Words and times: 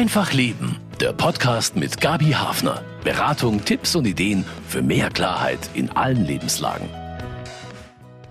Einfach 0.00 0.32
Leben, 0.32 0.78
der 0.98 1.12
Podcast 1.12 1.76
mit 1.76 2.00
Gabi 2.00 2.30
Hafner. 2.30 2.82
Beratung, 3.04 3.62
Tipps 3.66 3.94
und 3.94 4.06
Ideen 4.06 4.46
für 4.66 4.80
mehr 4.80 5.10
Klarheit 5.10 5.58
in 5.74 5.90
allen 5.90 6.24
Lebenslagen. 6.24 6.88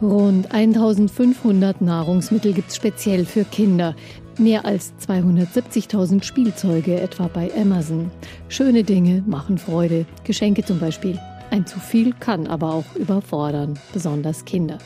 Rund 0.02 0.52
1500 0.52 1.80
Nahrungsmittel 1.80 2.54
gibt 2.54 2.70
es 2.70 2.76
speziell 2.76 3.24
für 3.24 3.44
Kinder. 3.44 3.96
Mehr 4.40 4.66
als 4.66 4.94
270.000 5.08 6.24
Spielzeuge 6.24 7.00
etwa 7.00 7.28
bei 7.28 7.52
Amazon. 7.56 8.10
Schöne 8.48 8.84
Dinge 8.84 9.24
machen 9.28 9.60
Freude, 9.60 10.08
Geschenke 10.24 10.66
zum 10.66 10.80
Beispiel. 10.80 11.20
Ein 11.52 11.68
zu 11.68 11.80
viel 11.80 12.14
kann 12.14 12.48
aber 12.48 12.74
auch 12.74 12.96
überfordern, 12.96 13.78
besonders 13.94 14.44
Kinder. 14.44 14.80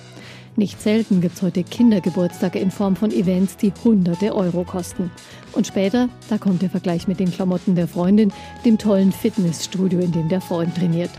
Nicht 0.55 0.81
selten 0.81 1.19
gibt 1.19 1.35
es 1.35 1.41
heute 1.41 1.63
Kindergeburtstage 1.63 2.59
in 2.59 2.69
Form 2.69 2.95
von 2.95 3.11
Events, 3.11 3.57
die 3.57 3.73
hunderte 3.83 4.35
Euro 4.35 4.63
kosten. 4.63 5.09
Und 5.53 5.65
später, 5.65 6.09
da 6.29 6.37
kommt 6.37 6.61
der 6.61 6.69
Vergleich 6.69 7.07
mit 7.07 7.19
den 7.19 7.31
Klamotten 7.31 7.75
der 7.75 7.87
Freundin, 7.87 8.31
dem 8.63 8.77
tollen 8.77 9.11
Fitnessstudio, 9.11 9.99
in 9.99 10.11
dem 10.11 10.29
der 10.29 10.41
Freund 10.41 10.75
trainiert. 10.75 11.09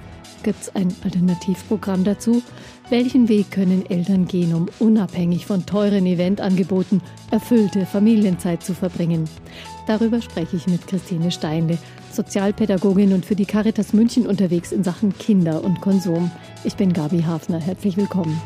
Gibt 0.45 0.63
es 0.63 0.75
ein 0.77 0.95
Alternativprogramm 1.03 2.05
dazu? 2.05 2.43
Welchen 2.91 3.29
Weg 3.29 3.51
können 3.51 3.91
Eltern 3.91 4.27
gehen, 4.27 4.55
um 4.55 4.69
unabhängig 4.79 5.47
von 5.47 5.67
teuren 5.67 6.07
Eventangeboten 6.07 7.01
erfüllte 7.31 7.87
Familienzeit 7.87 8.63
zu 8.63 8.75
verbringen? 8.75 9.29
Darüber 9.89 10.21
spreche 10.21 10.57
ich 10.57 10.67
mit 10.67 10.87
Christine 10.87 11.33
Steinle, 11.33 11.79
Sozialpädagogin 12.13 13.13
und 13.13 13.27
für 13.27 13.35
die 13.35 13.47
Caritas 13.47 13.95
München 13.95 14.27
unterwegs 14.27 14.71
in 14.71 14.85
Sachen 14.85 15.17
Kinder 15.19 15.65
und 15.65 15.81
Konsum. 15.81 16.31
Ich 16.63 16.77
bin 16.77 16.93
Gabi 16.93 17.23
Hafner. 17.23 17.59
Herzlich 17.59 17.97
willkommen. 17.97 18.41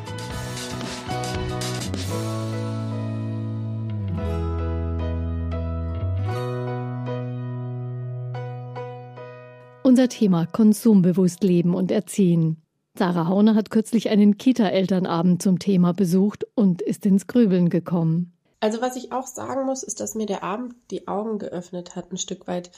Unser 9.89 10.11
Thema 10.11 10.45
Konsumbewusst 10.45 11.43
leben 11.43 11.75
und 11.75 11.91
erziehen. 11.91 12.61
Sarah 12.99 13.27
Hauner 13.27 13.55
hat 13.55 13.71
kürzlich 13.71 14.11
einen 14.11 14.37
Kita-Elternabend 14.37 15.43
zum 15.43 15.59
Thema 15.59 15.95
besucht 15.95 16.47
und 16.55 16.83
ist 16.83 17.07
ins 17.07 17.27
Grübeln 17.27 17.71
gekommen. 17.71 18.35
Also 18.61 18.83
was 18.83 18.97
ich 18.97 19.13
auch 19.13 19.27
sagen 19.27 19.65
muss, 19.65 19.83
ist, 19.83 20.01
dass 20.01 20.15
mir 20.15 20.27
der 20.27 20.43
Abend 20.43 20.75
die 20.91 21.09
Augen 21.09 21.39
geöffnet 21.39 21.97
hat, 21.97 22.13
ein 22.13 22.19
Stück 22.19 22.47
weit, 22.47 22.71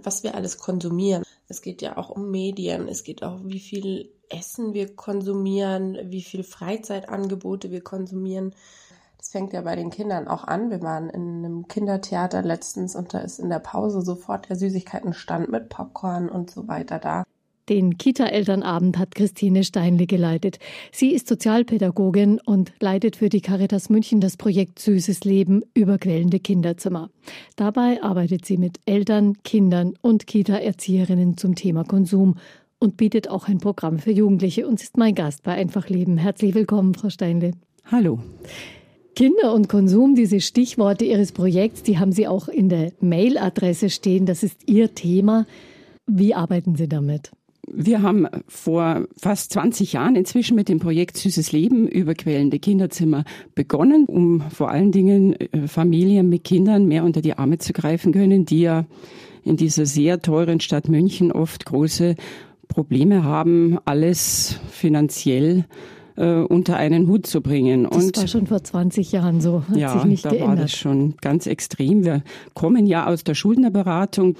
was 0.00 0.24
wir 0.24 0.34
alles 0.34 0.58
konsumieren. 0.58 1.22
Es 1.46 1.62
geht 1.62 1.80
ja 1.80 1.96
auch 1.96 2.10
um 2.10 2.32
Medien, 2.32 2.88
es 2.88 3.04
geht 3.04 3.22
auch, 3.22 3.38
wie 3.44 3.60
viel 3.60 4.10
Essen 4.28 4.74
wir 4.74 4.96
konsumieren, 4.96 5.96
wie 6.10 6.22
viel 6.22 6.42
Freizeitangebote 6.42 7.70
wir 7.70 7.82
konsumieren. 7.82 8.52
Das 9.32 9.40
fängt 9.40 9.54
ja 9.54 9.62
bei 9.62 9.76
den 9.76 9.88
Kindern 9.88 10.28
auch 10.28 10.44
an. 10.44 10.68
Wir 10.68 10.82
waren 10.82 11.08
in 11.08 11.42
einem 11.42 11.66
Kindertheater 11.66 12.42
letztens 12.42 12.94
und 12.94 13.14
da 13.14 13.20
ist 13.20 13.38
in 13.38 13.48
der 13.48 13.60
Pause 13.60 14.02
sofort 14.02 14.50
der 14.50 14.56
Süßigkeitenstand 14.56 15.50
mit 15.50 15.70
Popcorn 15.70 16.28
und 16.28 16.50
so 16.50 16.68
weiter 16.68 16.98
da. 16.98 17.24
Den 17.70 17.96
Kita-Elternabend 17.96 18.98
hat 18.98 19.14
Christine 19.14 19.64
Steinle 19.64 20.06
geleitet. 20.06 20.58
Sie 20.92 21.14
ist 21.14 21.28
Sozialpädagogin 21.28 22.40
und 22.44 22.74
leitet 22.78 23.16
für 23.16 23.30
die 23.30 23.40
Caritas 23.40 23.88
München 23.88 24.20
das 24.20 24.36
Projekt 24.36 24.78
Süßes 24.80 25.24
Leben 25.24 25.62
über 25.72 25.96
quellende 25.96 26.38
Kinderzimmer. 26.38 27.08
Dabei 27.56 28.02
arbeitet 28.02 28.44
sie 28.44 28.58
mit 28.58 28.80
Eltern, 28.84 29.42
Kindern 29.44 29.94
und 30.02 30.26
Kita-Erzieherinnen 30.26 31.38
zum 31.38 31.54
Thema 31.54 31.84
Konsum 31.84 32.34
und 32.78 32.98
bietet 32.98 33.30
auch 33.30 33.48
ein 33.48 33.60
Programm 33.60 33.98
für 33.98 34.12
Jugendliche 34.12 34.68
und 34.68 34.82
ist 34.82 34.98
mein 34.98 35.14
Gast 35.14 35.42
bei 35.42 35.52
Einfach 35.52 35.88
Leben. 35.88 36.18
Herzlich 36.18 36.54
willkommen, 36.54 36.92
Frau 36.92 37.08
Steinle. 37.08 37.52
Hallo. 37.90 38.18
Kinder 39.14 39.54
und 39.54 39.68
Konsum, 39.68 40.14
diese 40.14 40.40
Stichworte 40.40 41.04
Ihres 41.04 41.32
Projekts, 41.32 41.82
die 41.82 41.98
haben 41.98 42.12
Sie 42.12 42.26
auch 42.26 42.48
in 42.48 42.68
der 42.68 42.92
Mailadresse 43.00 43.90
stehen. 43.90 44.24
Das 44.24 44.42
ist 44.42 44.60
Ihr 44.66 44.94
Thema. 44.94 45.46
Wie 46.06 46.34
arbeiten 46.34 46.76
Sie 46.76 46.88
damit? 46.88 47.30
Wir 47.70 48.02
haben 48.02 48.26
vor 48.48 49.06
fast 49.16 49.52
20 49.52 49.92
Jahren 49.92 50.16
inzwischen 50.16 50.56
mit 50.56 50.68
dem 50.68 50.80
Projekt 50.80 51.16
Süßes 51.16 51.52
Leben 51.52 51.86
über 51.86 52.14
quälende 52.14 52.58
Kinderzimmer 52.58 53.24
begonnen, 53.54 54.06
um 54.06 54.42
vor 54.50 54.70
allen 54.70 54.92
Dingen 54.92 55.34
äh, 55.34 55.68
Familien 55.68 56.28
mit 56.28 56.44
Kindern 56.44 56.86
mehr 56.86 57.04
unter 57.04 57.20
die 57.20 57.34
Arme 57.34 57.58
zu 57.58 57.72
greifen 57.72 58.12
können, 58.12 58.46
die 58.46 58.62
ja 58.62 58.86
in 59.44 59.56
dieser 59.56 59.86
sehr 59.86 60.20
teuren 60.22 60.60
Stadt 60.60 60.88
München 60.88 61.32
oft 61.32 61.64
große 61.66 62.16
Probleme 62.68 63.24
haben, 63.24 63.78
alles 63.84 64.58
finanziell 64.70 65.64
äh, 66.16 66.40
unter 66.40 66.76
einen 66.76 67.08
Hut 67.08 67.26
zu 67.26 67.40
bringen. 67.40 67.84
Das 67.90 68.04
und 68.04 68.16
war 68.16 68.26
schon 68.26 68.46
vor 68.46 68.62
20 68.62 69.12
Jahren 69.12 69.40
so, 69.40 69.64
hat 69.68 69.76
ja, 69.76 69.92
sich 69.92 70.04
nicht 70.04 70.24
da 70.24 70.30
geändert. 70.30 70.48
war 70.48 70.56
das 70.56 70.72
schon 70.72 71.14
ganz 71.20 71.46
extrem. 71.46 72.04
Wir 72.04 72.22
kommen 72.54 72.86
ja 72.86 73.06
aus 73.06 73.24
der 73.24 73.34
Schuldnerberatung. 73.34 74.36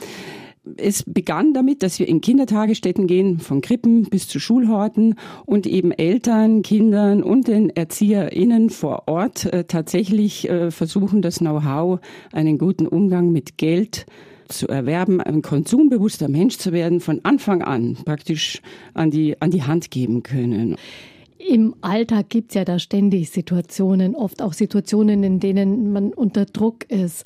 Es 0.76 1.02
begann 1.02 1.54
damit, 1.54 1.82
dass 1.82 1.98
wir 1.98 2.06
in 2.06 2.20
Kindertagesstätten 2.20 3.08
gehen, 3.08 3.40
von 3.40 3.62
Krippen 3.62 4.04
bis 4.04 4.28
zu 4.28 4.38
Schulhorten 4.38 5.16
und 5.44 5.66
eben 5.66 5.90
Eltern, 5.90 6.62
Kindern 6.62 7.24
und 7.24 7.48
den 7.48 7.68
ErzieherInnen 7.68 8.70
vor 8.70 9.08
Ort 9.08 9.46
äh, 9.46 9.64
tatsächlich 9.64 10.48
äh, 10.48 10.70
versuchen, 10.70 11.20
das 11.20 11.38
Know-how, 11.38 11.98
einen 12.32 12.58
guten 12.58 12.86
Umgang 12.86 13.32
mit 13.32 13.58
Geld 13.58 14.06
zu 14.52 14.68
erwerben, 14.68 15.20
ein 15.20 15.42
konsumbewusster 15.42 16.28
Mensch 16.28 16.58
zu 16.58 16.72
werden, 16.72 17.00
von 17.00 17.20
Anfang 17.24 17.62
an 17.62 17.96
praktisch 18.04 18.60
an 18.94 19.10
die, 19.10 19.40
an 19.40 19.50
die 19.50 19.62
Hand 19.62 19.90
geben 19.90 20.22
können. 20.22 20.76
Im 21.48 21.74
Alltag 21.80 22.28
gibt 22.28 22.50
es 22.50 22.54
ja 22.54 22.64
da 22.64 22.78
ständig 22.78 23.30
Situationen, 23.30 24.14
oft 24.14 24.42
auch 24.42 24.52
Situationen, 24.52 25.24
in 25.24 25.40
denen 25.40 25.92
man 25.92 26.12
unter 26.12 26.44
Druck 26.44 26.84
ist. 26.90 27.24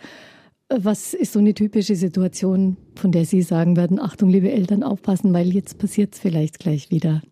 Was 0.68 1.12
ist 1.12 1.34
so 1.34 1.38
eine 1.38 1.54
typische 1.54 1.96
Situation, 1.96 2.76
von 2.94 3.12
der 3.12 3.24
Sie 3.24 3.42
sagen 3.42 3.76
werden, 3.76 4.00
Achtung, 4.00 4.30
liebe 4.30 4.50
Eltern, 4.50 4.82
aufpassen, 4.82 5.32
weil 5.32 5.52
jetzt 5.52 5.78
passiert 5.78 6.14
es 6.14 6.20
vielleicht 6.20 6.58
gleich 6.58 6.90
wieder? 6.90 7.22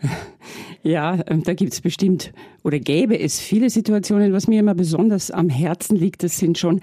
Ja, 0.82 1.18
ähm, 1.26 1.42
da 1.42 1.54
gibt 1.54 1.72
es 1.72 1.80
bestimmt 1.80 2.32
oder 2.62 2.78
gäbe 2.78 3.18
es 3.18 3.40
viele 3.40 3.70
Situationen. 3.70 4.32
Was 4.32 4.46
mir 4.46 4.60
immer 4.60 4.74
besonders 4.76 5.32
am 5.32 5.48
Herzen 5.48 5.96
liegt, 5.96 6.22
das 6.22 6.38
sind 6.38 6.58
schon 6.58 6.80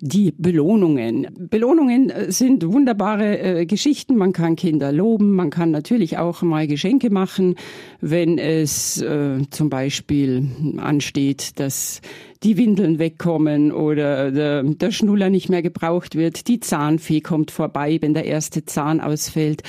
die 0.00 0.32
Belohnungen. 0.36 1.28
Belohnungen 1.38 2.10
äh, 2.10 2.32
sind 2.32 2.66
wunderbare 2.66 3.38
äh, 3.60 3.66
Geschichten. 3.66 4.16
Man 4.16 4.32
kann 4.32 4.56
Kinder 4.56 4.92
loben, 4.92 5.32
man 5.32 5.50
kann 5.50 5.70
natürlich 5.70 6.18
auch 6.18 6.42
mal 6.42 6.66
Geschenke 6.66 7.10
machen, 7.10 7.56
wenn 8.00 8.38
es 8.38 9.00
äh, 9.02 9.38
zum 9.50 9.70
Beispiel 9.70 10.48
ansteht, 10.78 11.58
dass 11.60 12.00
die 12.42 12.56
Windeln 12.56 12.98
wegkommen 12.98 13.70
oder 13.70 14.30
der, 14.30 14.62
der 14.62 14.90
Schnuller 14.90 15.28
nicht 15.28 15.50
mehr 15.50 15.62
gebraucht 15.62 16.16
wird, 16.16 16.48
die 16.48 16.60
Zahnfee 16.60 17.20
kommt 17.20 17.50
vorbei, 17.50 17.98
wenn 18.00 18.14
der 18.14 18.24
erste 18.24 18.64
Zahn 18.64 19.00
ausfällt. 19.00 19.62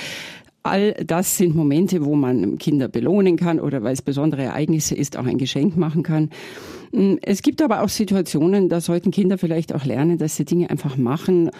All 0.62 0.92
das 1.04 1.36
sind 1.36 1.56
Momente, 1.56 2.04
wo 2.04 2.14
man 2.14 2.56
Kinder 2.56 2.88
belohnen 2.88 3.36
kann 3.36 3.58
oder 3.58 3.82
weil 3.82 3.94
es 3.94 4.02
besondere 4.02 4.44
Ereignisse 4.44 4.94
ist, 4.94 5.16
auch 5.16 5.26
ein 5.26 5.38
Geschenk 5.38 5.76
machen 5.76 6.02
kann. 6.02 6.30
Mm, 6.92 7.14
es 7.22 7.42
gibt 7.42 7.62
aber 7.62 7.82
auch 7.82 7.88
Situationen, 7.88 8.68
da 8.68 8.80
sollten 8.80 9.10
Kinder 9.10 9.38
vielleicht 9.38 9.74
auch 9.74 9.84
lernen, 9.84 10.18
dass 10.18 10.36
sie 10.36 10.44
Dinge 10.44 10.70
einfach 10.70 10.96
machen 10.96 11.50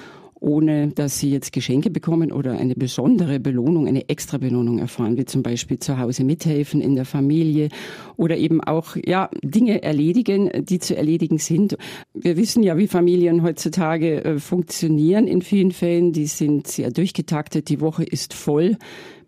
ohne 0.43 0.89
dass 0.89 1.21
sie 1.21 1.31
jetzt 1.31 1.53
Geschenke 1.53 1.89
bekommen 1.89 2.33
oder 2.33 2.59
eine 2.59 2.75
besondere 2.75 3.39
Belohnung, 3.39 3.87
eine 3.87 4.09
extra 4.09 4.39
Belohnung 4.39 4.81
erfahren, 4.81 5.17
wie 5.17 5.25
zum 5.25 5.45
Beispiel 5.45 5.79
zu 5.79 5.99
Hause 5.99 6.25
mithelfen 6.25 6.81
in 6.81 6.97
der 6.97 7.05
Familie 7.05 7.69
oder 8.17 8.37
eben 8.37 8.61
auch 8.61 8.97
ja 8.97 9.31
Dinge 9.43 9.83
erledigen, 9.83 10.51
die 10.65 10.81
zu 10.81 10.97
erledigen 10.97 11.39
sind. 11.39 11.77
Wir 12.13 12.37
wissen 12.37 12.65
ja, 12.65 12.77
wie 12.77 12.89
Familien 12.89 13.45
heutzutage 13.45 14.25
äh, 14.25 14.39
funktionieren 14.41 15.29
in 15.29 15.43
vielen 15.43 15.71
Fällen. 15.71 16.13
Die 16.13 16.27
sind 16.27 16.67
sehr 16.67 16.91
durchgetaktet. 16.91 17.69
Die 17.69 17.81
Woche 17.81 18.03
ist 18.03 18.35
voll 18.35 18.77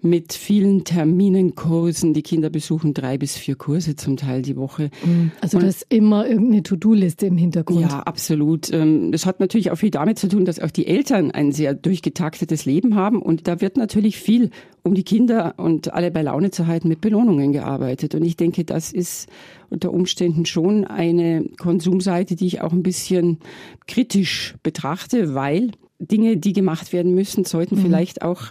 mit 0.05 0.35
vielen 0.35 0.85
Terminen, 0.85 1.55
Kursen. 1.55 2.13
Die 2.13 2.23
Kinder 2.23 2.51
besuchen 2.51 2.93
drei 2.93 3.17
bis 3.17 3.37
vier 3.37 3.57
Kurse 3.57 3.97
zum 3.97 4.17
Teil 4.17 4.43
die 4.43 4.57
Woche. 4.57 4.91
Mhm. 5.05 5.33
Also 5.41 5.59
da 5.59 5.67
ist 5.67 5.87
immer 5.89 6.29
irgendeine 6.29 6.63
To-Do-Liste 6.63 7.27
im 7.27 7.39
Hintergrund. 7.39 7.81
Ja, 7.81 8.01
absolut. 8.01 8.71
Ähm, 8.71 9.13
das 9.13 9.25
hat 9.25 9.41
natürlich 9.41 9.71
auch 9.71 9.77
viel 9.77 9.91
damit 9.91 10.19
zu 10.19 10.29
tun, 10.29 10.45
dass 10.45 10.61
auch 10.61 10.71
die 10.71 10.87
Eltern 10.87 11.31
ein 11.31 11.53
sehr 11.53 11.75
durchgetaktetes 11.75 12.67
Leben 12.67 12.95
haben 12.95 13.23
und 13.23 13.49
da 13.49 13.63
wird 13.63 13.79
natürlich 13.79 14.19
viel, 14.19 14.51
um 14.83 14.95
die 14.95 15.05
Kinder 15.05 15.55
und 15.57 15.95
alle 15.95 16.11
bei 16.11 16.23
Laune 16.23 16.51
zu 16.51 16.67
halten, 16.67 16.89
mit 16.89 17.01
Belohnungen 17.01 17.53
gearbeitet. 17.53 18.15
Und 18.15 18.25
ich 18.25 18.37
denke, 18.37 18.65
das 18.65 18.93
ist 18.93 19.29
unter 19.71 19.91
Umständen 19.91 20.45
schon 20.45 20.85
eine 20.85 21.47
Konsumseite, 21.59 22.37
die 22.37 22.47
ich 22.47 22.61
auch 22.61 22.73
ein 22.73 22.83
bisschen 22.83 23.39
kritisch 23.87 24.55
betrachte, 24.63 25.35
weil 25.35 25.71
Dinge, 25.99 26.37
die 26.37 26.53
gemacht 26.53 26.93
werden 26.93 27.15
müssen, 27.15 27.45
sollten 27.45 27.77
mhm. 27.77 27.81
vielleicht 27.81 28.23
auch 28.23 28.43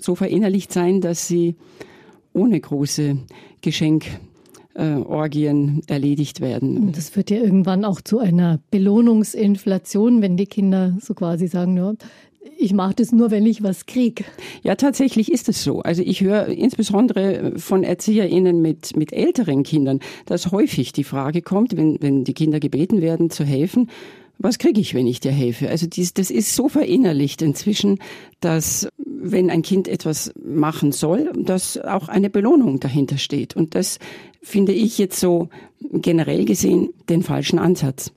so 0.00 0.14
verinnerlicht 0.14 0.72
sein, 0.72 1.00
dass 1.00 1.28
sie 1.28 1.56
ohne 2.32 2.60
große 2.60 3.16
Geschenkorgien 3.62 5.82
erledigt 5.86 6.40
werden. 6.40 6.78
Und 6.78 6.96
das 6.96 7.08
führt 7.08 7.30
ja 7.30 7.38
irgendwann 7.38 7.84
auch 7.84 8.00
zu 8.00 8.18
einer 8.18 8.60
Belohnungsinflation, 8.70 10.22
wenn 10.22 10.36
die 10.36 10.46
Kinder 10.46 10.96
so 11.00 11.14
quasi 11.14 11.48
sagen, 11.48 11.76
ja, 11.76 11.94
ich 12.58 12.72
mache 12.72 12.94
das 12.94 13.12
nur, 13.12 13.30
wenn 13.30 13.46
ich 13.46 13.62
was 13.62 13.86
kriege. 13.86 14.24
Ja, 14.62 14.76
tatsächlich 14.76 15.32
ist 15.32 15.48
es 15.48 15.64
so. 15.64 15.80
Also 15.80 16.02
ich 16.02 16.20
höre 16.20 16.46
insbesondere 16.46 17.58
von 17.58 17.82
ErzieherInnen 17.82 18.62
mit, 18.62 18.96
mit 18.96 19.12
älteren 19.12 19.62
Kindern, 19.62 20.00
dass 20.26 20.52
häufig 20.52 20.92
die 20.92 21.04
Frage 21.04 21.42
kommt, 21.42 21.76
wenn, 21.76 22.00
wenn 22.00 22.24
die 22.24 22.34
Kinder 22.34 22.60
gebeten 22.60 23.00
werden 23.00 23.30
zu 23.30 23.44
helfen, 23.44 23.90
was 24.38 24.58
kriege 24.58 24.80
ich, 24.80 24.94
wenn 24.94 25.06
ich 25.06 25.20
dir 25.20 25.32
helfe? 25.32 25.68
Also 25.68 25.86
dies, 25.86 26.14
das 26.14 26.30
ist 26.30 26.54
so 26.54 26.68
verinnerlicht 26.68 27.42
inzwischen, 27.42 27.98
dass 28.40 28.88
wenn 28.98 29.50
ein 29.50 29.62
Kind 29.62 29.88
etwas 29.88 30.32
machen 30.42 30.92
soll, 30.92 31.32
dass 31.34 31.78
auch 31.78 32.08
eine 32.08 32.30
Belohnung 32.30 32.80
dahinter 32.80 33.18
steht. 33.18 33.56
Und 33.56 33.74
das 33.74 33.98
finde 34.42 34.72
ich 34.72 34.98
jetzt 34.98 35.18
so 35.18 35.48
generell 35.92 36.44
gesehen 36.44 36.90
den 37.08 37.22
falschen 37.22 37.58
Ansatz. 37.58 38.12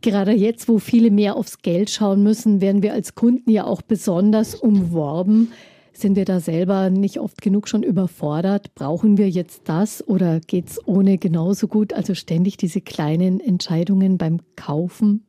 Gerade 0.00 0.32
jetzt, 0.32 0.68
wo 0.68 0.78
viele 0.78 1.10
mehr 1.10 1.36
aufs 1.36 1.60
Geld 1.60 1.90
schauen 1.90 2.22
müssen, 2.22 2.62
werden 2.62 2.82
wir 2.82 2.94
als 2.94 3.14
Kunden 3.14 3.50
ja 3.50 3.64
auch 3.64 3.82
besonders 3.82 4.54
umworben. 4.54 5.52
Sind 5.92 6.16
wir 6.16 6.24
da 6.24 6.40
selber 6.40 6.88
nicht 6.88 7.20
oft 7.20 7.42
genug 7.42 7.68
schon 7.68 7.82
überfordert? 7.82 8.74
Brauchen 8.74 9.18
wir 9.18 9.28
jetzt 9.28 9.62
das 9.66 10.06
oder 10.08 10.40
geht's 10.40 10.80
ohne 10.86 11.18
genauso 11.18 11.68
gut? 11.68 11.92
Also 11.92 12.14
ständig 12.14 12.56
diese 12.56 12.80
kleinen 12.80 13.40
Entscheidungen 13.40 14.16
beim 14.16 14.40
Kaufen? 14.56 15.26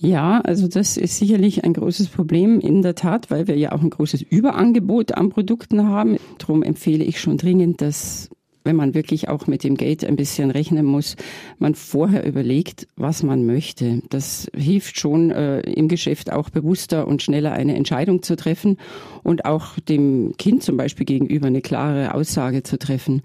Ja, 0.00 0.40
also 0.42 0.68
das 0.68 0.96
ist 0.96 1.18
sicherlich 1.18 1.64
ein 1.64 1.72
großes 1.72 2.08
Problem 2.08 2.60
in 2.60 2.82
der 2.82 2.94
Tat, 2.94 3.30
weil 3.32 3.48
wir 3.48 3.56
ja 3.56 3.72
auch 3.72 3.82
ein 3.82 3.90
großes 3.90 4.22
Überangebot 4.22 5.12
an 5.12 5.30
Produkten 5.30 5.88
haben. 5.88 6.18
Darum 6.38 6.62
empfehle 6.62 7.02
ich 7.02 7.20
schon 7.20 7.36
dringend, 7.36 7.80
dass 7.80 8.30
wenn 8.62 8.76
man 8.76 8.94
wirklich 8.94 9.28
auch 9.28 9.46
mit 9.46 9.64
dem 9.64 9.76
Geld 9.76 10.04
ein 10.04 10.16
bisschen 10.16 10.50
rechnen 10.50 10.84
muss, 10.84 11.16
man 11.58 11.74
vorher 11.74 12.26
überlegt, 12.26 12.86
was 12.96 13.22
man 13.22 13.46
möchte. 13.46 14.02
Das 14.10 14.48
hilft 14.54 15.00
schon 15.00 15.30
äh, 15.30 15.60
im 15.60 15.88
Geschäft 15.88 16.30
auch 16.30 16.50
bewusster 16.50 17.08
und 17.08 17.22
schneller 17.22 17.52
eine 17.52 17.74
Entscheidung 17.74 18.22
zu 18.22 18.36
treffen 18.36 18.76
und 19.24 19.46
auch 19.46 19.80
dem 19.80 20.34
Kind 20.36 20.62
zum 20.62 20.76
Beispiel 20.76 21.06
gegenüber 21.06 21.46
eine 21.46 21.62
klare 21.62 22.14
Aussage 22.14 22.62
zu 22.62 22.78
treffen. 22.78 23.22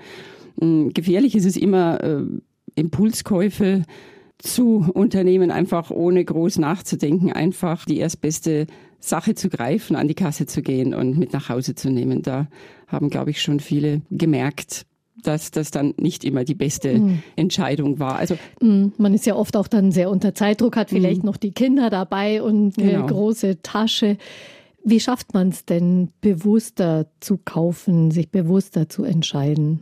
Ähm, 0.62 0.92
gefährlich 0.94 1.36
ist 1.36 1.46
es 1.46 1.58
immer, 1.58 2.02
äh, 2.02 2.24
Impulskäufe 2.76 3.84
zu 4.40 4.90
unternehmen, 4.94 5.52
einfach 5.52 5.92
ohne 5.92 6.24
groß 6.24 6.58
nachzudenken, 6.58 7.32
einfach 7.32 7.86
die 7.86 7.98
erstbeste 7.98 8.68
Sache 9.00 9.36
zu 9.36 9.50
greifen, 9.50 9.96
an 9.96 10.08
die 10.08 10.16
Kasse 10.16 10.46
zu 10.46 10.62
gehen 10.62 10.94
und 10.94 11.18
mit 11.18 11.34
nach 11.34 11.50
Hause 11.50 11.76
zu 11.76 11.90
nehmen. 11.90 12.22
Da 12.22 12.48
haben, 12.88 13.10
glaube 13.10 13.32
ich, 13.32 13.42
schon 13.42 13.60
viele 13.60 14.02
gemerkt, 14.10 14.86
dass 15.22 15.52
das 15.52 15.72
dann 15.72 15.94
nicht 15.98 16.24
immer 16.24 16.44
die 16.44 16.56
beste 16.56 17.00
mhm. 17.00 17.24
Entscheidung 17.36 18.00
war. 18.00 18.16
Also 18.16 18.38
mhm. 18.62 18.94
man 18.98 19.14
ist 19.14 19.26
ja 19.26 19.36
oft 19.36 19.56
auch 19.56 19.68
dann 19.68 19.92
sehr 19.92 20.10
unter 20.10 20.34
Zeitdruck, 20.34 20.76
hat 20.76 20.90
vielleicht 20.90 21.24
mhm. 21.24 21.28
noch 21.28 21.38
die 21.38 21.52
Kinder 21.52 21.90
dabei 21.90 22.42
und 22.42 22.78
eine 22.78 22.92
genau. 22.92 23.08
große 23.08 23.62
Tasche. 23.62 24.18
Wie 24.84 25.00
schafft 25.00 25.34
man 25.34 25.50
es 25.50 25.66
denn, 25.66 26.10
bewusster 26.20 27.08
zu 27.20 27.38
kaufen, 27.38 28.12
sich 28.12 28.30
bewusster 28.32 28.90
zu 28.90 29.04
entscheiden? 29.04 29.82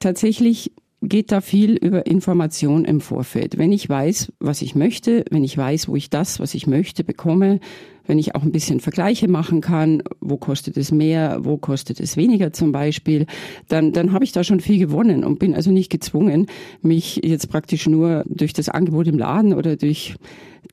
Tatsächlich 0.00 0.72
geht 1.02 1.32
da 1.32 1.40
viel 1.40 1.74
über 1.74 2.06
Information 2.06 2.84
im 2.84 3.00
Vorfeld. 3.00 3.58
Wenn 3.58 3.72
ich 3.72 3.88
weiß, 3.88 4.32
was 4.38 4.62
ich 4.62 4.74
möchte, 4.74 5.24
wenn 5.30 5.44
ich 5.44 5.58
weiß, 5.58 5.88
wo 5.88 5.96
ich 5.96 6.10
das, 6.10 6.38
was 6.38 6.54
ich 6.54 6.66
möchte, 6.66 7.02
bekomme, 7.02 7.58
wenn 8.06 8.18
ich 8.18 8.34
auch 8.34 8.42
ein 8.42 8.52
bisschen 8.52 8.80
Vergleiche 8.80 9.28
machen 9.28 9.60
kann, 9.60 10.02
wo 10.20 10.36
kostet 10.36 10.76
es 10.76 10.90
mehr, 10.92 11.40
wo 11.42 11.56
kostet 11.56 12.00
es 12.00 12.16
weniger 12.16 12.52
zum 12.52 12.72
Beispiel, 12.72 13.26
dann, 13.68 13.92
dann 13.92 14.12
habe 14.12 14.24
ich 14.24 14.32
da 14.32 14.44
schon 14.44 14.60
viel 14.60 14.78
gewonnen 14.78 15.24
und 15.24 15.38
bin 15.38 15.54
also 15.54 15.70
nicht 15.70 15.90
gezwungen, 15.90 16.46
mich 16.82 17.20
jetzt 17.24 17.48
praktisch 17.48 17.88
nur 17.88 18.24
durch 18.26 18.52
das 18.52 18.68
Angebot 18.68 19.06
im 19.06 19.18
Laden 19.18 19.54
oder 19.54 19.76
durch 19.76 20.16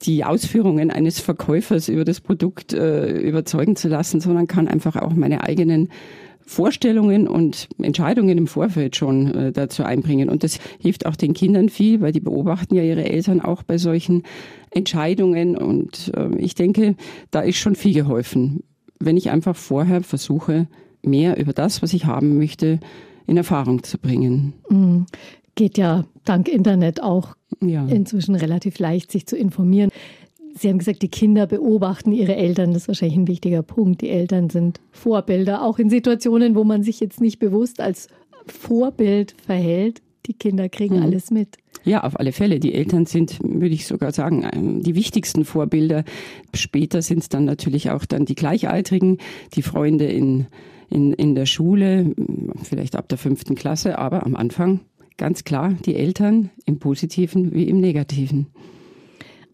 die 0.04 0.24
Ausführungen 0.24 0.92
eines 0.92 1.20
Verkäufers 1.20 1.90
über 1.90 2.06
das 2.06 2.22
Produkt 2.22 2.74
äh, 2.74 3.18
überzeugen 3.20 3.76
zu 3.76 3.90
lassen, 3.90 4.22
sondern 4.22 4.48
kann 4.48 4.68
einfach 4.68 4.96
auch 4.96 5.14
meine 5.14 5.44
eigenen 5.44 5.90
Vorstellungen 6.50 7.28
und 7.28 7.70
Entscheidungen 7.80 8.36
im 8.36 8.48
Vorfeld 8.48 8.96
schon 8.96 9.36
äh, 9.36 9.52
dazu 9.52 9.84
einbringen. 9.84 10.30
Und 10.30 10.44
das 10.44 10.58
hilft 10.80 11.06
auch 11.06 11.16
den 11.16 11.36
Kindern 11.36 11.70
viel, 11.70 12.02
weil 12.02 12.12
die 12.12 12.22
beobachten 12.22 12.74
ja 12.74 12.82
ihre 12.82 13.06
Eltern 13.06 13.40
auch 13.40 13.62
bei 13.62 13.78
solchen 13.78 14.24
Entscheidungen. 14.72 15.56
Und 15.56 16.12
äh, 16.18 16.36
ich 16.40 16.56
denke, 16.56 16.96
da 17.30 17.42
ist 17.42 17.58
schon 17.58 17.76
viel 17.76 17.94
geholfen, 17.94 18.64
wenn 19.00 19.16
ich 19.16 19.30
einfach 19.30 19.56
vorher 19.56 20.02
versuche, 20.02 20.68
mehr 21.04 21.38
über 21.40 21.54
das, 21.54 21.84
was 21.84 21.94
ich 21.94 22.06
haben 22.06 22.40
möchte, 22.40 22.80
in 23.28 23.38
Erfahrung 23.38 23.84
zu 23.84 24.00
bringen. 24.00 24.54
Mhm. 24.72 25.06
Geht 25.54 25.78
ja 25.78 26.06
dank 26.26 26.48
Internet 26.48 27.04
auch 27.04 27.36
ja. 27.62 27.86
inzwischen 27.86 28.34
relativ 28.34 28.80
leicht, 28.80 29.12
sich 29.12 29.28
zu 29.28 29.38
informieren. 29.38 29.92
Sie 30.60 30.68
haben 30.68 30.80
gesagt, 30.80 31.02
die 31.02 31.08
Kinder 31.08 31.48
beobachten 31.48 32.12
ihre 32.12 32.36
Eltern. 32.36 32.74
Das 32.74 32.84
ist 32.84 32.88
wahrscheinlich 32.90 33.18
ein 33.18 33.28
wichtiger 33.30 33.64
Punkt. 33.64 34.02
Die 34.02 34.10
Eltern 34.10 34.50
sind 34.50 34.82
Vorbilder, 34.92 35.64
auch 35.64 35.80
in 35.80 35.90
Situationen, 35.90 36.54
wo 36.54 36.66
man 36.66 36.84
sich 36.84 37.00
jetzt 37.00 37.22
nicht 37.22 37.40
bewusst 37.40 37.80
als 37.80 38.10
Vorbild 38.46 39.36
verhält. 39.46 40.02
Die 40.26 40.34
Kinder 40.34 40.68
kriegen 40.68 40.98
mhm. 40.98 41.04
alles 41.04 41.32
mit. 41.32 41.56
Ja, 41.86 42.04
auf 42.04 42.20
alle 42.20 42.34
Fälle. 42.34 42.60
Die 42.60 42.74
Eltern 42.74 43.06
sind, 43.06 43.40
würde 43.42 43.74
ich 43.74 43.88
sogar 43.88 44.12
sagen, 44.12 44.46
ähm, 44.52 44.84
die 44.84 44.96
wichtigsten 44.96 45.46
Vorbilder. 45.46 46.04
Später 46.54 47.02
sind 47.02 47.20
es 47.20 47.30
dann 47.30 47.46
natürlich 47.46 47.90
auch 47.92 48.04
dann 48.04 48.26
die 48.26 48.36
Gleichaltrigen, 48.36 49.18
die 49.54 49.62
Freunde 49.62 50.08
in, 50.08 50.48
in, 50.90 51.14
in 51.14 51.36
der 51.36 51.46
Schule, 51.46 52.14
vielleicht 52.64 52.98
ab 52.98 53.08
der 53.08 53.18
fünften 53.18 53.56
Klasse, 53.56 53.98
aber 53.98 54.26
am 54.26 54.36
Anfang 54.36 54.82
ganz 55.16 55.46
klar 55.46 55.74
die 55.86 55.96
Eltern 55.96 56.50
im 56.66 56.80
Positiven 56.80 57.54
wie 57.54 57.70
im 57.70 57.80
Negativen. 57.80 58.48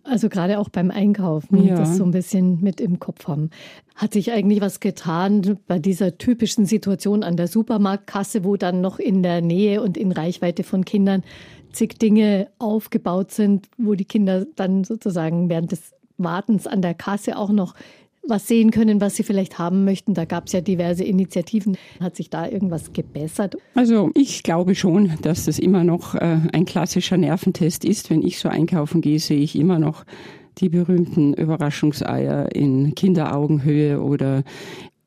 Also 0.07 0.29
gerade 0.29 0.59
auch 0.59 0.69
beim 0.69 0.91
Einkaufen, 0.91 1.65
ja. 1.65 1.75
das 1.75 1.97
so 1.97 2.03
ein 2.03 2.11
bisschen 2.11 2.61
mit 2.61 2.79
im 2.79 2.99
Kopf 2.99 3.27
haben. 3.27 3.49
Hat 3.95 4.13
sich 4.13 4.31
eigentlich 4.31 4.61
was 4.61 4.79
getan 4.79 5.57
bei 5.67 5.79
dieser 5.79 6.17
typischen 6.17 6.65
Situation 6.65 7.23
an 7.23 7.37
der 7.37 7.47
Supermarktkasse, 7.47 8.43
wo 8.43 8.55
dann 8.55 8.81
noch 8.81 8.99
in 8.99 9.23
der 9.23 9.41
Nähe 9.41 9.81
und 9.81 9.97
in 9.97 10.11
Reichweite 10.11 10.63
von 10.63 10.85
Kindern 10.85 11.23
zig 11.71 11.97
Dinge 11.97 12.49
aufgebaut 12.59 13.31
sind, 13.31 13.67
wo 13.77 13.95
die 13.95 14.05
Kinder 14.05 14.45
dann 14.55 14.83
sozusagen 14.83 15.49
während 15.49 15.71
des 15.71 15.93
Wartens 16.17 16.67
an 16.67 16.81
der 16.81 16.93
Kasse 16.93 17.37
auch 17.37 17.51
noch 17.51 17.73
was 18.27 18.47
sehen 18.47 18.71
können, 18.71 19.01
was 19.01 19.15
sie 19.15 19.23
vielleicht 19.23 19.59
haben 19.59 19.85
möchten. 19.85 20.13
Da 20.13 20.25
gab 20.25 20.47
es 20.47 20.53
ja 20.53 20.61
diverse 20.61 21.03
Initiativen. 21.03 21.77
Hat 21.99 22.15
sich 22.15 22.29
da 22.29 22.47
irgendwas 22.47 22.93
gebessert? 22.93 23.55
Also 23.73 24.11
ich 24.13 24.43
glaube 24.43 24.75
schon, 24.75 25.13
dass 25.21 25.45
das 25.45 25.59
immer 25.59 25.83
noch 25.83 26.15
äh, 26.15 26.39
ein 26.51 26.65
klassischer 26.65 27.17
Nerventest 27.17 27.85
ist. 27.85 28.09
Wenn 28.09 28.21
ich 28.21 28.39
so 28.39 28.49
einkaufen 28.49 29.01
gehe, 29.01 29.19
sehe 29.19 29.39
ich 29.39 29.55
immer 29.55 29.79
noch 29.79 30.05
die 30.57 30.69
berühmten 30.69 31.33
Überraschungseier 31.33 32.55
in 32.55 32.95
Kinderaugenhöhe 32.95 34.01
oder 34.01 34.43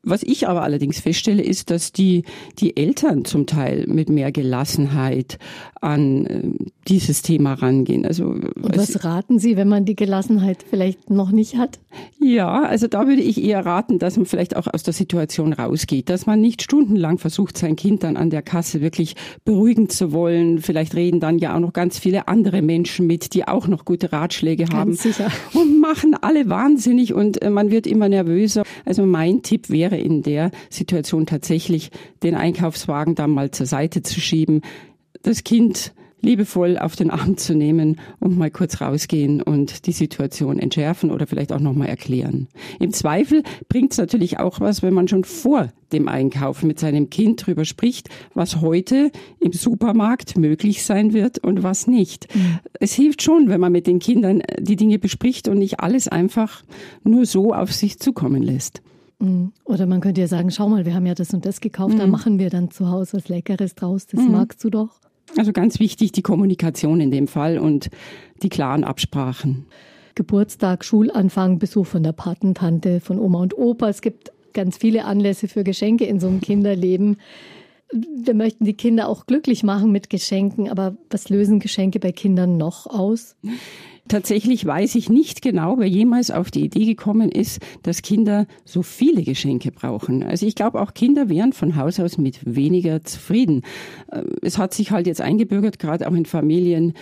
was 0.01 0.23
ich 0.23 0.47
aber 0.47 0.63
allerdings 0.63 0.99
feststelle, 0.99 1.43
ist, 1.43 1.69
dass 1.69 1.91
die, 1.91 2.23
die 2.59 2.77
Eltern 2.77 3.25
zum 3.25 3.45
Teil 3.45 3.85
mit 3.87 4.09
mehr 4.09 4.31
Gelassenheit 4.31 5.37
an 5.81 6.25
äh, 6.25 6.51
dieses 6.89 7.21
Thema 7.21 7.53
rangehen. 7.53 8.05
Also, 8.05 8.25
Und 8.25 8.77
was 8.77 9.03
raten 9.03 9.39
Sie, 9.39 9.55
wenn 9.55 9.67
man 9.67 9.85
die 9.85 9.95
Gelassenheit 9.95 10.65
vielleicht 10.67 11.09
noch 11.09 11.31
nicht 11.31 11.57
hat? 11.57 11.79
Ja, 12.19 12.63
also 12.63 12.87
da 12.87 13.07
würde 13.07 13.21
ich 13.21 13.43
eher 13.43 13.65
raten, 13.65 13.99
dass 13.99 14.17
man 14.17 14.25
vielleicht 14.25 14.55
auch 14.55 14.67
aus 14.67 14.83
der 14.83 14.93
Situation 14.93 15.53
rausgeht, 15.53 16.09
dass 16.09 16.25
man 16.25 16.41
nicht 16.41 16.61
stundenlang 16.63 17.17
versucht, 17.17 17.57
sein 17.57 17.75
Kind 17.75 18.03
dann 18.03 18.17
an 18.17 18.29
der 18.29 18.41
Kasse 18.41 18.81
wirklich 18.81 19.15
beruhigen 19.45 19.89
zu 19.89 20.11
wollen. 20.11 20.59
Vielleicht 20.59 20.95
reden 20.95 21.19
dann 21.19 21.37
ja 21.37 21.55
auch 21.55 21.59
noch 21.59 21.73
ganz 21.73 21.99
viele 21.99 22.27
andere 22.27 22.61
Menschen 22.61 23.07
mit, 23.07 23.33
die 23.33 23.47
auch 23.47 23.67
noch 23.67 23.85
gute 23.85 24.11
Ratschläge 24.11 24.65
ganz 24.65 24.73
haben. 24.73 24.93
Sicher. 24.93 25.31
Und 25.53 25.79
machen 25.79 26.15
alle 26.19 26.49
wahnsinnig 26.49 27.13
und 27.13 27.41
äh, 27.41 27.49
man 27.49 27.71
wird 27.71 27.87
immer 27.87 28.09
nervöser. 28.09 28.63
Also 28.85 29.05
mein 29.05 29.41
Tipp 29.43 29.69
wäre 29.69 29.97
in 29.97 30.23
der 30.23 30.51
Situation 30.69 31.25
tatsächlich, 31.25 31.91
den 32.23 32.35
Einkaufswagen 32.35 33.15
da 33.15 33.27
mal 33.27 33.51
zur 33.51 33.65
Seite 33.65 34.01
zu 34.01 34.19
schieben, 34.19 34.61
das 35.21 35.43
Kind 35.43 35.93
liebevoll 36.21 36.77
auf 36.77 36.95
den 36.95 37.11
Arm 37.11 37.37
zu 37.37 37.53
nehmen 37.53 37.99
und 38.19 38.37
mal 38.37 38.51
kurz 38.51 38.81
rausgehen 38.81 39.41
und 39.41 39.85
die 39.85 39.91
Situation 39.91 40.59
entschärfen 40.59 41.11
oder 41.11 41.27
vielleicht 41.27 41.51
auch 41.51 41.59
nochmal 41.59 41.87
erklären. 41.87 42.47
Im 42.79 42.93
Zweifel 42.93 43.43
bringt 43.67 43.91
es 43.93 43.97
natürlich 43.97 44.39
auch 44.39 44.59
was, 44.59 44.81
wenn 44.81 44.93
man 44.93 45.07
schon 45.07 45.23
vor 45.23 45.69
dem 45.91 46.07
Einkauf 46.07 46.63
mit 46.63 46.79
seinem 46.79 47.09
Kind 47.09 47.45
drüber 47.45 47.65
spricht, 47.65 48.09
was 48.33 48.61
heute 48.61 49.11
im 49.39 49.53
Supermarkt 49.53 50.37
möglich 50.37 50.83
sein 50.83 51.13
wird 51.13 51.39
und 51.39 51.63
was 51.63 51.87
nicht. 51.87 52.33
Mhm. 52.35 52.59
Es 52.79 52.93
hilft 52.93 53.23
schon, 53.23 53.49
wenn 53.49 53.59
man 53.59 53.71
mit 53.71 53.87
den 53.87 53.99
Kindern 53.99 54.41
die 54.59 54.75
Dinge 54.75 54.99
bespricht 54.99 55.47
und 55.47 55.57
nicht 55.57 55.79
alles 55.79 56.07
einfach 56.07 56.63
nur 57.03 57.25
so 57.25 57.53
auf 57.53 57.73
sich 57.73 57.99
zukommen 57.99 58.43
lässt. 58.43 58.81
Mhm. 59.19 59.51
Oder 59.65 59.85
man 59.85 60.01
könnte 60.01 60.21
ja 60.21 60.27
sagen, 60.27 60.51
schau 60.51 60.69
mal, 60.69 60.85
wir 60.85 60.93
haben 60.93 61.05
ja 61.05 61.15
das 61.15 61.33
und 61.33 61.45
das 61.45 61.61
gekauft, 61.61 61.95
mhm. 61.95 61.99
da 61.99 62.07
machen 62.07 62.39
wir 62.39 62.49
dann 62.49 62.71
zu 62.71 62.89
Hause 62.89 63.17
was 63.17 63.27
Leckeres 63.29 63.75
draus, 63.75 64.07
das 64.07 64.21
mhm. 64.21 64.31
magst 64.31 64.63
du 64.63 64.69
doch. 64.69 64.99
Also 65.37 65.53
ganz 65.53 65.79
wichtig 65.79 66.11
die 66.11 66.21
Kommunikation 66.21 67.01
in 67.01 67.11
dem 67.11 67.27
Fall 67.27 67.57
und 67.57 67.89
die 68.41 68.49
klaren 68.49 68.83
Absprachen. 68.83 69.65
Geburtstag, 70.15 70.83
Schulanfang, 70.83 71.59
Besuch 71.59 71.87
von 71.87 72.03
der 72.03 72.11
Patentante, 72.11 72.99
von 72.99 73.19
Oma 73.19 73.39
und 73.41 73.57
Opa. 73.57 73.89
Es 73.89 74.01
gibt 74.01 74.31
ganz 74.53 74.77
viele 74.77 75.05
Anlässe 75.05 75.47
für 75.47 75.63
Geschenke 75.63 76.05
in 76.05 76.19
so 76.19 76.27
einem 76.27 76.41
Kinderleben. 76.41 77.17
Wir 77.91 78.33
möchten 78.33 78.65
die 78.65 78.73
Kinder 78.73 79.07
auch 79.07 79.25
glücklich 79.25 79.63
machen 79.63 79.91
mit 79.91 80.09
Geschenken, 80.09 80.69
aber 80.69 80.95
was 81.09 81.29
lösen 81.29 81.59
Geschenke 81.59 81.99
bei 81.99 82.11
Kindern 82.11 82.57
noch 82.57 82.85
aus? 82.85 83.35
Tatsächlich 84.07 84.65
weiß 84.65 84.95
ich 84.95 85.09
nicht 85.09 85.43
genau, 85.43 85.77
wer 85.77 85.87
jemals 85.87 86.31
auf 86.31 86.49
die 86.49 86.63
Idee 86.65 86.85
gekommen 86.85 87.31
ist, 87.31 87.59
dass 87.83 88.01
Kinder 88.01 88.47
so 88.65 88.81
viele 88.81 89.21
Geschenke 89.21 89.71
brauchen. 89.71 90.23
Also 90.23 90.47
ich 90.47 90.55
glaube, 90.55 90.81
auch 90.81 90.95
Kinder 90.95 91.29
wären 91.29 91.53
von 91.53 91.75
Haus 91.75 91.99
aus 91.99 92.17
mit 92.17 92.39
weniger 92.43 93.03
zufrieden. 93.03 93.61
Äh, 94.11 94.23
es 94.41 94.57
hat 94.57 94.73
sich 94.73 94.91
halt 94.91 95.05
jetzt 95.05 95.21
eingebürgert, 95.21 95.77
gerade 95.77 96.07
auch 96.07 96.15
in 96.15 96.25
Familien, 96.25 96.93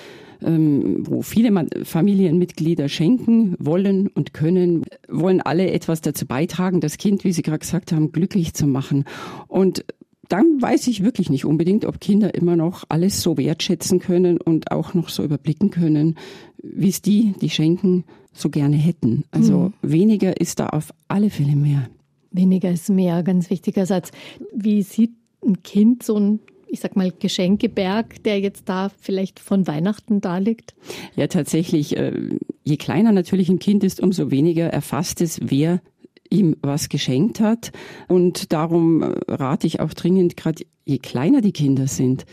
ähm, 0.42 0.98
wo 1.08 1.22
viele 1.22 1.68
Familienmitglieder 1.84 2.90
schenken 2.90 3.56
wollen 3.58 4.08
und 4.08 4.34
können, 4.34 4.84
wollen 5.08 5.42
alle 5.42 5.72
etwas 5.72 6.02
dazu 6.02 6.26
beitragen, 6.26 6.82
das 6.82 6.98
Kind, 6.98 7.24
wie 7.24 7.32
Sie 7.32 7.42
gerade 7.42 7.60
gesagt 7.60 7.94
haben, 7.94 8.12
glücklich 8.12 8.54
zu 8.54 8.68
machen. 8.68 9.06
Und 9.48 9.86
dann 10.30 10.62
weiß 10.62 10.88
ich 10.88 11.04
wirklich 11.04 11.30
nicht 11.30 11.46
unbedingt, 11.46 11.86
ob 11.86 12.00
Kinder 12.00 12.36
immer 12.36 12.56
noch 12.56 12.84
alles 12.90 13.22
so 13.22 13.38
wertschätzen 13.38 14.00
können 14.00 14.40
und 14.40 14.72
auch 14.72 14.94
noch 14.94 15.10
so 15.10 15.24
überblicken 15.24 15.72
können, 15.72 16.18
wie 16.62 16.90
es 16.90 17.02
die, 17.02 17.34
die 17.42 17.50
schenken, 17.50 18.04
so 18.34 18.50
gerne 18.50 18.76
hätten. 18.76 19.24
Also 19.32 19.60
mhm. 19.60 19.74
weniger 19.82 20.40
ist 20.40 20.60
da 20.60 20.68
auf 20.68 20.94
alle 21.08 21.30
Fälle 21.30 21.56
mehr. 21.56 21.90
Weniger 22.32 22.72
ist 22.72 22.90
mehr, 22.90 23.24
ganz 23.24 23.50
wichtiger 23.50 23.86
Satz. 23.86 24.12
Wie 24.54 24.84
sieht 24.84 25.12
ein 25.44 25.64
Kind 25.64 26.04
so 26.04 26.20
ein 26.20 26.40
ich 26.70 26.82
sag 26.82 26.96
mal, 26.96 27.12
Geschenkeberg, 27.18 28.22
der 28.24 28.40
jetzt 28.40 28.68
da 28.70 28.90
vielleicht 29.00 29.40
von 29.40 29.68
Weihnachten 29.68 30.22
da 30.22 30.38
liegt? 30.38 30.76
Ja, 31.16 31.28
tatsächlich. 31.28 31.96
Äh, 31.98 32.38
je 32.64 32.78
kleiner 32.78 33.12
natürlich 33.12 33.50
ein 33.50 33.60
Kind 33.60 33.84
ist, 33.84 34.02
umso 34.02 34.32
weniger 34.32 34.68
erfasst 34.68 35.22
es, 35.22 35.40
wer 35.44 35.82
ihm 36.30 36.56
was 36.62 36.90
geschenkt 36.90 37.40
hat. 37.40 37.72
Und 38.08 38.54
darum 38.54 39.04
äh, 39.04 39.16
rate 39.28 39.68
ich 39.68 39.80
auch 39.80 39.94
dringend, 39.94 40.38
gerade 40.38 40.64
je 40.86 41.00
kleiner 41.00 41.42
die 41.42 41.52
Kinder 41.52 41.88
sind, 41.88 42.26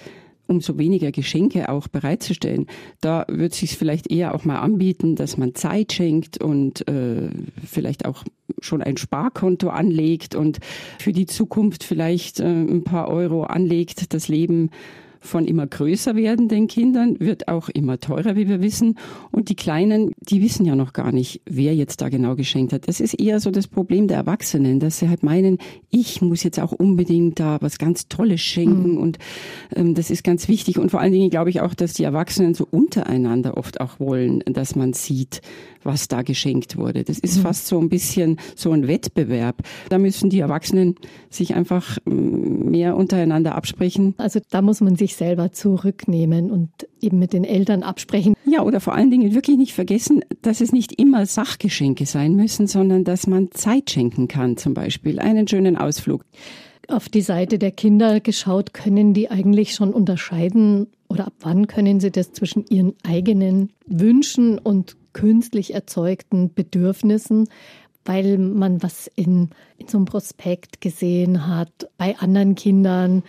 umso 0.47 0.79
weniger 0.79 1.11
Geschenke 1.11 1.69
auch 1.69 1.89
bereitzustellen. 1.89 2.67
Da 3.01 3.25
wird 3.29 3.55
sich 3.55 3.77
vielleicht 3.77 4.11
eher 4.11 4.35
auch 4.35 4.45
mal 4.45 4.61
anbieten, 4.61 5.17
dass 5.17 5.37
man 5.37 5.55
Zeit 5.55 5.93
schenkt 5.93 6.43
und 6.43 6.87
äh, 6.89 7.31
vielleicht 7.67 8.05
auch 8.05 8.25
schon 8.61 8.83
ein 8.83 8.97
Sparkonto 8.97 9.69
anlegt 9.69 10.35
und 10.35 10.61
für 10.99 11.13
die 11.13 11.27
Zukunft 11.27 11.83
vielleicht 11.85 12.41
äh, 12.41 12.45
ein 12.45 12.85
paar 12.85 13.09
Euro 13.09 13.45
anlegt, 13.45 14.13
das 14.13 14.29
Leben 14.29 14.71
von 15.25 15.47
immer 15.47 15.66
größer 15.66 16.16
werdenden 16.16 16.69
Kindern 16.69 17.19
wird 17.19 17.49
auch 17.49 17.69
immer 17.71 17.99
teurer, 17.99 18.37
wie 18.37 18.49
wir 18.49 18.61
wissen. 18.61 18.99
Und 19.31 19.49
die 19.49 19.57
Kleinen, 19.57 20.12
die 20.21 20.43
wissen 20.43 20.66
ja 20.66 20.76
noch 20.76 20.93
gar 20.93 21.12
nicht, 21.12 21.40
wer 21.47 21.75
jetzt 21.75 22.02
da 22.02 22.11
genau 22.11 22.37
geschenkt 22.37 22.73
hat. 22.73 22.88
Das 22.88 23.00
ist 23.00 23.14
eher 23.14 23.40
so 23.40 23.50
das 23.50 23.66
Problem 23.66 24.07
der 24.07 24.19
Erwachsenen, 24.19 24.81
dass 24.81 24.99
sie 24.99 25.09
halt 25.09 25.23
meinen, 25.23 25.59
ich 25.90 26.21
muss 26.21 26.43
jetzt 26.43 26.61
auch 26.61 26.73
unbedingt 26.73 27.40
da 27.40 27.59
was 27.61 27.78
ganz 27.78 28.09
Tolles 28.09 28.43
schenken. 28.43 28.93
Mhm. 28.93 28.99
Und 28.99 29.19
ähm, 29.75 29.95
das 29.95 30.11
ist 30.11 30.25
ganz 30.25 30.47
wichtig. 30.49 30.78
Und 30.78 30.90
vor 30.90 31.00
allen 31.00 31.12
Dingen 31.12 31.31
glaube 31.31 31.50
ich 31.50 31.62
auch, 31.62 31.75
dass 31.75 31.95
die 31.95 32.04
Erwachsenen 32.04 32.54
so 32.54 32.69
untereinander 32.71 33.57
oft 33.57 33.81
auch 33.81 33.99
wollen, 33.99 34.40
dass 34.47 34.76
man 34.76 34.93
sieht, 34.93 35.40
was 35.85 36.09
da 36.09 36.23
geschenkt 36.23 36.76
wurde. 36.76 37.05
Das 37.05 37.19
ist 37.19 37.38
mhm. 37.38 37.43
fast 37.43 37.67
so 37.67 37.79
ein 37.79 37.88
bisschen 37.88 38.38
so 38.57 38.73
ein 38.73 38.88
Wettbewerb. 38.88 39.62
Da 39.88 39.99
müssen 39.99 40.31
die 40.31 40.41
Erwachsenen 40.41 40.97
sich 41.31 41.55
einfach 41.55 41.99
mm, 42.05 42.71
mehr 42.71 42.97
untereinander 42.97 43.55
absprechen. 43.55 44.14
Also 44.19 44.41
da 44.50 44.62
muss 44.62 44.81
man 44.81 44.97
sich 44.97 45.17
selber 45.17 45.53
zurücknehmen 45.53 46.50
und 46.50 46.71
eben 47.00 47.19
mit 47.19 47.33
den 47.33 47.45
Eltern 47.45 47.83
absprechen. 47.83 48.35
Ja, 48.47 48.62
oder 48.62 48.81
vor 48.81 48.95
allen 48.95 49.11
Dingen 49.11 49.35
wirklich 49.35 49.57
nicht 49.57 49.75
vergessen, 49.75 50.23
dass 50.43 50.61
es 50.61 50.73
nicht 50.73 50.99
immer 51.00 51.26
Sachgeschenke 51.26 52.07
sein 52.07 52.35
müssen, 52.35 52.67
sondern 52.67 53.05
dass 53.05 53.26
man 53.26 53.50
Zeit 53.53 53.91
schenken 53.91 54.29
kann, 54.29 54.57
zum 54.57 54.75
Beispiel 54.75 55.19
einen 55.19 55.47
schönen 55.49 55.76
Ausflug 55.76 56.25
auf 56.88 57.09
die 57.09 57.23
Seite 57.23 57.59
der 57.59 57.71
Kinder 57.71 58.21
geschaut, 58.21 58.75
können 58.75 59.14
die 59.14 59.31
eigentlich 59.31 59.75
schon 59.75 59.93
unterscheiden 59.93 60.88
oder 61.09 61.26
ab 61.29 61.35
wann 61.41 61.67
können 61.67 62.00
sie 62.00 62.11
das 62.11 62.33
zwischen 62.33 62.64
ihren 62.69 62.95
eigenen 63.05 63.71
Wünschen 63.87 64.59
und 64.59 64.97
künstlich 65.14 65.73
erzeugten 65.73 66.52
Bedürfnissen, 66.52 67.49
weil 68.04 68.37
man 68.37 68.83
was 68.83 69.11
in, 69.16 69.49
in 69.78 69.88
so 69.88 69.97
einem 69.97 70.04
Prospekt 70.04 70.83
gesehen 70.83 71.47
hat, 71.47 71.88
bei 71.97 72.18
anderen 72.18 72.54
Kindern. 72.54 73.23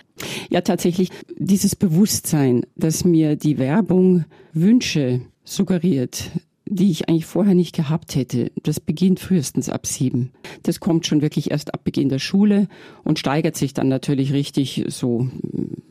Ja, 0.49 0.61
tatsächlich 0.61 1.09
dieses 1.37 1.75
Bewusstsein, 1.77 2.65
dass 2.75 3.05
mir 3.05 3.37
die 3.37 3.57
Werbung 3.57 4.25
Wünsche 4.51 5.21
suggeriert, 5.45 6.31
die 6.67 6.91
ich 6.91 7.07
eigentlich 7.07 7.25
vorher 7.25 7.53
nicht 7.53 7.75
gehabt 7.75 8.15
hätte. 8.15 8.51
Das 8.63 8.79
beginnt 8.79 9.19
frühestens 9.19 9.69
ab 9.69 9.85
sieben. 9.85 10.31
Das 10.63 10.79
kommt 10.79 11.05
schon 11.05 11.21
wirklich 11.21 11.51
erst 11.51 11.73
ab 11.73 11.83
Beginn 11.83 12.09
der 12.09 12.19
Schule 12.19 12.67
und 13.03 13.19
steigert 13.19 13.55
sich 13.55 13.73
dann 13.73 13.87
natürlich 13.87 14.33
richtig 14.33 14.83
so 14.87 15.29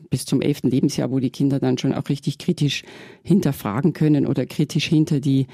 bis 0.09 0.25
zum 0.25 0.41
elften 0.41 0.69
Lebensjahr, 0.69 1.11
wo 1.11 1.19
die 1.19 1.29
Kinder 1.29 1.59
dann 1.59 1.77
schon 1.77 1.93
auch 1.93 2.09
richtig 2.09 2.37
kritisch 2.37 2.83
hinterfragen 3.23 3.93
können 3.93 4.27
oder 4.27 4.45
kritisch 4.45 4.85
hinter 4.85 5.19
die 5.19 5.47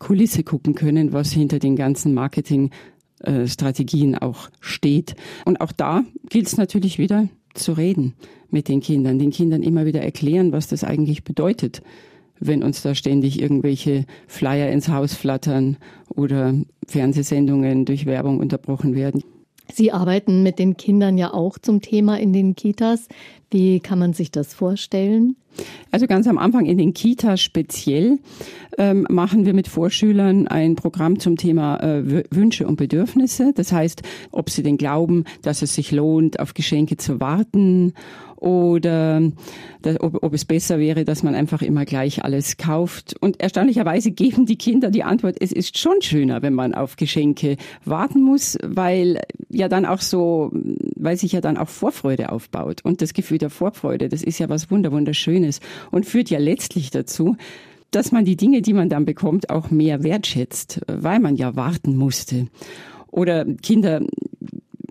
Kulisse 0.00 0.42
gucken 0.42 0.74
können, 0.74 1.12
was 1.12 1.30
hinter 1.30 1.60
den 1.60 1.76
ganzen 1.76 2.12
Marketingstrategien 2.14 4.16
auch 4.16 4.50
steht. 4.58 5.14
Und 5.44 5.60
auch 5.60 5.70
da 5.70 6.02
gilt 6.28 6.48
es 6.48 6.56
natürlich 6.56 6.98
wieder 6.98 7.28
zu 7.54 7.70
reden 7.72 8.14
mit 8.50 8.66
den 8.66 8.80
Kindern, 8.80 9.20
den 9.20 9.30
Kindern 9.30 9.62
immer 9.62 9.86
wieder 9.86 10.02
erklären, 10.02 10.50
was 10.50 10.66
das 10.66 10.82
eigentlich 10.82 11.22
bedeutet, 11.22 11.82
wenn 12.40 12.64
uns 12.64 12.82
da 12.82 12.96
ständig 12.96 13.40
irgendwelche 13.40 14.06
Flyer 14.26 14.72
ins 14.72 14.88
Haus 14.88 15.14
flattern 15.14 15.76
oder 16.08 16.54
Fernsehsendungen 16.86 17.84
durch 17.84 18.06
Werbung 18.06 18.40
unterbrochen 18.40 18.96
werden. 18.96 19.22
Sie 19.72 19.92
arbeiten 19.92 20.42
mit 20.42 20.58
den 20.58 20.76
Kindern 20.76 21.18
ja 21.18 21.32
auch 21.32 21.58
zum 21.58 21.80
Thema 21.80 22.18
in 22.18 22.32
den 22.32 22.54
Kitas. 22.54 23.08
Wie 23.50 23.80
kann 23.80 23.98
man 23.98 24.12
sich 24.12 24.30
das 24.30 24.54
vorstellen? 24.54 25.36
Also 25.90 26.06
ganz 26.06 26.28
am 26.28 26.38
Anfang 26.38 26.66
in 26.66 26.78
den 26.78 26.94
Kitas 26.94 27.40
speziell 27.40 28.18
ähm, 28.78 29.06
machen 29.10 29.44
wir 29.44 29.54
mit 29.54 29.66
Vorschülern 29.66 30.46
ein 30.46 30.76
Programm 30.76 31.18
zum 31.18 31.36
Thema 31.36 31.78
äh, 31.78 32.24
Wünsche 32.30 32.66
und 32.66 32.76
Bedürfnisse. 32.76 33.52
Das 33.54 33.72
heißt, 33.72 34.02
ob 34.30 34.50
sie 34.50 34.62
denn 34.62 34.76
glauben, 34.76 35.24
dass 35.42 35.62
es 35.62 35.74
sich 35.74 35.90
lohnt, 35.90 36.38
auf 36.38 36.54
Geschenke 36.54 36.96
zu 36.96 37.20
warten 37.20 37.94
oder 38.40 39.22
ob, 40.00 40.22
ob 40.22 40.34
es 40.34 40.44
besser 40.44 40.78
wäre, 40.78 41.04
dass 41.04 41.22
man 41.22 41.34
einfach 41.34 41.62
immer 41.62 41.84
gleich 41.84 42.24
alles 42.24 42.56
kauft. 42.56 43.14
Und 43.20 43.40
erstaunlicherweise 43.40 44.10
geben 44.10 44.46
die 44.46 44.56
Kinder 44.56 44.90
die 44.90 45.04
Antwort, 45.04 45.36
es 45.40 45.52
ist 45.52 45.78
schon 45.78 46.00
schöner, 46.00 46.42
wenn 46.42 46.54
man 46.54 46.74
auf 46.74 46.96
Geschenke 46.96 47.56
warten 47.84 48.22
muss, 48.22 48.58
weil 48.62 49.20
ja 49.50 49.68
dann 49.68 49.84
auch 49.84 50.00
so, 50.00 50.50
weil 50.96 51.16
sich 51.16 51.32
ja 51.32 51.40
dann 51.40 51.58
auch 51.58 51.68
Vorfreude 51.68 52.32
aufbaut. 52.32 52.80
Und 52.82 53.02
das 53.02 53.12
Gefühl 53.12 53.38
der 53.38 53.50
Vorfreude, 53.50 54.08
das 54.08 54.22
ist 54.22 54.38
ja 54.38 54.48
was 54.48 54.70
wunderwunderschönes 54.70 55.60
und 55.90 56.06
führt 56.06 56.30
ja 56.30 56.38
letztlich 56.38 56.90
dazu, 56.90 57.36
dass 57.90 58.12
man 58.12 58.24
die 58.24 58.36
Dinge, 58.36 58.62
die 58.62 58.72
man 58.72 58.88
dann 58.88 59.04
bekommt, 59.04 59.50
auch 59.50 59.70
mehr 59.70 60.02
wertschätzt, 60.02 60.80
weil 60.86 61.20
man 61.20 61.36
ja 61.36 61.56
warten 61.56 61.96
musste. 61.96 62.46
Oder 63.10 63.44
Kinder 63.44 64.00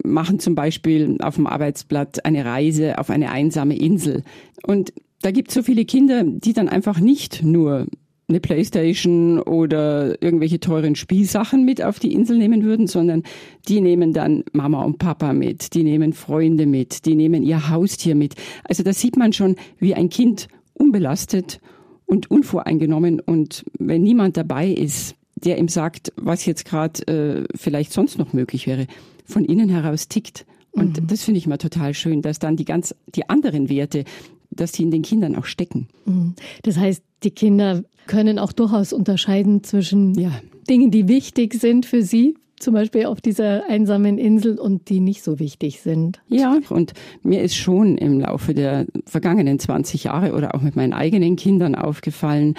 machen 0.04 0.40
zum 0.40 0.56
Beispiel 0.56 1.18
auf 1.22 1.36
dem 1.36 1.48
Arbeitsblatt 1.48 2.26
eine 2.26 2.46
Reise 2.46 2.98
auf 2.98 3.10
eine 3.10 3.32
einsame 3.32 3.78
Insel. 3.78 4.24
Und 4.64 4.94
da 5.22 5.32
gibt 5.32 5.50
es 5.50 5.56
so 5.56 5.64
viele 5.64 5.86
Kinder, 5.86 6.24
die 6.24 6.54
dann 6.54 6.70
einfach 6.70 7.00
nicht 7.00 7.44
nur 7.44 7.88
eine 8.30 8.40
Playstation 8.40 9.40
oder 9.40 10.22
irgendwelche 10.22 10.60
teuren 10.60 10.96
Spielsachen 10.96 11.66
mit 11.66 11.84
auf 11.84 12.00
die 12.00 12.14
Insel 12.14 12.38
nehmen 12.38 12.64
würden, 12.64 12.88
sondern 12.88 13.24
die 13.68 13.82
nehmen 13.82 14.14
dann 14.14 14.44
Mama 14.54 14.84
und 14.84 15.00
Papa 15.00 15.34
mit, 15.34 15.74
die 15.74 15.84
nehmen 15.84 16.14
Freunde 16.14 16.68
mit, 16.68 17.06
die 17.06 17.16
nehmen 17.16 17.44
ihr 17.44 17.70
Haustier 17.70 18.16
mit. 18.16 18.36
Also 18.64 18.84
da 18.84 18.94
sieht 18.94 19.18
man 19.18 19.34
schon, 19.34 19.56
wie 19.80 19.96
ein 19.96 20.10
Kind 20.10 20.48
unbelastet 20.74 21.60
und 22.06 22.30
unvoreingenommen 22.30 23.20
und 23.20 23.66
wenn 23.78 24.04
niemand 24.04 24.38
dabei 24.38 24.68
ist, 24.68 25.16
der 25.36 25.58
ihm 25.58 25.68
sagt, 25.68 26.14
was 26.16 26.46
jetzt 26.46 26.66
gerade 26.66 27.08
äh, 27.08 27.44
vielleicht 27.56 27.94
sonst 27.94 28.18
noch 28.18 28.34
möglich 28.34 28.68
wäre, 28.68 28.88
von 29.30 29.46
innen 29.46 29.70
heraus 29.70 30.08
tickt. 30.08 30.46
Und 30.72 31.02
mhm. 31.02 31.08
das 31.08 31.24
finde 31.24 31.38
ich 31.38 31.46
immer 31.46 31.58
total 31.58 31.94
schön, 31.94 32.22
dass 32.22 32.40
dann 32.40 32.56
die 32.56 32.66
ganz, 32.66 32.94
die 33.16 33.30
anderen 33.30 33.70
Werte, 33.70 34.04
dass 34.52 34.72
die 34.72 34.84
in 34.84 34.92
den 34.92 35.02
Kindern 35.02 35.36
auch 35.36 35.46
stecken. 35.46 35.88
Mhm. 36.06 36.36
Das 36.64 36.78
heißt, 36.78 37.04
die 37.24 37.32
Kinder 37.32 37.84
können 38.08 38.40
auch 38.40 38.52
durchaus 38.52 38.94
unterscheiden 38.94 39.64
zwischen 39.64 40.16
ja. 40.20 40.32
Dingen, 40.70 40.92
die 40.92 41.08
wichtig 41.08 41.54
sind 41.54 41.86
für 41.86 42.02
sie, 42.02 42.36
zum 42.60 42.74
Beispiel 42.74 43.06
auf 43.06 43.22
dieser 43.22 43.70
einsamen 43.70 44.18
Insel 44.18 44.60
und 44.60 44.90
die 44.90 45.00
nicht 45.00 45.24
so 45.24 45.40
wichtig 45.40 45.80
sind. 45.82 46.20
Ja, 46.28 46.60
und 46.70 46.94
mir 47.24 47.42
ist 47.42 47.56
schon 47.56 47.98
im 47.98 48.20
Laufe 48.20 48.54
der 48.54 48.86
vergangenen 49.06 49.60
20 49.60 50.06
Jahre 50.06 50.34
oder 50.34 50.56
auch 50.56 50.62
mit 50.62 50.76
meinen 50.76 50.94
eigenen 50.94 51.36
Kindern 51.36 51.76
aufgefallen, 51.76 52.56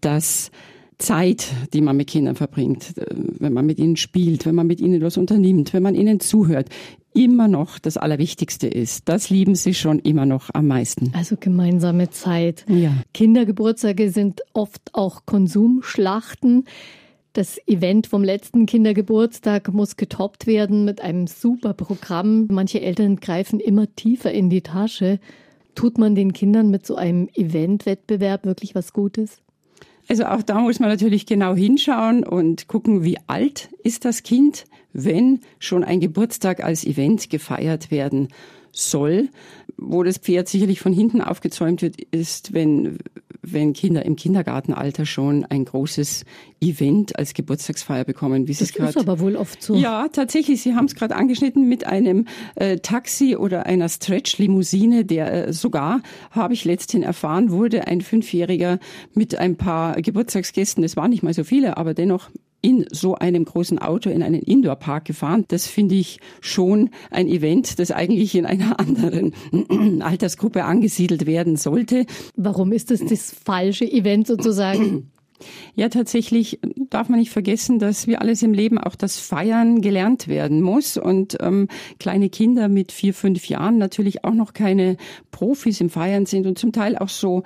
dass 0.00 0.50
Zeit, 1.02 1.48
die 1.72 1.80
man 1.80 1.96
mit 1.96 2.08
Kindern 2.08 2.36
verbringt, 2.36 2.96
äh, 2.96 3.06
wenn 3.38 3.52
man 3.52 3.66
mit 3.66 3.78
ihnen 3.78 3.96
spielt, 3.96 4.46
wenn 4.46 4.54
man 4.54 4.66
mit 4.66 4.80
ihnen 4.80 5.02
was 5.02 5.16
unternimmt, 5.16 5.72
wenn 5.72 5.82
man 5.82 5.94
ihnen 5.94 6.20
zuhört, 6.20 6.68
immer 7.14 7.48
noch 7.48 7.78
das 7.78 7.96
Allerwichtigste 7.96 8.68
ist. 8.68 9.08
Das 9.08 9.28
lieben 9.28 9.54
sie 9.54 9.74
schon 9.74 9.98
immer 9.98 10.24
noch 10.24 10.50
am 10.54 10.66
meisten. 10.66 11.12
Also 11.14 11.36
gemeinsame 11.38 12.10
Zeit. 12.10 12.64
Ja. 12.68 12.92
Kindergeburtstage 13.12 14.10
sind 14.10 14.40
oft 14.54 14.94
auch 14.94 15.26
Konsumschlachten. 15.26 16.64
Das 17.34 17.58
Event 17.66 18.06
vom 18.06 18.22
letzten 18.24 18.66
Kindergeburtstag 18.66 19.72
muss 19.72 19.96
getoppt 19.96 20.46
werden 20.46 20.84
mit 20.84 21.00
einem 21.00 21.26
super 21.26 21.74
Programm. 21.74 22.46
Manche 22.50 22.80
Eltern 22.80 23.16
greifen 23.16 23.58
immer 23.58 23.94
tiefer 23.94 24.32
in 24.32 24.50
die 24.50 24.60
Tasche. 24.60 25.18
Tut 25.74 25.98
man 25.98 26.14
den 26.14 26.32
Kindern 26.32 26.70
mit 26.70 26.86
so 26.86 26.96
einem 26.96 27.28
Eventwettbewerb 27.34 28.44
wirklich 28.44 28.74
was 28.74 28.92
Gutes? 28.92 29.42
Also 30.08 30.24
auch 30.24 30.42
da 30.42 30.60
muss 30.60 30.80
man 30.80 30.88
natürlich 30.88 31.26
genau 31.26 31.54
hinschauen 31.54 32.24
und 32.24 32.68
gucken, 32.68 33.04
wie 33.04 33.18
alt 33.26 33.70
ist 33.82 34.04
das 34.04 34.22
Kind, 34.22 34.64
wenn 34.92 35.40
schon 35.58 35.84
ein 35.84 36.00
Geburtstag 36.00 36.62
als 36.62 36.84
Event 36.84 37.30
gefeiert 37.30 37.90
werden 37.90 38.28
soll. 38.72 39.28
Wo 39.76 40.02
das 40.02 40.18
Pferd 40.18 40.48
sicherlich 40.48 40.80
von 40.80 40.92
hinten 40.92 41.20
aufgezäumt 41.20 41.82
wird, 41.82 42.00
ist, 42.00 42.52
wenn, 42.52 42.98
wenn 43.42 43.72
Kinder 43.72 44.04
im 44.04 44.16
Kindergartenalter 44.16 45.04
schon 45.04 45.44
ein 45.44 45.64
großes 45.64 46.24
Event 46.60 47.18
als 47.18 47.34
Geburtstagsfeier 47.34 48.04
bekommen. 48.04 48.46
Wie 48.46 48.54
das 48.54 48.70
ist 48.70 48.96
aber 48.96 49.18
wohl 49.18 49.36
oft 49.36 49.60
so. 49.62 49.74
Ja, 49.74 50.08
tatsächlich. 50.08 50.62
Sie 50.62 50.74
haben 50.74 50.84
es 50.84 50.94
gerade 50.94 51.16
angeschnitten 51.16 51.68
mit 51.68 51.86
einem 51.86 52.26
äh, 52.54 52.78
Taxi 52.78 53.36
oder 53.36 53.66
einer 53.66 53.88
Stretch-Limousine, 53.88 55.04
der 55.04 55.48
äh, 55.48 55.52
sogar, 55.52 56.02
habe 56.30 56.54
ich 56.54 56.64
letzthin 56.64 57.02
erfahren, 57.02 57.50
wurde 57.50 57.86
ein 57.88 58.00
Fünfjähriger 58.00 58.78
mit 59.14 59.34
ein 59.34 59.56
paar 59.56 60.00
Geburtstagsgästen, 60.00 60.84
es 60.84 60.96
waren 60.96 61.10
nicht 61.10 61.22
mal 61.22 61.34
so 61.34 61.44
viele, 61.44 61.76
aber 61.76 61.94
dennoch 61.94 62.30
in 62.62 62.86
so 62.90 63.16
einem 63.16 63.44
großen 63.44 63.78
Auto 63.78 64.08
in 64.08 64.22
einen 64.22 64.40
Indoor-Park 64.40 65.04
gefahren. 65.04 65.44
Das 65.48 65.66
finde 65.66 65.96
ich 65.96 66.20
schon 66.40 66.90
ein 67.10 67.26
Event, 67.26 67.78
das 67.78 67.90
eigentlich 67.90 68.34
in 68.34 68.46
einer 68.46 68.78
anderen 68.80 69.34
Altersgruppe 70.00 70.64
angesiedelt 70.64 71.26
werden 71.26 71.56
sollte. 71.56 72.06
Warum 72.36 72.72
ist 72.72 72.90
das 72.90 73.04
das 73.04 73.34
falsche 73.44 73.84
Event 73.84 74.26
sozusagen? 74.26 75.10
Ja, 75.74 75.88
tatsächlich 75.88 76.60
darf 76.90 77.08
man 77.08 77.18
nicht 77.18 77.32
vergessen, 77.32 77.80
dass 77.80 78.06
wir 78.06 78.20
alles 78.20 78.42
im 78.42 78.54
Leben 78.54 78.78
auch 78.78 78.94
das 78.94 79.18
Feiern 79.18 79.80
gelernt 79.80 80.28
werden 80.28 80.62
muss 80.62 80.96
und 80.96 81.36
ähm, 81.40 81.66
kleine 81.98 82.30
Kinder 82.30 82.68
mit 82.68 82.92
vier, 82.92 83.12
fünf 83.12 83.48
Jahren 83.48 83.78
natürlich 83.78 84.24
auch 84.24 84.34
noch 84.34 84.52
keine 84.52 84.96
Profis 85.32 85.80
im 85.80 85.90
Feiern 85.90 86.26
sind 86.26 86.46
und 86.46 86.58
zum 86.58 86.70
Teil 86.70 86.96
auch 86.96 87.08
so 87.08 87.42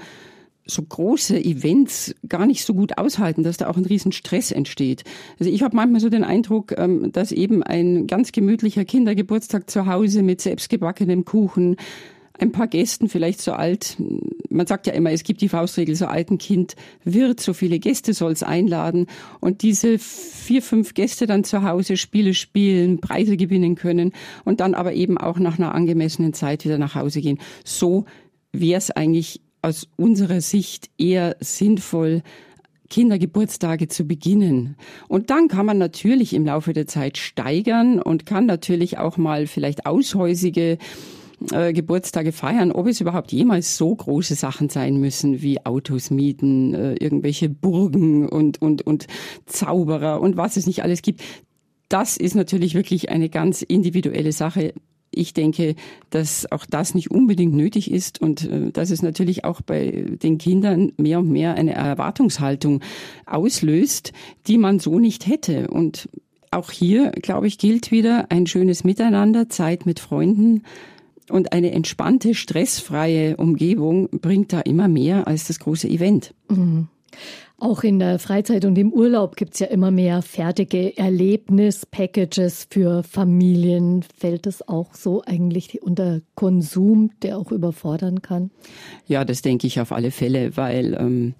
so 0.66 0.82
große 0.82 1.42
Events 1.42 2.14
gar 2.28 2.46
nicht 2.46 2.64
so 2.64 2.74
gut 2.74 2.98
aushalten, 2.98 3.42
dass 3.42 3.56
da 3.56 3.68
auch 3.68 3.76
ein 3.76 3.86
riesen 3.86 4.12
Stress 4.12 4.50
entsteht. 4.50 5.04
Also 5.38 5.50
ich 5.50 5.62
habe 5.62 5.76
manchmal 5.76 6.00
so 6.00 6.08
den 6.08 6.24
Eindruck, 6.24 6.76
ähm, 6.76 7.12
dass 7.12 7.32
eben 7.32 7.62
ein 7.62 8.06
ganz 8.06 8.32
gemütlicher 8.32 8.84
Kindergeburtstag 8.84 9.70
zu 9.70 9.86
Hause 9.86 10.22
mit 10.22 10.40
selbstgebackenem 10.40 11.24
Kuchen, 11.24 11.76
ein 12.38 12.52
paar 12.52 12.66
Gästen, 12.66 13.08
vielleicht 13.08 13.40
so 13.40 13.52
alt. 13.52 13.96
Man 14.50 14.66
sagt 14.66 14.86
ja 14.86 14.92
immer, 14.92 15.10
es 15.10 15.24
gibt 15.24 15.40
die 15.40 15.48
Faustregel, 15.48 15.94
so 15.94 16.06
alt 16.06 16.30
ein 16.30 16.38
Kind 16.38 16.76
wird, 17.04 17.40
so 17.40 17.54
viele 17.54 17.78
Gäste 17.78 18.12
soll 18.12 18.32
es 18.32 18.42
einladen. 18.42 19.06
Und 19.40 19.62
diese 19.62 19.98
vier, 19.98 20.62
fünf 20.62 20.94
Gäste 20.94 21.26
dann 21.26 21.44
zu 21.44 21.62
Hause 21.62 21.96
Spiele 21.96 22.34
spielen, 22.34 23.00
Preise 23.00 23.36
gewinnen 23.36 23.74
können 23.74 24.12
und 24.44 24.60
dann 24.60 24.74
aber 24.74 24.92
eben 24.92 25.16
auch 25.16 25.38
nach 25.38 25.58
einer 25.58 25.74
angemessenen 25.74 26.34
Zeit 26.34 26.64
wieder 26.64 26.78
nach 26.78 26.94
Hause 26.94 27.20
gehen. 27.20 27.38
So 27.64 28.04
wäre 28.52 28.78
es 28.78 28.90
eigentlich 28.90 29.40
aus 29.66 29.88
unserer 29.96 30.40
Sicht 30.40 30.90
eher 30.96 31.36
sinnvoll, 31.40 32.22
Kindergeburtstage 32.88 33.88
zu 33.88 34.06
beginnen. 34.06 34.76
Und 35.08 35.30
dann 35.30 35.48
kann 35.48 35.66
man 35.66 35.76
natürlich 35.76 36.34
im 36.34 36.46
Laufe 36.46 36.72
der 36.72 36.86
Zeit 36.86 37.18
steigern 37.18 38.00
und 38.00 38.26
kann 38.26 38.46
natürlich 38.46 38.98
auch 38.98 39.16
mal 39.16 39.48
vielleicht 39.48 39.84
aushäusige 39.84 40.78
äh, 41.50 41.72
Geburtstage 41.72 42.30
feiern, 42.30 42.70
ob 42.70 42.86
es 42.86 43.00
überhaupt 43.00 43.32
jemals 43.32 43.76
so 43.76 43.92
große 43.92 44.36
Sachen 44.36 44.68
sein 44.68 44.98
müssen 44.98 45.42
wie 45.42 45.66
Autos 45.66 46.12
mieten, 46.12 46.72
äh, 46.72 46.94
irgendwelche 46.94 47.48
Burgen 47.48 48.28
und, 48.28 48.62
und, 48.62 48.86
und 48.86 49.08
Zauberer 49.46 50.20
und 50.20 50.36
was 50.36 50.56
es 50.56 50.68
nicht 50.68 50.84
alles 50.84 51.02
gibt. 51.02 51.22
Das 51.88 52.16
ist 52.16 52.36
natürlich 52.36 52.74
wirklich 52.74 53.10
eine 53.10 53.28
ganz 53.28 53.62
individuelle 53.62 54.32
Sache 54.32 54.74
ich 55.16 55.34
denke, 55.34 55.74
dass 56.10 56.50
auch 56.50 56.66
das 56.66 56.94
nicht 56.94 57.10
unbedingt 57.10 57.54
nötig 57.54 57.90
ist 57.90 58.20
und 58.20 58.44
äh, 58.44 58.70
dass 58.70 58.90
es 58.90 59.02
natürlich 59.02 59.44
auch 59.44 59.60
bei 59.62 60.06
den 60.22 60.38
Kindern 60.38 60.92
mehr 60.96 61.18
und 61.18 61.30
mehr 61.30 61.54
eine 61.54 61.74
Erwartungshaltung 61.74 62.80
auslöst, 63.26 64.12
die 64.46 64.58
man 64.58 64.78
so 64.78 64.98
nicht 64.98 65.26
hätte. 65.26 65.68
Und 65.68 66.08
auch 66.50 66.70
hier, 66.70 67.10
glaube 67.10 67.46
ich, 67.46 67.58
gilt 67.58 67.90
wieder 67.90 68.26
ein 68.30 68.46
schönes 68.46 68.84
Miteinander, 68.84 69.48
Zeit 69.48 69.86
mit 69.86 70.00
Freunden, 70.00 70.62
und 71.28 71.52
eine 71.52 71.72
entspannte, 71.72 72.34
stressfreie 72.34 73.36
Umgebung 73.36 74.08
bringt 74.10 74.52
da 74.52 74.60
immer 74.60 74.88
mehr 74.88 75.26
als 75.26 75.46
das 75.46 75.58
große 75.58 75.88
Event. 75.88 76.34
Mhm. 76.48 76.88
Auch 77.58 77.84
in 77.84 77.98
der 77.98 78.18
Freizeit 78.18 78.66
und 78.66 78.76
im 78.76 78.92
Urlaub 78.92 79.36
gibt 79.36 79.54
es 79.54 79.60
ja 79.60 79.68
immer 79.68 79.90
mehr 79.90 80.20
fertige 80.20 80.94
Erlebnis-Packages 80.98 82.66
für 82.70 83.02
Familien. 83.02 84.02
Fällt 84.02 84.44
das 84.44 84.68
auch 84.68 84.92
so 84.92 85.22
eigentlich 85.24 85.80
unter 85.82 86.20
Konsum, 86.34 87.12
der 87.22 87.38
auch 87.38 87.52
überfordern 87.52 88.20
kann? 88.20 88.50
Ja, 89.06 89.24
das 89.24 89.40
denke 89.40 89.66
ich 89.66 89.80
auf 89.80 89.92
alle 89.92 90.10
Fälle, 90.10 90.54
weil 90.58 90.98
ähm, 91.00 91.34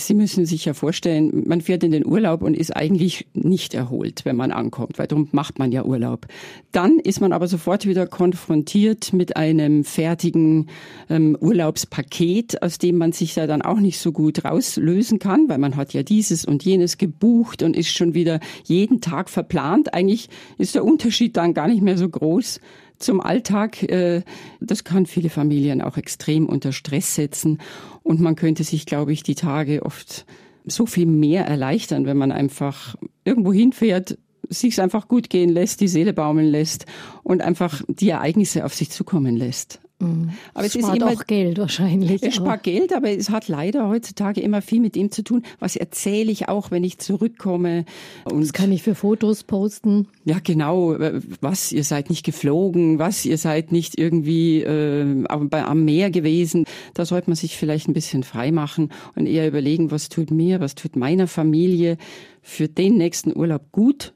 Sie 0.00 0.14
müssen 0.14 0.46
sich 0.46 0.64
ja 0.64 0.74
vorstellen, 0.74 1.42
man 1.48 1.60
fährt 1.60 1.82
in 1.82 1.90
den 1.90 2.06
Urlaub 2.06 2.42
und 2.42 2.56
ist 2.56 2.74
eigentlich 2.76 3.26
nicht 3.34 3.74
erholt, 3.74 4.24
wenn 4.24 4.36
man 4.36 4.52
ankommt, 4.52 4.96
weil 4.96 5.08
darum 5.08 5.28
macht 5.32 5.58
man 5.58 5.72
ja 5.72 5.84
Urlaub. 5.84 6.28
Dann 6.70 7.00
ist 7.00 7.20
man 7.20 7.32
aber 7.32 7.48
sofort 7.48 7.84
wieder 7.84 8.06
konfrontiert 8.06 9.12
mit 9.12 9.36
einem 9.36 9.82
fertigen 9.82 10.68
ähm, 11.10 11.36
Urlaubspaket, 11.40 12.62
aus 12.62 12.78
dem 12.78 12.96
man 12.96 13.10
sich 13.10 13.34
ja 13.34 13.48
dann 13.48 13.60
auch 13.60 13.80
nicht 13.80 13.98
so 13.98 14.12
gut 14.12 14.44
rauslösen 14.44 15.18
kann, 15.18 15.48
weil 15.48 15.58
man 15.58 15.74
hat 15.74 15.92
ja 15.92 16.04
dieses 16.04 16.44
und 16.44 16.64
jenes 16.64 16.96
gebucht 16.96 17.64
und 17.64 17.76
ist 17.76 17.90
schon 17.90 18.14
wieder 18.14 18.38
jeden 18.66 19.00
Tag 19.00 19.28
verplant. 19.28 19.94
Eigentlich 19.94 20.28
ist 20.58 20.76
der 20.76 20.84
Unterschied 20.84 21.36
dann 21.36 21.54
gar 21.54 21.66
nicht 21.66 21.82
mehr 21.82 21.98
so 21.98 22.08
groß 22.08 22.60
zum 22.98 23.20
Alltag. 23.20 23.82
Äh, 23.82 24.22
das 24.60 24.84
kann 24.84 25.06
viele 25.06 25.30
Familien 25.30 25.82
auch 25.82 25.96
extrem 25.96 26.46
unter 26.46 26.72
Stress 26.72 27.14
setzen. 27.14 27.58
Und 28.02 28.20
man 28.20 28.36
könnte 28.36 28.64
sich, 28.64 28.86
glaube 28.86 29.12
ich, 29.12 29.22
die 29.22 29.34
Tage 29.34 29.84
oft 29.84 30.26
so 30.66 30.86
viel 30.86 31.06
mehr 31.06 31.46
erleichtern, 31.46 32.06
wenn 32.06 32.16
man 32.16 32.32
einfach 32.32 32.96
irgendwo 33.24 33.52
hinfährt, 33.52 34.18
sich 34.48 34.80
einfach 34.80 35.08
gut 35.08 35.30
gehen 35.30 35.50
lässt, 35.50 35.80
die 35.80 35.88
Seele 35.88 36.12
baumeln 36.12 36.48
lässt 36.48 36.86
und 37.22 37.42
einfach 37.42 37.82
die 37.88 38.10
Ereignisse 38.10 38.64
auf 38.64 38.74
sich 38.74 38.90
zukommen 38.90 39.36
lässt. 39.36 39.80
Mhm. 40.00 40.30
Aber 40.54 40.64
es, 40.64 40.74
es 40.74 40.82
spart 40.82 40.96
ist 40.96 41.02
immer, 41.02 41.12
auch 41.12 41.26
Geld 41.26 41.58
wahrscheinlich. 41.58 42.22
Es 42.22 42.36
spart 42.36 42.62
Geld, 42.62 42.92
aber 42.92 43.10
es 43.10 43.30
hat 43.30 43.48
leider 43.48 43.88
heutzutage 43.88 44.40
immer 44.40 44.62
viel 44.62 44.80
mit 44.80 44.94
dem 44.94 45.10
zu 45.10 45.22
tun, 45.22 45.42
was 45.58 45.74
erzähle 45.74 46.30
ich 46.30 46.48
auch, 46.48 46.70
wenn 46.70 46.84
ich 46.84 46.98
zurückkomme. 46.98 47.84
Und 48.24 48.42
das 48.42 48.52
kann 48.52 48.70
ich 48.70 48.82
für 48.82 48.94
Fotos 48.94 49.42
posten. 49.42 50.06
Ja, 50.24 50.38
genau. 50.42 50.96
Was, 51.40 51.72
ihr 51.72 51.84
seid 51.84 52.10
nicht 52.10 52.24
geflogen, 52.24 52.98
was, 52.98 53.24
ihr 53.24 53.38
seid 53.38 53.72
nicht 53.72 53.98
irgendwie 53.98 54.62
äh, 54.62 55.24
am 55.28 55.84
Meer 55.84 56.10
gewesen. 56.10 56.64
Da 56.94 57.04
sollte 57.04 57.30
man 57.30 57.36
sich 57.36 57.56
vielleicht 57.56 57.88
ein 57.88 57.94
bisschen 57.94 58.22
frei 58.22 58.52
machen 58.52 58.90
und 59.16 59.26
eher 59.26 59.48
überlegen, 59.48 59.90
was 59.90 60.08
tut 60.08 60.30
mir, 60.30 60.60
was 60.60 60.74
tut 60.74 60.94
meiner 60.94 61.26
Familie 61.26 61.96
für 62.40 62.68
den 62.68 62.96
nächsten 62.96 63.36
Urlaub 63.36 63.72
gut 63.72 64.14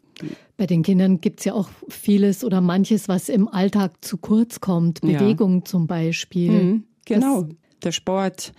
bei 0.57 0.67
den 0.67 0.83
Kindern 0.83 1.21
gibt 1.21 1.41
es 1.41 1.47
ja 1.47 1.55
auch 1.55 1.69
vieles 1.89 2.45
oder 2.45 2.61
manches, 2.61 3.09
was 3.09 3.29
im 3.29 3.49
Alltag 3.49 3.93
zu 4.05 4.17
kurz 4.17 4.61
kommt. 4.61 5.01
Bewegung 5.01 5.59
ja. 5.59 5.65
zum 5.65 5.87
Beispiel. 5.87 6.51
Mhm, 6.51 6.85
genau, 7.05 7.43
das, 7.43 7.57
der 7.85 7.93
Sport. 7.93 8.53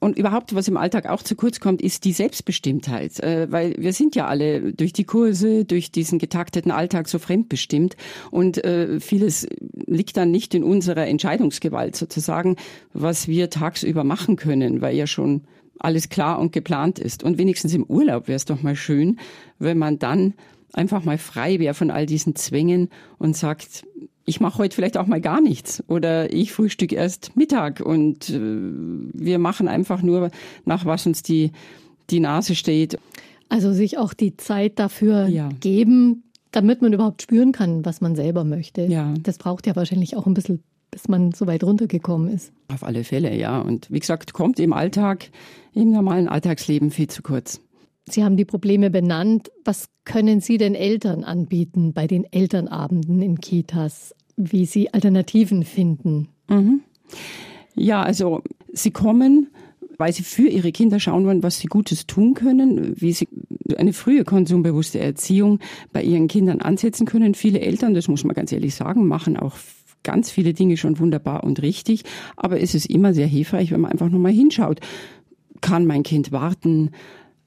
Und 0.00 0.18
überhaupt, 0.18 0.54
was 0.54 0.66
im 0.66 0.76
Alltag 0.76 1.08
auch 1.08 1.22
zu 1.22 1.36
kurz 1.36 1.60
kommt, 1.60 1.80
ist 1.80 2.04
die 2.04 2.12
Selbstbestimmtheit. 2.12 3.20
Äh, 3.20 3.46
weil 3.50 3.76
wir 3.78 3.92
sind 3.92 4.16
ja 4.16 4.26
alle 4.26 4.72
durch 4.72 4.92
die 4.92 5.04
Kurse, 5.04 5.64
durch 5.64 5.92
diesen 5.92 6.18
getakteten 6.18 6.72
Alltag 6.72 7.08
so 7.08 7.18
fremdbestimmt. 7.18 7.96
Und 8.30 8.64
äh, 8.64 8.98
vieles 8.98 9.46
liegt 9.86 10.16
dann 10.16 10.32
nicht 10.32 10.54
in 10.54 10.64
unserer 10.64 11.06
Entscheidungsgewalt 11.06 11.94
sozusagen, 11.94 12.56
was 12.92 13.28
wir 13.28 13.50
tagsüber 13.50 14.02
machen 14.02 14.34
können, 14.34 14.80
weil 14.80 14.96
ja 14.96 15.06
schon 15.06 15.42
alles 15.78 16.08
klar 16.08 16.40
und 16.40 16.52
geplant 16.52 16.98
ist. 16.98 17.22
Und 17.22 17.38
wenigstens 17.38 17.72
im 17.72 17.84
Urlaub 17.84 18.26
wäre 18.26 18.36
es 18.36 18.44
doch 18.44 18.62
mal 18.62 18.74
schön, 18.74 19.18
wenn 19.60 19.78
man 19.78 20.00
dann 20.00 20.34
einfach 20.72 21.04
mal 21.04 21.18
frei 21.18 21.58
wäre 21.58 21.74
von 21.74 21.90
all 21.90 22.06
diesen 22.06 22.36
Zwängen 22.36 22.88
und 23.18 23.36
sagt, 23.36 23.86
ich 24.24 24.40
mache 24.40 24.58
heute 24.58 24.74
vielleicht 24.74 24.96
auch 24.96 25.06
mal 25.06 25.20
gar 25.20 25.40
nichts 25.40 25.82
oder 25.88 26.32
ich 26.32 26.52
frühstück 26.52 26.92
erst 26.92 27.36
Mittag 27.36 27.80
und 27.80 28.28
äh, 28.30 28.38
wir 28.38 29.38
machen 29.38 29.68
einfach 29.68 30.02
nur 30.02 30.30
nach 30.64 30.84
was 30.84 31.06
uns 31.06 31.22
die, 31.22 31.52
die 32.10 32.20
Nase 32.20 32.54
steht. 32.54 32.98
Also 33.48 33.72
sich 33.72 33.96
auch 33.96 34.12
die 34.12 34.36
Zeit 34.36 34.78
dafür 34.78 35.26
ja. 35.28 35.48
geben, 35.60 36.24
damit 36.50 36.82
man 36.82 36.92
überhaupt 36.92 37.22
spüren 37.22 37.52
kann, 37.52 37.84
was 37.84 38.00
man 38.00 38.14
selber 38.16 38.44
möchte. 38.44 38.82
Ja. 38.82 39.14
Das 39.22 39.38
braucht 39.38 39.66
ja 39.66 39.74
wahrscheinlich 39.74 40.16
auch 40.16 40.26
ein 40.26 40.34
bisschen, 40.34 40.62
bis 40.90 41.08
man 41.08 41.32
so 41.32 41.46
weit 41.46 41.64
runtergekommen 41.64 42.28
ist. 42.28 42.52
Auf 42.68 42.84
alle 42.84 43.04
Fälle, 43.04 43.34
ja. 43.34 43.60
Und 43.60 43.90
wie 43.90 44.00
gesagt, 44.00 44.34
kommt 44.34 44.60
im 44.60 44.74
Alltag, 44.74 45.30
im 45.72 45.90
normalen 45.90 46.28
Alltagsleben 46.28 46.90
viel 46.90 47.08
zu 47.08 47.22
kurz. 47.22 47.60
Sie 48.12 48.24
haben 48.24 48.36
die 48.36 48.44
Probleme 48.44 48.90
benannt. 48.90 49.50
Was 49.64 49.88
können 50.04 50.40
Sie 50.40 50.58
den 50.58 50.74
Eltern 50.74 51.24
anbieten 51.24 51.92
bei 51.92 52.06
den 52.06 52.24
Elternabenden 52.32 53.22
in 53.22 53.40
Kitas, 53.40 54.14
wie 54.36 54.66
Sie 54.66 54.92
Alternativen 54.92 55.64
finden? 55.64 56.28
Mhm. 56.48 56.80
Ja, 57.74 58.02
also 58.02 58.42
Sie 58.72 58.90
kommen, 58.90 59.48
weil 59.98 60.12
Sie 60.12 60.22
für 60.22 60.48
Ihre 60.48 60.72
Kinder 60.72 61.00
schauen 61.00 61.26
wollen, 61.26 61.42
was 61.42 61.58
Sie 61.58 61.66
Gutes 61.66 62.06
tun 62.06 62.34
können, 62.34 63.00
wie 63.00 63.12
Sie 63.12 63.28
eine 63.76 63.92
frühe 63.92 64.24
konsumbewusste 64.24 64.98
Erziehung 64.98 65.58
bei 65.92 66.02
ihren 66.02 66.28
Kindern 66.28 66.60
ansetzen 66.60 67.06
können. 67.06 67.34
Viele 67.34 67.60
Eltern, 67.60 67.94
das 67.94 68.08
muss 68.08 68.24
man 68.24 68.34
ganz 68.34 68.52
ehrlich 68.52 68.74
sagen, 68.74 69.06
machen 69.06 69.36
auch 69.36 69.56
ganz 70.02 70.30
viele 70.30 70.54
Dinge 70.54 70.76
schon 70.76 70.98
wunderbar 70.98 71.44
und 71.44 71.60
richtig. 71.62 72.04
Aber 72.36 72.60
es 72.60 72.74
ist 72.74 72.86
immer 72.86 73.12
sehr 73.14 73.26
hilfreich, 73.26 73.70
wenn 73.70 73.80
man 73.80 73.92
einfach 73.92 74.08
nochmal 74.08 74.32
hinschaut. 74.32 74.80
Kann 75.60 75.86
mein 75.86 76.02
Kind 76.02 76.32
warten? 76.32 76.90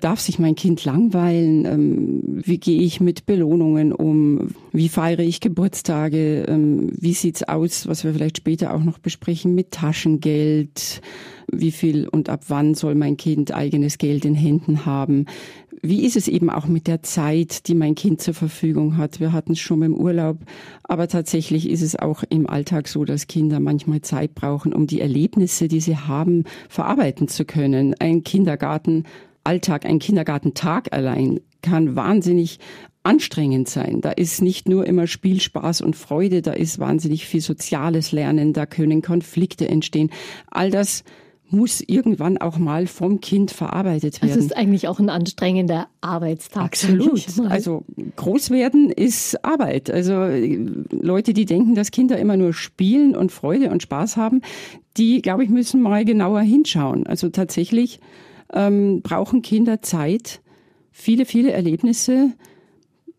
Darf 0.01 0.19
sich 0.19 0.39
mein 0.39 0.55
Kind 0.55 0.83
langweilen? 0.83 1.65
Ähm, 1.65 2.41
wie 2.43 2.57
gehe 2.57 2.81
ich 2.81 2.99
mit 2.99 3.27
Belohnungen 3.27 3.93
um? 3.93 4.49
Wie 4.71 4.89
feiere 4.89 5.19
ich 5.19 5.41
Geburtstage? 5.41 6.45
Ähm, 6.47 6.91
wie 6.99 7.13
sieht's 7.13 7.43
aus, 7.43 7.87
was 7.87 8.03
wir 8.03 8.11
vielleicht 8.11 8.37
später 8.37 8.73
auch 8.73 8.83
noch 8.83 8.97
besprechen, 8.97 9.53
mit 9.53 9.69
Taschengeld? 9.69 11.01
Wie 11.51 11.69
viel 11.69 12.07
und 12.07 12.29
ab 12.29 12.45
wann 12.47 12.73
soll 12.73 12.95
mein 12.95 13.15
Kind 13.15 13.53
eigenes 13.53 13.99
Geld 13.99 14.25
in 14.25 14.33
Händen 14.33 14.87
haben? 14.87 15.27
Wie 15.83 16.03
ist 16.03 16.15
es 16.15 16.27
eben 16.27 16.49
auch 16.49 16.65
mit 16.65 16.87
der 16.87 17.03
Zeit, 17.03 17.67
die 17.67 17.75
mein 17.75 17.93
Kind 17.93 18.21
zur 18.21 18.33
Verfügung 18.33 18.97
hat? 18.97 19.19
Wir 19.19 19.33
hatten 19.33 19.51
es 19.51 19.59
schon 19.59 19.83
im 19.83 19.93
Urlaub, 19.93 20.39
aber 20.83 21.09
tatsächlich 21.09 21.69
ist 21.69 21.81
es 21.83 21.95
auch 21.95 22.23
im 22.29 22.49
Alltag 22.49 22.87
so, 22.87 23.05
dass 23.05 23.27
Kinder 23.27 23.59
manchmal 23.59 24.01
Zeit 24.01 24.33
brauchen, 24.33 24.73
um 24.73 24.87
die 24.87 25.01
Erlebnisse, 25.01 25.67
die 25.67 25.79
sie 25.79 25.97
haben, 25.97 26.45
verarbeiten 26.69 27.27
zu 27.27 27.45
können. 27.45 27.95
Ein 27.99 28.23
Kindergarten 28.23 29.03
Alltag, 29.43 29.85
ein 29.85 29.99
Kindergartentag 29.99 30.93
allein 30.93 31.39
kann 31.61 31.95
wahnsinnig 31.95 32.59
anstrengend 33.03 33.67
sein. 33.67 34.01
Da 34.01 34.11
ist 34.11 34.41
nicht 34.41 34.69
nur 34.69 34.85
immer 34.85 35.07
Spiel, 35.07 35.41
Spaß 35.41 35.81
und 35.81 35.95
Freude, 35.95 36.41
da 36.41 36.53
ist 36.53 36.79
wahnsinnig 36.79 37.25
viel 37.25 37.41
soziales 37.41 38.11
Lernen, 38.11 38.53
da 38.53 38.65
können 38.65 39.01
Konflikte 39.01 39.67
entstehen. 39.67 40.11
All 40.49 40.69
das 40.69 41.03
muss 41.51 41.81
irgendwann 41.81 42.37
auch 42.37 42.57
mal 42.57 42.87
vom 42.87 43.19
Kind 43.19 43.51
verarbeitet 43.51 44.21
werden. 44.21 44.33
Das 44.35 44.45
ist 44.45 44.55
eigentlich 44.55 44.87
auch 44.87 44.99
ein 44.99 45.09
anstrengender 45.09 45.87
Arbeitstag. 45.99 46.63
Absolut. 46.63 47.25
Also 47.49 47.83
groß 48.15 48.51
werden 48.51 48.89
ist 48.89 49.43
Arbeit. 49.43 49.91
Also 49.91 50.13
Leute, 50.91 51.33
die 51.33 51.45
denken, 51.45 51.75
dass 51.75 51.91
Kinder 51.91 52.17
immer 52.17 52.37
nur 52.37 52.53
spielen 52.53 53.15
und 53.15 53.33
Freude 53.33 53.69
und 53.69 53.81
Spaß 53.81 54.15
haben, 54.15 54.41
die, 54.97 55.21
glaube 55.21 55.43
ich, 55.43 55.49
müssen 55.49 55.81
mal 55.81 56.05
genauer 56.05 56.41
hinschauen. 56.41 57.05
Also 57.05 57.29
tatsächlich 57.29 57.99
ähm, 58.53 59.01
brauchen 59.01 59.41
Kinder 59.41 59.81
Zeit, 59.81 60.41
viele, 60.91 61.25
viele 61.25 61.51
Erlebnisse 61.51 62.31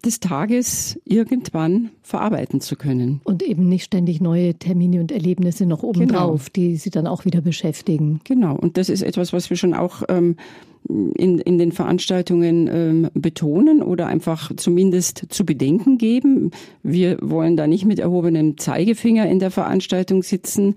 des 0.05 0.21
Tages 0.21 1.01
irgendwann 1.05 1.91
verarbeiten 2.03 2.61
zu 2.61 2.77
können. 2.77 3.21
Und 3.25 3.43
eben 3.43 3.69
nicht 3.69 3.85
ständig 3.85 4.21
neue 4.21 4.55
Termine 4.55 5.01
und 5.01 5.13
Erlebnisse 5.13 5.65
noch 5.65 5.83
obendrauf, 5.83 6.53
genau. 6.53 6.71
die 6.71 6.77
sie 6.77 6.91
dann 6.91 7.07
auch 7.07 7.25
wieder 7.25 7.41
beschäftigen. 7.41 8.21
Genau, 8.25 8.57
und 8.57 8.77
das 8.77 8.89
ist 8.89 9.03
etwas, 9.03 9.33
was 9.33 9.49
wir 9.51 9.57
schon 9.57 9.75
auch 9.75 10.03
ähm, 10.09 10.37
in, 10.89 11.39
in 11.39 11.59
den 11.59 11.71
Veranstaltungen 11.71 12.69
ähm, 12.73 13.11
betonen 13.15 13.83
oder 13.83 14.09
einfach 14.09 14.51
zumindest 14.57 15.27
zu 15.29 15.47
bedenken 15.47 15.99
geben. 15.99 16.51
Wir 16.83 17.19
wollen 17.21 17.57
da 17.57 17.69
nicht 17.69 17.85
mit 17.85 18.01
erhobenem 18.01 18.59
Zeigefinger 18.59 19.29
in 19.29 19.39
der 19.39 19.53
Veranstaltung 19.53 20.25
sitzen 20.25 20.75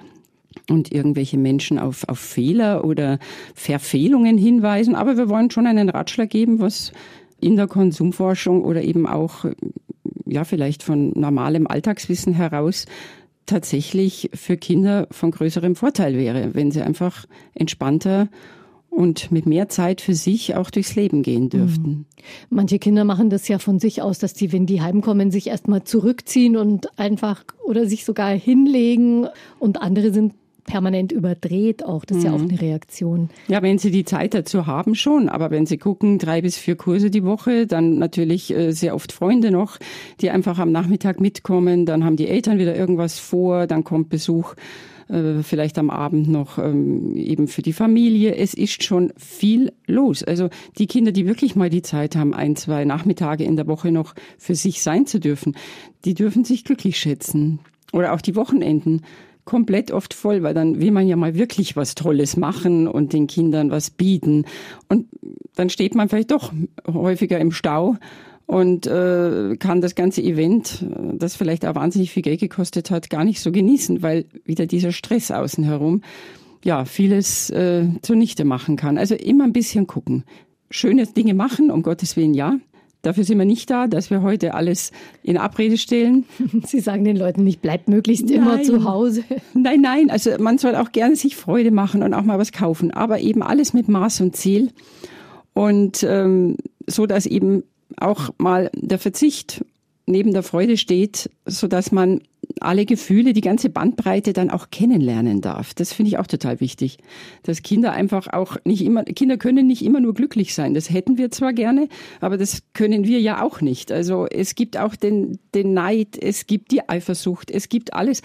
und 0.70 0.91
irgendwelche 0.91 1.38
Menschen 1.38 1.80
auf, 1.80 2.08
auf 2.08 2.20
Fehler 2.20 2.84
oder 2.84 3.20
Verfehlungen 3.54 4.38
hinweisen. 4.38 4.96
Aber 4.96 5.18
wir 5.18 5.30
wollen 5.30 5.52
schon 5.52 5.68
einen 5.68 5.89
Ratschlag 5.89 6.30
geben, 6.30 6.60
was 6.60 6.91
in 7.39 7.56
der 7.56 7.68
Konsumforschung 7.68 8.63
oder 8.63 8.82
eben 8.84 9.08
auch, 9.08 9.46
ja, 10.26 10.44
vielleicht 10.44 10.84
von 10.84 11.12
normalem 11.15 11.68
Alltagswissen 11.68 12.34
heraus 12.34 12.86
tatsächlich 13.46 14.32
für 14.34 14.58
Kinder 14.58 15.08
von 15.12 15.32
größerem 15.32 15.76
Vorteil 15.76 16.18
wäre, 16.18 16.56
wenn 16.56 16.72
sie 16.72 16.82
einfach 16.82 17.26
entspannter 17.54 18.30
und 18.96 19.32
mit 19.32 19.46
mehr 19.46 19.68
Zeit 19.68 20.00
für 20.02 20.15
sich 20.15 20.56
auch 20.56 20.72
durchs 20.72 20.96
Leben 20.96 21.22
gehen 21.22 21.50
dürften. 21.50 21.89
Mhm. 21.89 22.06
Manche 22.50 22.80
Kinder 22.80 23.04
machen 23.04 23.30
das 23.30 23.48
ja 23.48 23.60
von 23.60 23.78
sich 23.78 24.02
aus, 24.02 24.20
dass 24.20 24.34
die, 24.34 24.52
wenn 24.54 24.65
die 24.65 24.82
heimkommen, 24.82 25.32
sich 25.32 25.48
erstmal 25.48 25.84
zurückziehen 25.84 26.56
und 26.56 26.98
einfach 26.98 27.44
oder 27.65 27.88
sich 27.88 28.06
sogar 28.06 28.32
hinlegen 28.32 29.28
und 29.60 29.82
andere 29.82 30.13
sind 30.13 30.34
permanent 30.65 31.12
überdreht 31.12 31.86
auch. 31.86 32.06
Das 32.06 32.17
ist 32.17 32.23
mhm. 32.23 32.30
ja 32.30 32.36
auch 32.36 32.41
mhm. 32.41 32.49
eine 32.49 32.62
Reaktion. 32.62 33.30
Ja, 33.47 33.62
wenn 33.62 33.78
Sie 33.78 33.91
die 33.91 34.06
Zeit 34.06 34.34
dazu 34.34 34.67
haben, 34.67 34.95
schon. 34.95 35.30
Aber 35.30 35.51
wenn 35.51 35.65
Sie 35.65 35.78
gucken, 35.78 36.19
drei 36.19 36.41
bis 36.41 36.58
vier 36.58 36.75
Kurse 36.75 37.10
die 37.10 37.23
Woche, 37.23 37.67
dann 37.67 37.97
natürlich 37.97 38.54
äh, 38.54 38.71
sehr 38.71 38.95
oft 38.95 39.12
Freunde 39.12 39.51
noch, 39.51 39.78
die 40.21 40.30
einfach 40.30 40.60
am 40.60 40.71
Nachmittag 40.71 41.19
mitkommen. 41.19 41.86
Dann 41.86 42.04
haben 42.04 42.17
die 42.17 42.28
Eltern 42.28 42.58
wieder 42.58 42.75
irgendwas 42.75 43.19
vor, 43.19 43.67
dann 43.67 43.84
kommt 43.84 44.10
Besuch 44.10 44.56
äh, 45.08 45.43
vielleicht 45.43 45.78
am 45.78 45.89
Abend 45.89 46.28
noch 46.30 46.58
ähm, 46.58 47.15
eben 47.15 47.47
für 47.47 47.62
die 47.62 47.73
Familie. 47.73 48.36
Es 48.36 48.54
ist 48.54 48.84
schon 48.84 49.13
viel 49.17 49.71
los. 49.86 50.23
Also 50.23 50.49
die 50.78 50.88
Kinder, 50.88 51.12
die 51.12 51.28
wirklich 51.28 51.56
mal 51.56 51.69
die 51.69 51.84
Zeit 51.84 52.15
haben, 52.15 52.34
ein, 52.34 52.56
zwei 52.56 52.86
Nachmittage 52.86 53.43
in 53.43 53.56
der 53.56 53.67
Woche 53.67 53.91
noch 53.91 54.15
für 54.38 54.56
sich 54.56 54.82
sein 54.82 55.06
zu 55.06 55.19
dürfen, 55.19 55.56
die 56.06 56.15
dürfen 56.15 56.43
sich 56.43 56.63
glücklich 56.63 56.97
schätzen. 56.97 57.60
Oder 57.93 58.13
auch 58.13 58.21
die 58.21 58.36
Wochenenden 58.36 59.01
komplett 59.45 59.91
oft 59.91 60.13
voll, 60.13 60.43
weil 60.43 60.53
dann 60.53 60.81
will 60.81 60.91
man 60.91 61.08
ja 61.08 61.15
mal 61.15 61.36
wirklich 61.36 61.75
was 61.75 61.95
Tolles 61.95 62.36
machen 62.36 62.88
und 62.88 63.13
den 63.13 63.27
Kindern 63.27 63.71
was 63.71 63.91
bieten. 63.91 64.45
Und 64.89 65.08
dann 65.55 65.69
steht 65.69 65.95
man 65.95 66.10
vielleicht 66.10 66.31
doch 66.31 66.51
häufiger 66.91 67.39
im 67.39 67.51
Stau 67.51 67.95
und 68.47 68.88
äh, 68.88 69.55
kann 69.58 69.81
das 69.81 69.95
ganze 69.95 70.21
Event, 70.21 70.86
das 71.13 71.36
vielleicht 71.36 71.65
auch 71.65 71.75
wahnsinnig 71.75 72.12
viel 72.12 72.23
Geld 72.23 72.39
gekostet 72.39 72.91
hat, 72.91 73.10
gar 73.10 73.23
nicht 73.23 73.39
so 73.39 73.51
genießen, 73.51 74.01
weil 74.01 74.25
wieder 74.43 74.65
dieser 74.65 74.91
Stress 74.91 75.31
außen 75.31 75.63
herum 75.63 76.01
ja 76.63 76.86
vieles 76.86 77.49
äh, 77.51 77.88
zunichte 78.01 78.43
machen 78.43 78.75
kann. 78.75 78.97
Also 78.97 79.15
immer 79.15 79.43
ein 79.43 79.53
bisschen 79.53 79.88
gucken. 79.88 80.23
Schöne 80.71 81.05
Dinge 81.05 81.36
machen, 81.36 81.69
um 81.69 81.84
Gottes 81.84 82.17
Willen 82.17 82.34
ja. 82.34 82.58
Dafür 83.06 83.24
sind 83.24 83.38
wir 83.38 83.46
nicht 83.46 83.70
da, 83.70 83.88
dass 83.88 84.10
wir 84.10 84.24
heute 84.24 84.56
alles 84.56 84.91
in 85.22 85.38
Abrede 85.38 85.78
stellen. 85.78 86.26
Sie 86.65 86.80
sagen 86.80 87.04
den 87.04 87.18
Leuten 87.18 87.44
nicht, 87.44 87.62
bleibt 87.62 87.88
möglichst 87.88 88.26
nein. 88.26 88.36
immer 88.36 88.63
zu 88.63 88.84
Hause. 88.84 89.24
Nein, 89.54 89.82
nein, 89.82 90.10
also 90.10 90.32
man 90.39 90.58
soll 90.58 90.76
auch 90.76 90.91
gerne 90.91 91.15
sich 91.15 91.36
Freude 91.36 91.72
machen 91.72 92.04
und 92.04 92.13
auch 92.13 92.24
mal 92.24 92.39
was 92.39 92.52
kaufen, 92.52 92.91
aber 92.91 93.20
eben 93.20 93.41
alles 93.41 93.74
mit 93.74 93.88
Maß 93.88 94.22
und 94.22 94.36
Ziel 94.36 94.72
und 95.54 96.04
ähm, 96.04 96.58
so, 96.88 97.06
dass 97.06 97.26
eben 97.26 97.63
auch 97.98 98.32
mal 98.38 98.70
der 98.76 99.00
Verzicht 99.00 99.63
neben 100.06 100.34
der 100.34 100.44
Freude 100.44 100.78
steht, 100.78 101.30
so 101.46 101.68
dass 101.68 101.91
man 101.91 102.22
alle 102.60 102.86
Gefühle, 102.86 103.34
die 103.34 103.41
ganze 103.41 103.69
Bandbreite 103.69 104.34
dann 104.34 104.49
auch 104.49 104.69
kennenlernen 104.71 105.41
darf. 105.41 105.73
Das 105.73 105.93
finde 105.93 106.10
ich 106.10 106.17
auch 106.17 106.27
total 106.27 106.60
wichtig, 106.60 106.97
dass 107.43 107.63
Kinder 107.63 107.91
einfach 107.91 108.27
auch 108.34 108.58
nicht 108.65 108.84
immer, 108.84 109.03
Kinder 109.03 109.38
können 109.38 109.67
nicht 109.67 109.84
immer 109.84 109.99
nur 109.99 110.13
glücklich 110.13 110.53
sein. 110.53 110.73
Das 110.73 110.89
hätten 110.89 111.17
wir 111.17 111.31
zwar 111.31 111.53
gerne, 111.53 111.88
aber 112.21 112.38
das 112.38 112.63
können 112.73 113.05
wir 113.05 113.19
ja 113.19 113.41
auch 113.43 113.62
nicht. 113.62 113.91
Also 113.91 114.25
es 114.25 114.55
gibt 114.55 114.77
auch 114.77 114.95
den, 114.95 115.39
den 115.53 115.73
Neid, 115.73 116.17
es 116.21 116.47
gibt 116.47 116.71
die 116.71 116.88
Eifersucht, 116.88 117.51
es 117.51 117.69
gibt 117.69 117.93
alles. 117.93 118.21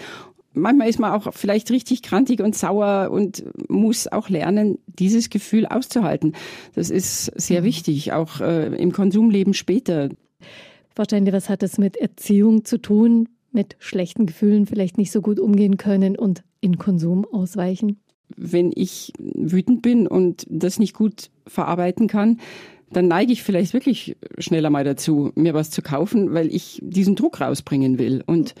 Manchmal 0.53 0.89
ist 0.89 0.99
man 0.99 1.13
auch 1.13 1.33
vielleicht 1.33 1.71
richtig 1.71 2.01
krantig 2.01 2.41
und 2.41 2.55
sauer 2.55 3.09
und 3.11 3.43
muss 3.69 4.07
auch 4.07 4.27
lernen, 4.27 4.79
dieses 4.85 5.29
Gefühl 5.29 5.65
auszuhalten. 5.65 6.33
Das 6.75 6.89
ist 6.89 7.25
sehr 7.39 7.61
mhm. 7.61 7.65
wichtig, 7.65 8.11
auch 8.11 8.41
äh, 8.41 8.75
im 8.75 8.91
Konsumleben 8.91 9.53
später. 9.53 10.09
Frau 10.93 11.05
Steinle, 11.05 11.31
was 11.31 11.47
hat 11.47 11.63
das 11.63 11.77
mit 11.77 11.95
Erziehung 11.95 12.65
zu 12.65 12.77
tun? 12.79 13.29
Mit 13.51 13.75
schlechten 13.79 14.25
Gefühlen 14.25 14.65
vielleicht 14.65 14.97
nicht 14.97 15.11
so 15.11 15.21
gut 15.21 15.39
umgehen 15.39 15.77
können 15.77 16.15
und 16.15 16.43
in 16.59 16.77
Konsum 16.77 17.25
ausweichen? 17.25 17.99
Wenn 18.35 18.71
ich 18.73 19.11
wütend 19.19 19.81
bin 19.81 20.07
und 20.07 20.45
das 20.49 20.79
nicht 20.79 20.93
gut 20.93 21.29
verarbeiten 21.47 22.07
kann, 22.07 22.39
dann 22.91 23.07
neige 23.07 23.31
ich 23.31 23.43
vielleicht 23.43 23.73
wirklich 23.73 24.17
schneller 24.37 24.69
mal 24.69 24.83
dazu, 24.83 25.31
mir 25.35 25.53
was 25.53 25.69
zu 25.69 25.81
kaufen, 25.81 26.33
weil 26.33 26.53
ich 26.53 26.79
diesen 26.83 27.15
Druck 27.15 27.41
rausbringen 27.41 27.97
will. 27.97 28.23
Und 28.25 28.53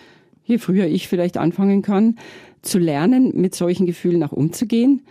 je 0.43 0.57
früher 0.57 0.85
ich 0.85 1.07
vielleicht 1.07 1.37
anfangen 1.37 1.81
kann, 1.81 2.17
zu 2.61 2.79
lernen, 2.79 3.31
mit 3.35 3.55
solchen 3.55 3.85
Gefühlen 3.85 4.23
auch 4.23 4.31
umzugehen, 4.31 5.01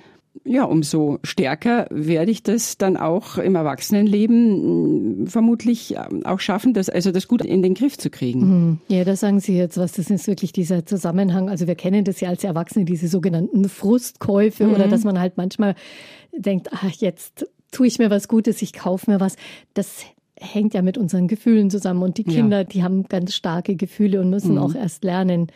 ja, 0.45 0.65
umso 0.65 1.19
stärker 1.23 1.87
werde 1.91 2.31
ich 2.31 2.43
das 2.43 2.79
dann 2.79 2.97
auch 2.97 3.37
im 3.37 3.57
Erwachsenenleben 3.57 5.25
mm, 5.25 5.27
vermutlich 5.27 5.97
ähm, 5.97 6.25
auch 6.25 6.41
schaffen, 6.41 6.73
das, 6.73 6.89
also 6.89 7.11
das 7.11 7.29
gut 7.29 7.45
in 7.45 7.63
den 7.63 7.75
Griff 7.75 7.99
zu 7.99 8.11
kriegen. 8.11 8.41
Mhm. 8.41 8.79
Ja, 8.89 9.05
da 9.05 9.17
sagen 9.17 9.41
Sie 9.41 9.57
jetzt 9.57 9.77
was, 9.77 9.93
das 9.93 10.09
ist 10.09 10.27
wirklich 10.27 10.53
dieser 10.53 10.87
Zusammenhang. 10.87 11.51
Also 11.51 11.67
wir 11.67 11.75
kennen 11.75 12.05
das 12.05 12.21
ja 12.21 12.29
als 12.29 12.45
Erwachsene, 12.45 12.85
diese 12.85 13.09
sogenannten 13.09 13.69
Frustkäufe 13.69 14.67
mhm. 14.67 14.75
oder 14.75 14.89
dass 14.89 15.05
man 15.05 15.19
halt 15.19 15.37
manchmal 15.37 15.75
denkt, 16.33 16.69
ach, 16.73 16.93
jetzt 16.93 17.47
tue 17.73 17.87
ich 17.87 17.99
mir 17.99 18.11
was 18.11 18.29
Gutes, 18.29 18.63
ich 18.63 18.73
kaufe 18.73 19.11
mir 19.11 19.21
was. 19.21 19.37
Das 19.75 20.05
hängt 20.37 20.75
ja 20.75 20.83
mit 20.83 20.97
unseren 20.97 21.29
Gefühlen 21.29 21.71
zusammen. 21.71 22.03
Und 22.03 22.19
die 22.19 22.25
Kinder, 22.25 22.59
ja. 22.59 22.65
die 22.65 22.83
haben 22.83 23.05
ganz 23.05 23.35
starke 23.35 23.77
Gefühle 23.77 24.21
und 24.21 24.31
müssen 24.31 24.53
mhm. 24.53 24.59
auch 24.59 24.75
erst 24.75 25.05
lernen, 25.05 25.49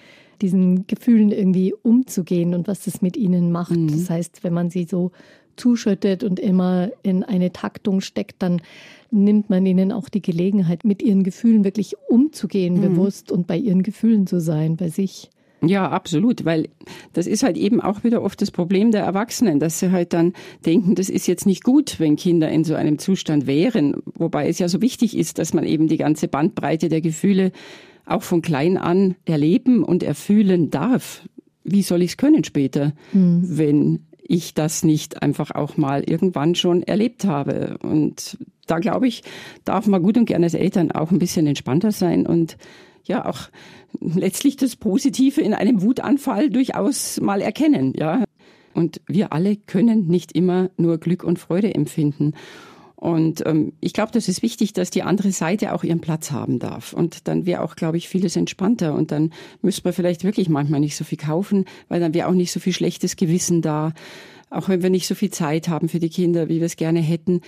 diesen 0.42 0.86
Gefühlen 0.86 1.30
irgendwie 1.30 1.74
umzugehen 1.74 2.54
und 2.54 2.68
was 2.68 2.84
das 2.84 3.02
mit 3.02 3.16
ihnen 3.16 3.52
macht. 3.52 3.76
Mhm. 3.76 3.88
Das 3.88 4.10
heißt, 4.10 4.44
wenn 4.44 4.52
man 4.52 4.70
sie 4.70 4.84
so 4.84 5.12
zuschüttet 5.56 6.24
und 6.24 6.40
immer 6.40 6.90
in 7.02 7.22
eine 7.22 7.52
Taktung 7.52 8.00
steckt, 8.00 8.42
dann 8.42 8.60
nimmt 9.10 9.50
man 9.50 9.64
ihnen 9.64 9.92
auch 9.92 10.08
die 10.08 10.22
Gelegenheit, 10.22 10.84
mit 10.84 11.02
ihren 11.02 11.22
Gefühlen 11.22 11.64
wirklich 11.64 11.94
umzugehen, 12.08 12.76
mhm. 12.76 12.80
bewusst 12.80 13.30
und 13.30 13.46
bei 13.46 13.56
ihren 13.56 13.82
Gefühlen 13.82 14.26
zu 14.26 14.40
sein, 14.40 14.76
bei 14.76 14.88
sich. 14.88 15.30
Ja, 15.66 15.88
absolut, 15.88 16.44
weil 16.44 16.68
das 17.12 17.26
ist 17.26 17.42
halt 17.42 17.56
eben 17.56 17.80
auch 17.80 18.04
wieder 18.04 18.22
oft 18.22 18.40
das 18.42 18.50
Problem 18.50 18.90
der 18.90 19.02
Erwachsenen, 19.02 19.60
dass 19.60 19.78
sie 19.78 19.92
halt 19.92 20.12
dann 20.12 20.34
denken, 20.66 20.94
das 20.94 21.08
ist 21.08 21.26
jetzt 21.26 21.46
nicht 21.46 21.64
gut, 21.64 22.00
wenn 22.00 22.16
Kinder 22.16 22.50
in 22.50 22.64
so 22.64 22.74
einem 22.74 22.98
Zustand 22.98 23.46
wären, 23.46 23.96
wobei 24.14 24.48
es 24.48 24.58
ja 24.58 24.68
so 24.68 24.82
wichtig 24.82 25.16
ist, 25.16 25.38
dass 25.38 25.54
man 25.54 25.64
eben 25.64 25.88
die 25.88 25.96
ganze 25.96 26.28
Bandbreite 26.28 26.88
der 26.88 27.00
Gefühle 27.00 27.52
auch 28.06 28.22
von 28.22 28.42
klein 28.42 28.76
an 28.76 29.16
erleben 29.24 29.82
und 29.82 30.02
erfühlen 30.02 30.70
darf. 30.70 31.22
Wie 31.64 31.82
soll 31.82 32.02
ich 32.02 32.12
es 32.12 32.16
können 32.16 32.44
später, 32.44 32.92
mhm. 33.12 33.42
wenn 33.44 34.06
ich 34.26 34.54
das 34.54 34.84
nicht 34.84 35.22
einfach 35.22 35.50
auch 35.50 35.76
mal 35.76 36.02
irgendwann 36.02 36.54
schon 36.54 36.82
erlebt 36.82 37.24
habe? 37.24 37.78
Und 37.82 38.38
da 38.66 38.78
glaube 38.78 39.06
ich, 39.08 39.22
darf 39.64 39.86
man 39.86 40.02
gut 40.02 40.16
und 40.16 40.26
gerne 40.26 40.46
als 40.46 40.54
Eltern 40.54 40.90
auch 40.92 41.10
ein 41.10 41.18
bisschen 41.18 41.46
entspannter 41.46 41.92
sein 41.92 42.26
und 42.26 42.56
ja 43.04 43.26
auch 43.26 43.48
letztlich 44.00 44.56
das 44.56 44.76
Positive 44.76 45.40
in 45.40 45.54
einem 45.54 45.82
Wutanfall 45.82 46.50
durchaus 46.50 47.20
mal 47.20 47.40
erkennen, 47.40 47.92
ja. 47.96 48.24
Und 48.72 49.00
wir 49.06 49.32
alle 49.32 49.56
können 49.56 50.08
nicht 50.08 50.32
immer 50.32 50.68
nur 50.76 50.98
Glück 50.98 51.22
und 51.22 51.38
Freude 51.38 51.72
empfinden. 51.74 52.32
Und 53.04 53.44
ähm, 53.44 53.74
ich 53.82 53.92
glaube, 53.92 54.12
das 54.12 54.28
ist 54.28 54.40
wichtig, 54.40 54.72
dass 54.72 54.88
die 54.88 55.02
andere 55.02 55.30
Seite 55.30 55.74
auch 55.74 55.84
ihren 55.84 56.00
Platz 56.00 56.30
haben 56.30 56.58
darf. 56.58 56.94
Und 56.94 57.28
dann 57.28 57.44
wäre 57.44 57.60
auch, 57.60 57.76
glaube 57.76 57.98
ich, 57.98 58.08
vieles 58.08 58.34
entspannter. 58.34 58.94
Und 58.94 59.12
dann 59.12 59.34
müsste 59.60 59.82
man 59.84 59.92
vielleicht 59.92 60.24
wirklich 60.24 60.48
manchmal 60.48 60.80
nicht 60.80 60.96
so 60.96 61.04
viel 61.04 61.18
kaufen, 61.18 61.66
weil 61.88 62.00
dann 62.00 62.14
wäre 62.14 62.28
auch 62.28 62.32
nicht 62.32 62.50
so 62.50 62.60
viel 62.60 62.72
schlechtes 62.72 63.16
Gewissen 63.16 63.60
da. 63.60 63.92
Auch 64.48 64.70
wenn 64.70 64.82
wir 64.82 64.88
nicht 64.88 65.06
so 65.06 65.14
viel 65.14 65.28
Zeit 65.28 65.68
haben 65.68 65.90
für 65.90 65.98
die 65.98 66.08
Kinder, 66.08 66.48
wie 66.48 66.60
wir 66.60 66.66
es 66.66 66.76
gerne 66.76 67.00
hätten. 67.00 67.42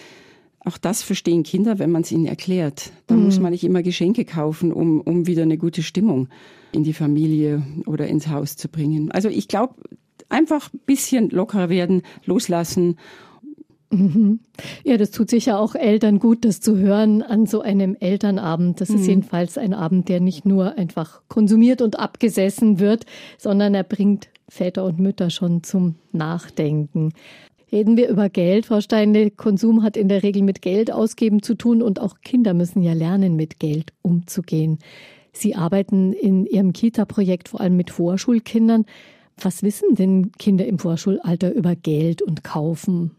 Auch 0.61 0.77
das 0.77 1.01
verstehen 1.01 1.43
Kinder, 1.43 1.79
wenn 1.79 1.91
man 1.91 2.03
es 2.03 2.13
ihnen 2.13 2.27
erklärt. 2.27 2.93
Da 3.07 3.15
mhm. 3.15 3.25
muss 3.25 3.41
man 3.41 3.53
nicht 3.53 3.65
immer 3.65 3.83
Geschenke 3.83 4.27
kaufen, 4.27 4.75
um, 4.75 5.01
um 5.01 5.27
wieder 5.27 5.45
eine 5.45 5.57
gute 5.57 5.83
Stimmung 5.83 6.29
in 6.73 6.85
die 6.85 6.93
Familie 6.93 7.63
oder 7.87 8.07
ins 8.09 8.29
Haus 8.29 8.59
zu 8.59 8.69
bringen. 8.69 9.11
Also 9.11 9.31
ich 9.31 9.49
glaube, 9.49 9.77
einfach 10.29 10.71
ein 10.75 10.81
bisschen 10.85 11.31
lockerer 11.31 11.71
werden, 11.71 12.03
loslassen. 12.27 12.99
Mhm. 13.91 14.41
Ja, 14.85 14.97
das 14.97 15.11
tut 15.11 15.31
sicher 15.31 15.61
auch 15.61 15.75
Eltern 15.75 16.19
gut, 16.19 16.45
das 16.45 16.61
zu 16.61 16.77
hören 16.77 17.23
an 17.23 17.47
so 17.47 17.61
einem 17.61 17.97
Elternabend. 17.99 18.81
Das 18.81 18.89
mhm. 18.89 18.97
ist 18.97 19.07
jedenfalls 19.07 19.59
ein 19.59 19.75
Abend, 19.75 20.09
der 20.09 20.21
nicht 20.21 20.45
nur 20.45 20.77
einfach 20.77 21.23
konsumiert 21.29 21.83
und 21.83 21.99
abgesessen 21.99 22.81
wird, 22.81 23.07
sondern 23.39 23.75
er 23.75 23.85
bringt 23.85 24.29
Väter 24.49 24.85
und 24.85 24.99
Mütter 24.99 25.31
schon 25.31 25.63
zum 25.63 25.97
Nachdenken. 26.13 27.13
Reden 27.73 27.97
wir 27.97 28.09
über 28.09 28.29
Geld, 28.29 28.67
Frau 28.67 28.81
Steine. 28.81 29.31
Konsum 29.31 29.83
hat 29.83 29.97
in 29.97 30.09
der 30.09 30.23
Regel 30.23 30.43
mit 30.43 30.63
Geld 30.63 30.93
ausgeben 30.93 31.43
zu 31.43 31.55
tun 31.55 31.83
und 31.83 32.01
auch 32.01 32.21
Kinder 32.23 32.55
müssen 32.55 32.83
ja 32.83 32.93
lernen, 32.93 33.35
mit 33.35 33.59
Geld 33.59 33.93
umzugehen. 34.03 34.79
Sie 35.33 35.55
arbeiten 35.55 36.13
in 36.13 36.47
Ihrem 36.47 36.73
Kita-Projekt 36.73 37.49
vor 37.49 37.61
allem 37.61 37.77
mit 37.77 37.91
Vorschulkindern. 37.91 38.87
Was 39.39 39.63
wissen 39.63 39.95
denn 39.95 40.33
Kinder 40.39 40.67
im 40.67 40.79
Vorschulalter 40.79 41.53
über 41.53 41.75
Geld 41.77 42.23
und 42.23 42.43
Kaufen? 42.43 43.11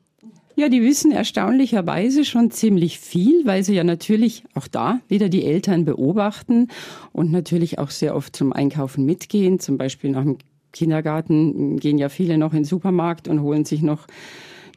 Ja, 0.59 0.69
die 0.69 0.81
wissen 0.81 1.11
erstaunlicherweise 1.11 2.25
schon 2.25 2.49
ziemlich 2.49 2.97
viel, 2.97 3.45
weil 3.45 3.63
sie 3.63 3.75
ja 3.75 3.83
natürlich 3.83 4.43
auch 4.55 4.67
da 4.67 5.01
wieder 5.07 5.29
die 5.29 5.45
Eltern 5.45 5.85
beobachten 5.85 6.69
und 7.13 7.31
natürlich 7.31 7.77
auch 7.77 7.91
sehr 7.91 8.15
oft 8.15 8.35
zum 8.35 8.53
Einkaufen 8.53 9.05
mitgehen, 9.05 9.59
zum 9.59 9.77
Beispiel 9.77 10.09
nach 10.09 10.23
dem 10.23 10.39
Kindergarten 10.73 11.77
gehen 11.77 11.99
ja 11.99 12.09
viele 12.09 12.39
noch 12.39 12.53
in 12.53 12.61
den 12.61 12.65
Supermarkt 12.65 13.27
und 13.27 13.43
holen 13.43 13.65
sich 13.65 13.83
noch 13.83 14.07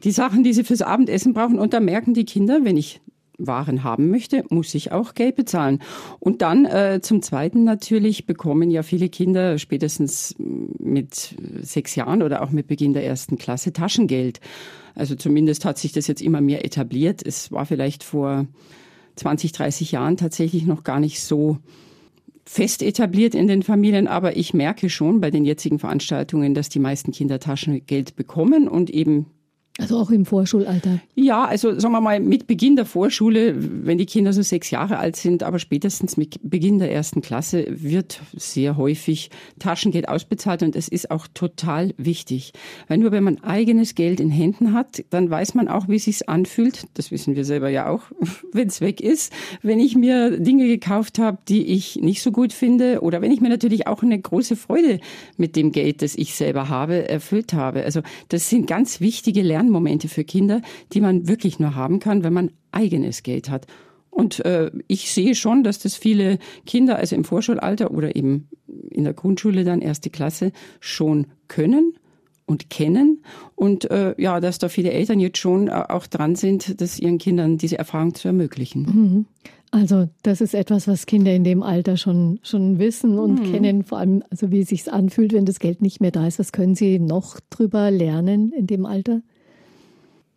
die 0.03 0.11
Sachen, 0.11 0.43
die 0.43 0.53
sie 0.53 0.63
fürs 0.63 0.83
Abendessen 0.83 1.33
brauchen. 1.33 1.57
Und 1.57 1.73
da 1.73 1.79
merken 1.79 2.13
die 2.13 2.25
Kinder, 2.25 2.59
wenn 2.63 2.77
ich 2.77 3.01
waren 3.47 3.83
haben 3.83 4.09
möchte, 4.09 4.43
muss 4.49 4.73
ich 4.75 4.91
auch 4.91 5.13
Geld 5.13 5.35
bezahlen. 5.35 5.79
Und 6.19 6.41
dann 6.41 6.65
äh, 6.65 6.99
zum 7.01 7.21
Zweiten 7.21 7.63
natürlich 7.63 8.25
bekommen 8.25 8.71
ja 8.71 8.83
viele 8.83 9.09
Kinder 9.09 9.57
spätestens 9.57 10.35
mit 10.37 11.35
sechs 11.61 11.95
Jahren 11.95 12.23
oder 12.23 12.41
auch 12.41 12.51
mit 12.51 12.67
Beginn 12.67 12.93
der 12.93 13.05
ersten 13.05 13.37
Klasse 13.37 13.73
Taschengeld. 13.73 14.39
Also 14.95 15.15
zumindest 15.15 15.65
hat 15.65 15.77
sich 15.77 15.91
das 15.91 16.07
jetzt 16.07 16.21
immer 16.21 16.41
mehr 16.41 16.65
etabliert. 16.65 17.25
Es 17.25 17.51
war 17.51 17.65
vielleicht 17.65 18.03
vor 18.03 18.45
20, 19.15 19.51
30 19.51 19.91
Jahren 19.91 20.17
tatsächlich 20.17 20.65
noch 20.65 20.83
gar 20.83 20.99
nicht 20.99 21.21
so 21.21 21.57
fest 22.45 22.81
etabliert 22.81 23.35
in 23.35 23.47
den 23.47 23.63
Familien, 23.63 24.07
aber 24.07 24.35
ich 24.35 24.53
merke 24.53 24.89
schon 24.89 25.21
bei 25.21 25.31
den 25.31 25.45
jetzigen 25.45 25.79
Veranstaltungen, 25.79 26.53
dass 26.53 26.69
die 26.69 26.79
meisten 26.79 27.11
Kinder 27.11 27.39
Taschengeld 27.39 28.15
bekommen 28.15 28.67
und 28.67 28.89
eben 28.89 29.27
also 29.81 29.97
auch 29.97 30.11
im 30.11 30.25
Vorschulalter? 30.25 30.99
Ja, 31.15 31.45
also 31.45 31.79
sagen 31.79 31.93
wir 31.93 32.01
mal 32.01 32.19
mit 32.19 32.45
Beginn 32.45 32.75
der 32.75 32.85
Vorschule, 32.85 33.55
wenn 33.57 33.97
die 33.97 34.05
Kinder 34.05 34.31
so 34.31 34.43
sechs 34.43 34.69
Jahre 34.69 34.99
alt 34.99 35.15
sind, 35.15 35.41
aber 35.41 35.57
spätestens 35.57 36.17
mit 36.17 36.39
Beginn 36.43 36.77
der 36.77 36.91
ersten 36.91 37.21
Klasse 37.21 37.65
wird 37.67 38.21
sehr 38.35 38.77
häufig 38.77 39.31
Taschengeld 39.57 40.07
ausbezahlt 40.07 40.61
und 40.61 40.75
es 40.75 40.87
ist 40.87 41.09
auch 41.09 41.27
total 41.33 41.95
wichtig. 41.97 42.53
Weil 42.87 42.99
nur 42.99 43.11
wenn 43.11 43.23
man 43.23 43.43
eigenes 43.43 43.95
Geld 43.95 44.19
in 44.19 44.29
Händen 44.29 44.73
hat, 44.73 45.03
dann 45.09 45.31
weiß 45.31 45.55
man 45.55 45.67
auch, 45.67 45.87
wie 45.87 45.95
es 45.95 46.05
sich 46.05 46.29
anfühlt. 46.29 46.85
Das 46.93 47.09
wissen 47.09 47.35
wir 47.35 47.43
selber 47.43 47.69
ja 47.69 47.89
auch, 47.89 48.03
wenn 48.53 48.67
es 48.67 48.81
weg 48.81 49.01
ist. 49.01 49.33
Wenn 49.63 49.79
ich 49.79 49.95
mir 49.95 50.39
Dinge 50.39 50.67
gekauft 50.67 51.17
habe, 51.17 51.39
die 51.47 51.65
ich 51.65 51.95
nicht 51.95 52.21
so 52.21 52.31
gut 52.31 52.53
finde 52.53 53.01
oder 53.01 53.21
wenn 53.21 53.31
ich 53.31 53.41
mir 53.41 53.49
natürlich 53.49 53.87
auch 53.87 54.03
eine 54.03 54.19
große 54.19 54.55
Freude 54.55 54.99
mit 55.37 55.55
dem 55.55 55.71
Geld, 55.71 56.03
das 56.03 56.13
ich 56.13 56.35
selber 56.35 56.69
habe, 56.69 57.09
erfüllt 57.09 57.53
habe. 57.53 57.83
Also 57.83 58.01
das 58.29 58.47
sind 58.47 58.67
ganz 58.67 59.01
wichtige 59.01 59.41
Lern 59.41 59.70
Lernmomente 59.71 60.09
für 60.09 60.23
Kinder, 60.23 60.61
die 60.93 61.01
man 61.01 61.27
wirklich 61.27 61.59
nur 61.59 61.75
haben 61.75 61.99
kann, 61.99 62.23
wenn 62.23 62.33
man 62.33 62.51
eigenes 62.71 63.23
Geld 63.23 63.49
hat. 63.49 63.67
Und 64.09 64.43
äh, 64.45 64.71
ich 64.87 65.11
sehe 65.11 65.35
schon, 65.35 65.63
dass 65.63 65.79
das 65.79 65.95
viele 65.95 66.37
Kinder, 66.65 66.97
also 66.97 67.15
im 67.15 67.23
Vorschulalter 67.23 67.91
oder 67.91 68.15
eben 68.15 68.49
in 68.89 69.05
der 69.05 69.13
Grundschule 69.13 69.63
dann 69.63 69.81
erste 69.81 70.09
Klasse, 70.09 70.51
schon 70.81 71.27
können 71.47 71.93
und 72.45 72.69
kennen. 72.69 73.23
Und 73.55 73.89
äh, 73.89 74.13
ja, 74.17 74.41
dass 74.41 74.59
da 74.59 74.67
viele 74.67 74.91
Eltern 74.91 75.21
jetzt 75.21 75.37
schon 75.37 75.69
äh, 75.69 75.71
auch 75.71 76.07
dran 76.07 76.35
sind, 76.35 76.81
das 76.81 76.99
ihren 76.99 77.19
Kindern 77.19 77.57
diese 77.57 77.77
Erfahrung 77.77 78.13
zu 78.13 78.27
ermöglichen. 78.27 78.81
Mhm. 78.81 79.25
Also 79.73 80.09
das 80.23 80.41
ist 80.41 80.53
etwas, 80.53 80.89
was 80.89 81.05
Kinder 81.05 81.33
in 81.33 81.45
dem 81.45 81.63
Alter 81.63 81.95
schon, 81.95 82.39
schon 82.43 82.77
wissen 82.77 83.17
und 83.17 83.39
mhm. 83.39 83.51
kennen, 83.53 83.83
vor 83.83 83.99
allem 83.99 84.21
also 84.29 84.51
wie 84.51 84.59
es 84.59 84.67
sich 84.67 84.91
anfühlt, 84.91 85.31
wenn 85.31 85.45
das 85.45 85.59
Geld 85.59 85.81
nicht 85.81 86.01
mehr 86.01 86.11
da 86.11 86.27
ist. 86.27 86.39
Was 86.39 86.51
können 86.51 86.75
sie 86.75 86.99
noch 86.99 87.39
drüber 87.49 87.89
lernen 87.89 88.51
in 88.51 88.67
dem 88.67 88.85
Alter? 88.85 89.21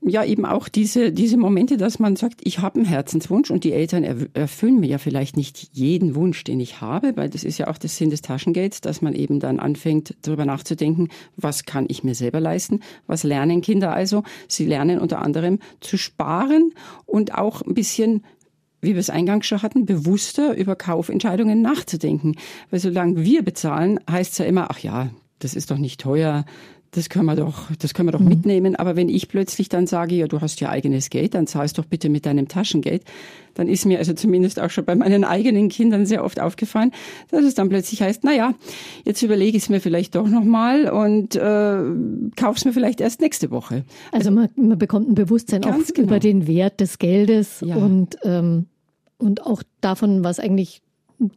Ja 0.06 0.24
eben 0.24 0.44
auch 0.44 0.68
diese, 0.68 1.12
diese 1.12 1.36
Momente, 1.36 1.76
dass 1.76 1.98
man 1.98 2.16
sagt, 2.16 2.40
ich 2.44 2.58
habe 2.58 2.76
einen 2.76 2.84
Herzenswunsch 2.84 3.50
und 3.50 3.64
die 3.64 3.72
Eltern 3.72 4.04
erfüllen 4.34 4.80
mir 4.80 4.88
ja 4.88 4.98
vielleicht 4.98 5.36
nicht 5.36 5.70
jeden 5.72 6.14
Wunsch, 6.14 6.44
den 6.44 6.60
ich 6.60 6.80
habe, 6.80 7.16
weil 7.16 7.30
das 7.30 7.44
ist 7.44 7.58
ja 7.58 7.68
auch 7.68 7.78
das 7.78 7.96
Sinn 7.96 8.10
des 8.10 8.22
Taschengelds, 8.22 8.80
dass 8.80 9.02
man 9.02 9.14
eben 9.14 9.40
dann 9.40 9.58
anfängt, 9.58 10.14
darüber 10.22 10.44
nachzudenken, 10.44 11.08
was 11.36 11.64
kann 11.64 11.86
ich 11.88 12.04
mir 12.04 12.14
selber 12.14 12.40
leisten, 12.40 12.80
was 13.06 13.22
lernen 13.22 13.62
Kinder 13.62 13.92
also? 13.92 14.22
Sie 14.48 14.66
lernen 14.66 14.98
unter 14.98 15.22
anderem 15.22 15.58
zu 15.80 15.96
sparen 15.96 16.72
und 17.06 17.34
auch 17.34 17.62
ein 17.62 17.74
bisschen 17.74 18.24
wie 18.84 18.92
wir 18.92 19.00
es 19.00 19.08
eingangs 19.08 19.46
schon 19.46 19.62
hatten, 19.62 19.86
bewusster 19.86 20.54
über 20.54 20.76
Kaufentscheidungen 20.76 21.62
nachzudenken. 21.62 22.36
Weil 22.70 22.80
solange 22.80 23.24
wir 23.24 23.42
bezahlen, 23.42 23.98
heißt 24.10 24.32
es 24.32 24.38
ja 24.38 24.44
immer, 24.44 24.70
ach 24.70 24.78
ja, 24.80 25.08
das 25.38 25.54
ist 25.54 25.70
doch 25.70 25.78
nicht 25.78 26.00
teuer, 26.00 26.44
das 26.94 27.08
können 27.08 27.26
wir 27.26 27.34
doch, 27.34 27.70
das 27.78 27.92
können 27.92 28.08
wir 28.08 28.12
doch 28.12 28.20
mhm. 28.20 28.28
mitnehmen. 28.28 28.76
Aber 28.76 28.94
wenn 28.94 29.08
ich 29.08 29.28
plötzlich 29.28 29.68
dann 29.68 29.86
sage, 29.86 30.14
ja, 30.14 30.28
du 30.28 30.40
hast 30.40 30.60
ja 30.60 30.70
eigenes 30.70 31.10
Geld, 31.10 31.34
dann 31.34 31.46
zahlst 31.46 31.78
doch 31.78 31.84
bitte 31.84 32.08
mit 32.08 32.24
deinem 32.24 32.46
Taschengeld, 32.46 33.02
dann 33.54 33.68
ist 33.68 33.84
mir 33.84 33.98
also 33.98 34.12
zumindest 34.12 34.60
auch 34.60 34.70
schon 34.70 34.84
bei 34.84 34.94
meinen 34.94 35.24
eigenen 35.24 35.68
Kindern 35.68 36.06
sehr 36.06 36.24
oft 36.24 36.40
aufgefallen, 36.40 36.92
dass 37.30 37.44
es 37.44 37.54
dann 37.54 37.68
plötzlich 37.68 38.02
heißt, 38.02 38.22
na 38.24 38.32
ja, 38.32 38.54
jetzt 39.04 39.22
überlege 39.22 39.56
ich 39.56 39.64
es 39.64 39.68
mir 39.68 39.80
vielleicht 39.80 40.14
doch 40.14 40.28
nochmal 40.28 40.88
und 40.88 41.34
äh, 41.36 41.78
kauf's 42.36 42.64
mir 42.64 42.72
vielleicht 42.72 43.00
erst 43.00 43.20
nächste 43.20 43.50
Woche. 43.50 43.84
Also, 44.12 44.30
man, 44.30 44.48
man, 44.56 44.78
bekommt 44.78 45.08
ein 45.08 45.14
Bewusstsein 45.14 45.64
auch 45.64 45.74
genau. 45.94 46.08
über 46.08 46.20
den 46.20 46.46
Wert 46.46 46.80
des 46.80 46.98
Geldes 46.98 47.60
ja. 47.60 47.76
und 47.76 48.16
ähm, 48.22 48.66
und 49.16 49.46
auch 49.46 49.62
davon, 49.80 50.24
was 50.24 50.38
eigentlich 50.38 50.82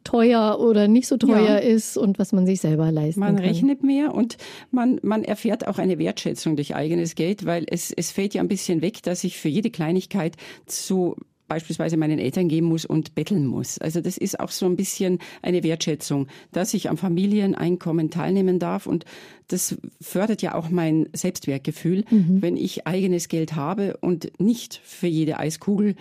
teuer 0.04 0.60
oder 0.60 0.88
nicht 0.88 1.08
so 1.08 1.18
teuer 1.18 1.40
ja. 1.40 1.58
ist 1.58 1.98
und 1.98 2.20
was 2.20 2.34
man 2.34 2.46
sich 2.46 2.62
selber 2.62 2.92
leisten 2.92 3.20
man 3.20 3.36
kann. 3.36 3.44
Man 3.44 3.46
rechnet 3.46 3.84
mehr 3.84 4.14
und 4.14 4.38
man, 4.72 5.00
man 5.04 5.24
erfährt 5.24 5.68
auch 5.68 5.78
eine 5.78 6.00
Wertschätzung 6.00 6.56
durch 6.56 6.76
eigenes 6.76 7.16
Geld, 7.16 7.46
weil 7.46 7.66
es, 7.70 7.92
es 7.92 8.12
fällt 8.12 8.34
ja 8.34 8.42
ein 8.42 8.48
bisschen 8.48 8.82
weg, 8.82 9.04
dass 9.04 9.24
ich 9.24 9.38
für 9.38 9.50
jede 9.50 9.70
Kleinigkeit 9.70 10.36
zu 10.66 11.16
beispielsweise 11.48 11.98
meinen 11.98 12.20
Eltern 12.20 12.50
geben 12.50 12.68
muss 12.68 12.86
und 12.86 13.16
betteln 13.16 13.46
muss. 13.46 13.78
Also 13.78 14.02
das 14.02 14.18
ist 14.18 14.40
auch 14.40 14.52
so 14.52 14.66
ein 14.66 14.76
bisschen 14.76 15.20
eine 15.42 15.64
Wertschätzung, 15.64 16.28
dass 16.52 16.74
ich 16.74 16.90
am 16.90 16.98
Familieneinkommen 16.98 18.10
teilnehmen 18.10 18.60
darf 18.60 18.86
und 18.86 19.06
das 19.48 19.78
fördert 20.02 20.42
ja 20.42 20.56
auch 20.56 20.70
mein 20.70 21.08
Selbstwertgefühl, 21.14 22.04
mhm. 22.10 22.42
wenn 22.42 22.58
ich 22.58 22.86
eigenes 22.86 23.30
Geld 23.30 23.56
habe 23.56 23.98
und 24.02 24.40
nicht 24.40 24.82
für 24.84 25.08
jede 25.08 25.40
Eiskugel 25.40 25.96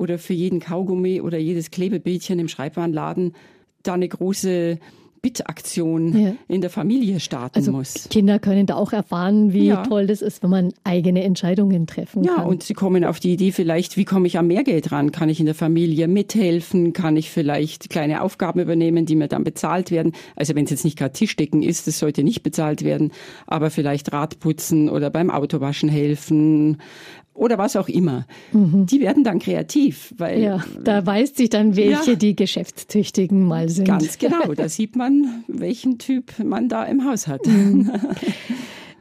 oder 0.00 0.18
für 0.18 0.32
jeden 0.32 0.60
Kaugummi 0.60 1.20
oder 1.20 1.38
jedes 1.38 1.70
Klebebildchen 1.70 2.38
im 2.38 2.48
Schreibwarenladen 2.48 3.34
da 3.82 3.94
eine 3.94 4.08
große 4.08 4.78
Bitaktion 5.22 6.18
ja. 6.18 6.32
in 6.48 6.62
der 6.62 6.70
Familie 6.70 7.20
starten 7.20 7.58
also 7.58 7.72
muss. 7.72 8.08
Kinder 8.10 8.38
können 8.38 8.64
da 8.64 8.76
auch 8.76 8.92
erfahren, 8.92 9.52
wie 9.52 9.66
ja. 9.66 9.82
toll 9.82 10.06
das 10.06 10.22
ist, 10.22 10.42
wenn 10.42 10.48
man 10.48 10.72
eigene 10.82 11.24
Entscheidungen 11.24 11.86
treffen 11.86 12.24
ja, 12.24 12.36
kann. 12.36 12.44
Ja, 12.44 12.48
und 12.48 12.62
sie 12.62 12.72
kommen 12.72 13.04
auf 13.04 13.20
die 13.20 13.34
Idee 13.34 13.52
vielleicht, 13.52 13.98
wie 13.98 14.06
komme 14.06 14.26
ich 14.26 14.38
am 14.38 14.46
Mehrgeld 14.46 14.92
ran? 14.92 15.12
Kann 15.12 15.28
ich 15.28 15.38
in 15.38 15.46
der 15.46 15.54
Familie 15.54 16.08
mithelfen? 16.08 16.94
Kann 16.94 17.18
ich 17.18 17.30
vielleicht 17.30 17.90
kleine 17.90 18.22
Aufgaben 18.22 18.60
übernehmen, 18.60 19.04
die 19.04 19.16
mir 19.16 19.28
dann 19.28 19.44
bezahlt 19.44 19.90
werden? 19.90 20.12
Also 20.36 20.54
wenn 20.54 20.64
es 20.64 20.70
jetzt 20.70 20.84
nicht 20.84 20.98
gerade 20.98 21.12
Tischdecken 21.12 21.62
ist, 21.62 21.86
das 21.86 21.98
sollte 21.98 22.24
nicht 22.24 22.42
bezahlt 22.42 22.82
werden, 22.82 23.12
aber 23.46 23.70
vielleicht 23.70 24.12
Radputzen 24.12 24.88
oder 24.88 25.10
beim 25.10 25.30
Autowaschen 25.30 25.90
helfen 25.90 26.78
oder 27.40 27.56
was 27.56 27.74
auch 27.74 27.88
immer. 27.88 28.26
Mhm. 28.52 28.84
Die 28.86 29.00
werden 29.00 29.24
dann 29.24 29.38
kreativ, 29.38 30.14
weil 30.18 30.42
ja, 30.42 30.62
da 30.84 31.04
weiß 31.04 31.34
sich 31.34 31.48
dann, 31.48 31.74
welche 31.74 32.10
ja, 32.12 32.16
die 32.16 32.36
geschäftstüchtigen 32.36 33.44
mal 33.44 33.70
sind. 33.70 33.86
Ganz 33.86 34.18
genau, 34.18 34.52
da 34.54 34.68
sieht 34.68 34.94
man, 34.94 35.42
welchen 35.48 35.98
Typ 35.98 36.38
man 36.44 36.68
da 36.68 36.84
im 36.84 37.04
Haus 37.04 37.26
hat. 37.26 37.46
Mhm. 37.46 37.90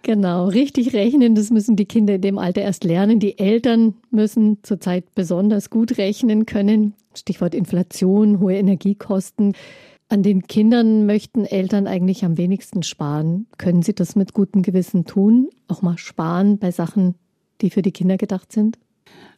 Genau, 0.01 0.47
richtig 0.47 0.93
rechnen, 0.93 1.35
das 1.35 1.51
müssen 1.51 1.75
die 1.75 1.85
Kinder 1.85 2.15
in 2.15 2.21
dem 2.21 2.37
Alter 2.39 2.61
erst 2.61 2.85
lernen. 2.85 3.19
Die 3.19 3.37
Eltern 3.37 3.95
müssen 4.09 4.57
zurzeit 4.63 5.13
besonders 5.13 5.69
gut 5.69 5.97
rechnen 5.97 6.45
können. 6.45 6.93
Stichwort 7.13 7.53
Inflation, 7.53 8.39
hohe 8.39 8.55
Energiekosten. 8.55 9.53
An 10.07 10.23
den 10.23 10.47
Kindern 10.47 11.05
möchten 11.05 11.45
Eltern 11.45 11.85
eigentlich 11.85 12.23
am 12.23 12.37
wenigsten 12.37 12.81
sparen. 12.81 13.45
Können 13.57 13.83
sie 13.83 13.93
das 13.93 14.15
mit 14.15 14.33
gutem 14.33 14.61
Gewissen 14.63 15.05
tun? 15.05 15.49
Auch 15.67 15.81
mal 15.81 15.97
sparen 15.97 16.57
bei 16.57 16.71
Sachen, 16.71 17.15
die 17.61 17.69
für 17.69 17.81
die 17.81 17.91
Kinder 17.91 18.17
gedacht 18.17 18.51
sind? 18.51 18.77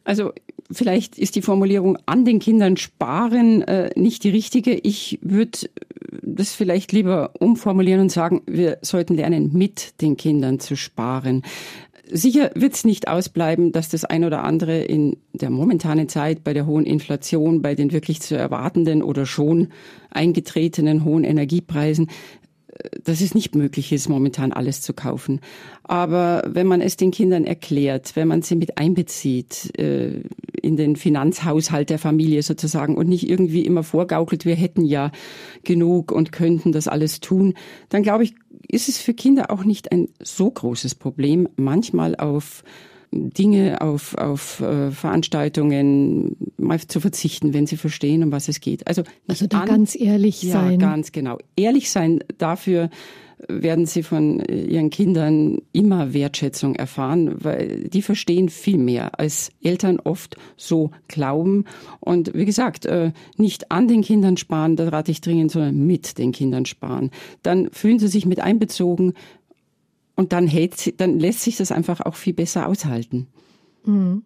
Also 0.04 0.32
vielleicht 0.70 1.18
ist 1.18 1.36
die 1.36 1.42
Formulierung 1.42 1.98
an 2.06 2.24
den 2.24 2.38
Kindern 2.38 2.76
sparen 2.76 3.62
äh, 3.62 3.90
nicht 3.94 4.24
die 4.24 4.30
richtige. 4.30 4.74
Ich 4.74 5.18
würde 5.22 5.58
das 6.22 6.54
vielleicht 6.54 6.92
lieber 6.92 7.32
umformulieren 7.38 8.00
und 8.00 8.12
sagen, 8.12 8.42
wir 8.46 8.78
sollten 8.82 9.14
lernen, 9.14 9.50
mit 9.52 10.00
den 10.00 10.16
Kindern 10.16 10.60
zu 10.60 10.76
sparen. 10.76 11.42
Sicher 12.10 12.50
wird 12.54 12.74
es 12.74 12.84
nicht 12.84 13.08
ausbleiben, 13.08 13.72
dass 13.72 13.88
das 13.88 14.04
ein 14.04 14.24
oder 14.24 14.44
andere 14.44 14.80
in 14.80 15.16
der 15.32 15.50
momentanen 15.50 16.08
Zeit 16.08 16.44
bei 16.44 16.52
der 16.52 16.66
hohen 16.66 16.84
Inflation, 16.84 17.62
bei 17.62 17.74
den 17.74 17.92
wirklich 17.92 18.20
zu 18.20 18.36
erwartenden 18.36 19.02
oder 19.02 19.24
schon 19.24 19.68
eingetretenen 20.10 21.04
hohen 21.04 21.24
Energiepreisen 21.24 22.10
dass 23.04 23.20
es 23.20 23.34
nicht 23.34 23.54
möglich 23.54 23.92
ist, 23.92 24.08
momentan 24.08 24.52
alles 24.52 24.80
zu 24.80 24.94
kaufen. 24.94 25.40
Aber 25.84 26.42
wenn 26.46 26.66
man 26.66 26.80
es 26.80 26.96
den 26.96 27.10
Kindern 27.10 27.44
erklärt, 27.44 28.16
wenn 28.16 28.28
man 28.28 28.42
sie 28.42 28.56
mit 28.56 28.78
einbezieht 28.78 29.78
äh, 29.78 30.22
in 30.60 30.76
den 30.76 30.96
Finanzhaushalt 30.96 31.90
der 31.90 31.98
Familie 31.98 32.42
sozusagen 32.42 32.96
und 32.96 33.08
nicht 33.08 33.28
irgendwie 33.28 33.64
immer 33.64 33.82
vorgaukelt, 33.82 34.44
wir 34.44 34.54
hätten 34.54 34.84
ja 34.84 35.10
genug 35.64 36.12
und 36.12 36.32
könnten 36.32 36.72
das 36.72 36.88
alles 36.88 37.20
tun, 37.20 37.54
dann 37.88 38.02
glaube 38.02 38.24
ich, 38.24 38.34
ist 38.68 38.88
es 38.88 38.98
für 38.98 39.14
Kinder 39.14 39.50
auch 39.50 39.64
nicht 39.64 39.92
ein 39.92 40.08
so 40.20 40.50
großes 40.50 40.94
Problem, 40.94 41.48
manchmal 41.56 42.16
auf 42.16 42.64
Dinge 43.12 43.80
auf, 43.80 44.16
auf 44.16 44.60
äh, 44.60 44.90
Veranstaltungen 44.90 46.36
mal 46.56 46.80
zu 46.80 46.98
verzichten, 46.98 47.52
wenn 47.52 47.66
sie 47.66 47.76
verstehen, 47.76 48.22
um 48.22 48.32
was 48.32 48.48
es 48.48 48.60
geht. 48.60 48.86
Also, 48.86 49.02
also 49.28 49.46
da 49.46 49.60
an, 49.60 49.68
ganz 49.68 49.94
ehrlich 49.94 50.42
ja, 50.42 50.54
sein. 50.54 50.80
Ja, 50.80 50.88
ganz 50.88 51.12
genau. 51.12 51.38
Ehrlich 51.54 51.90
sein, 51.90 52.20
dafür 52.38 52.88
werden 53.48 53.86
sie 53.86 54.02
von 54.02 54.40
ihren 54.40 54.90
Kindern 54.90 55.58
immer 55.72 56.12
Wertschätzung 56.12 56.74
erfahren, 56.74 57.36
weil 57.42 57.88
die 57.88 58.02
verstehen 58.02 58.48
viel 58.48 58.78
mehr, 58.78 59.18
als 59.18 59.50
Eltern 59.62 59.98
oft 59.98 60.36
so 60.56 60.90
glauben. 61.08 61.64
Und 62.00 62.34
wie 62.34 62.44
gesagt, 62.44 62.86
äh, 62.86 63.12
nicht 63.36 63.70
an 63.70 63.88
den 63.88 64.02
Kindern 64.02 64.36
sparen, 64.36 64.76
da 64.76 64.88
rate 64.88 65.10
ich 65.10 65.20
dringend, 65.20 65.50
sondern 65.50 65.86
mit 65.86 66.18
den 66.18 66.32
Kindern 66.32 66.66
sparen. 66.66 67.10
Dann 67.42 67.68
fühlen 67.72 67.98
sie 67.98 68.08
sich 68.08 68.26
mit 68.26 68.40
einbezogen, 68.40 69.14
und 70.16 70.32
dann, 70.32 70.46
hält, 70.46 71.00
dann 71.00 71.18
lässt 71.18 71.40
sich 71.40 71.56
das 71.56 71.72
einfach 71.72 72.00
auch 72.00 72.14
viel 72.14 72.34
besser 72.34 72.68
aushalten. 72.68 73.28
Mhm. 73.84 74.24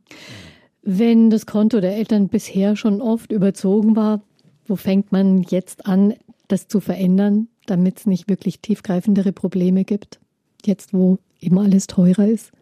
Wenn 0.82 1.30
das 1.30 1.46
Konto 1.46 1.80
der 1.80 1.96
Eltern 1.96 2.28
bisher 2.28 2.76
schon 2.76 3.00
oft 3.02 3.32
überzogen 3.32 3.96
war, 3.96 4.22
wo 4.66 4.76
fängt 4.76 5.12
man 5.12 5.42
jetzt 5.42 5.86
an, 5.86 6.14
das 6.48 6.68
zu 6.68 6.80
verändern, 6.80 7.48
damit 7.66 7.98
es 7.98 8.06
nicht 8.06 8.28
wirklich 8.28 8.60
tiefgreifendere 8.60 9.32
Probleme 9.32 9.84
gibt? 9.84 10.20
Jetzt, 10.64 10.92
wo 10.92 11.18
eben 11.40 11.58
alles 11.58 11.86
teurer 11.86 12.26
ist? 12.26 12.52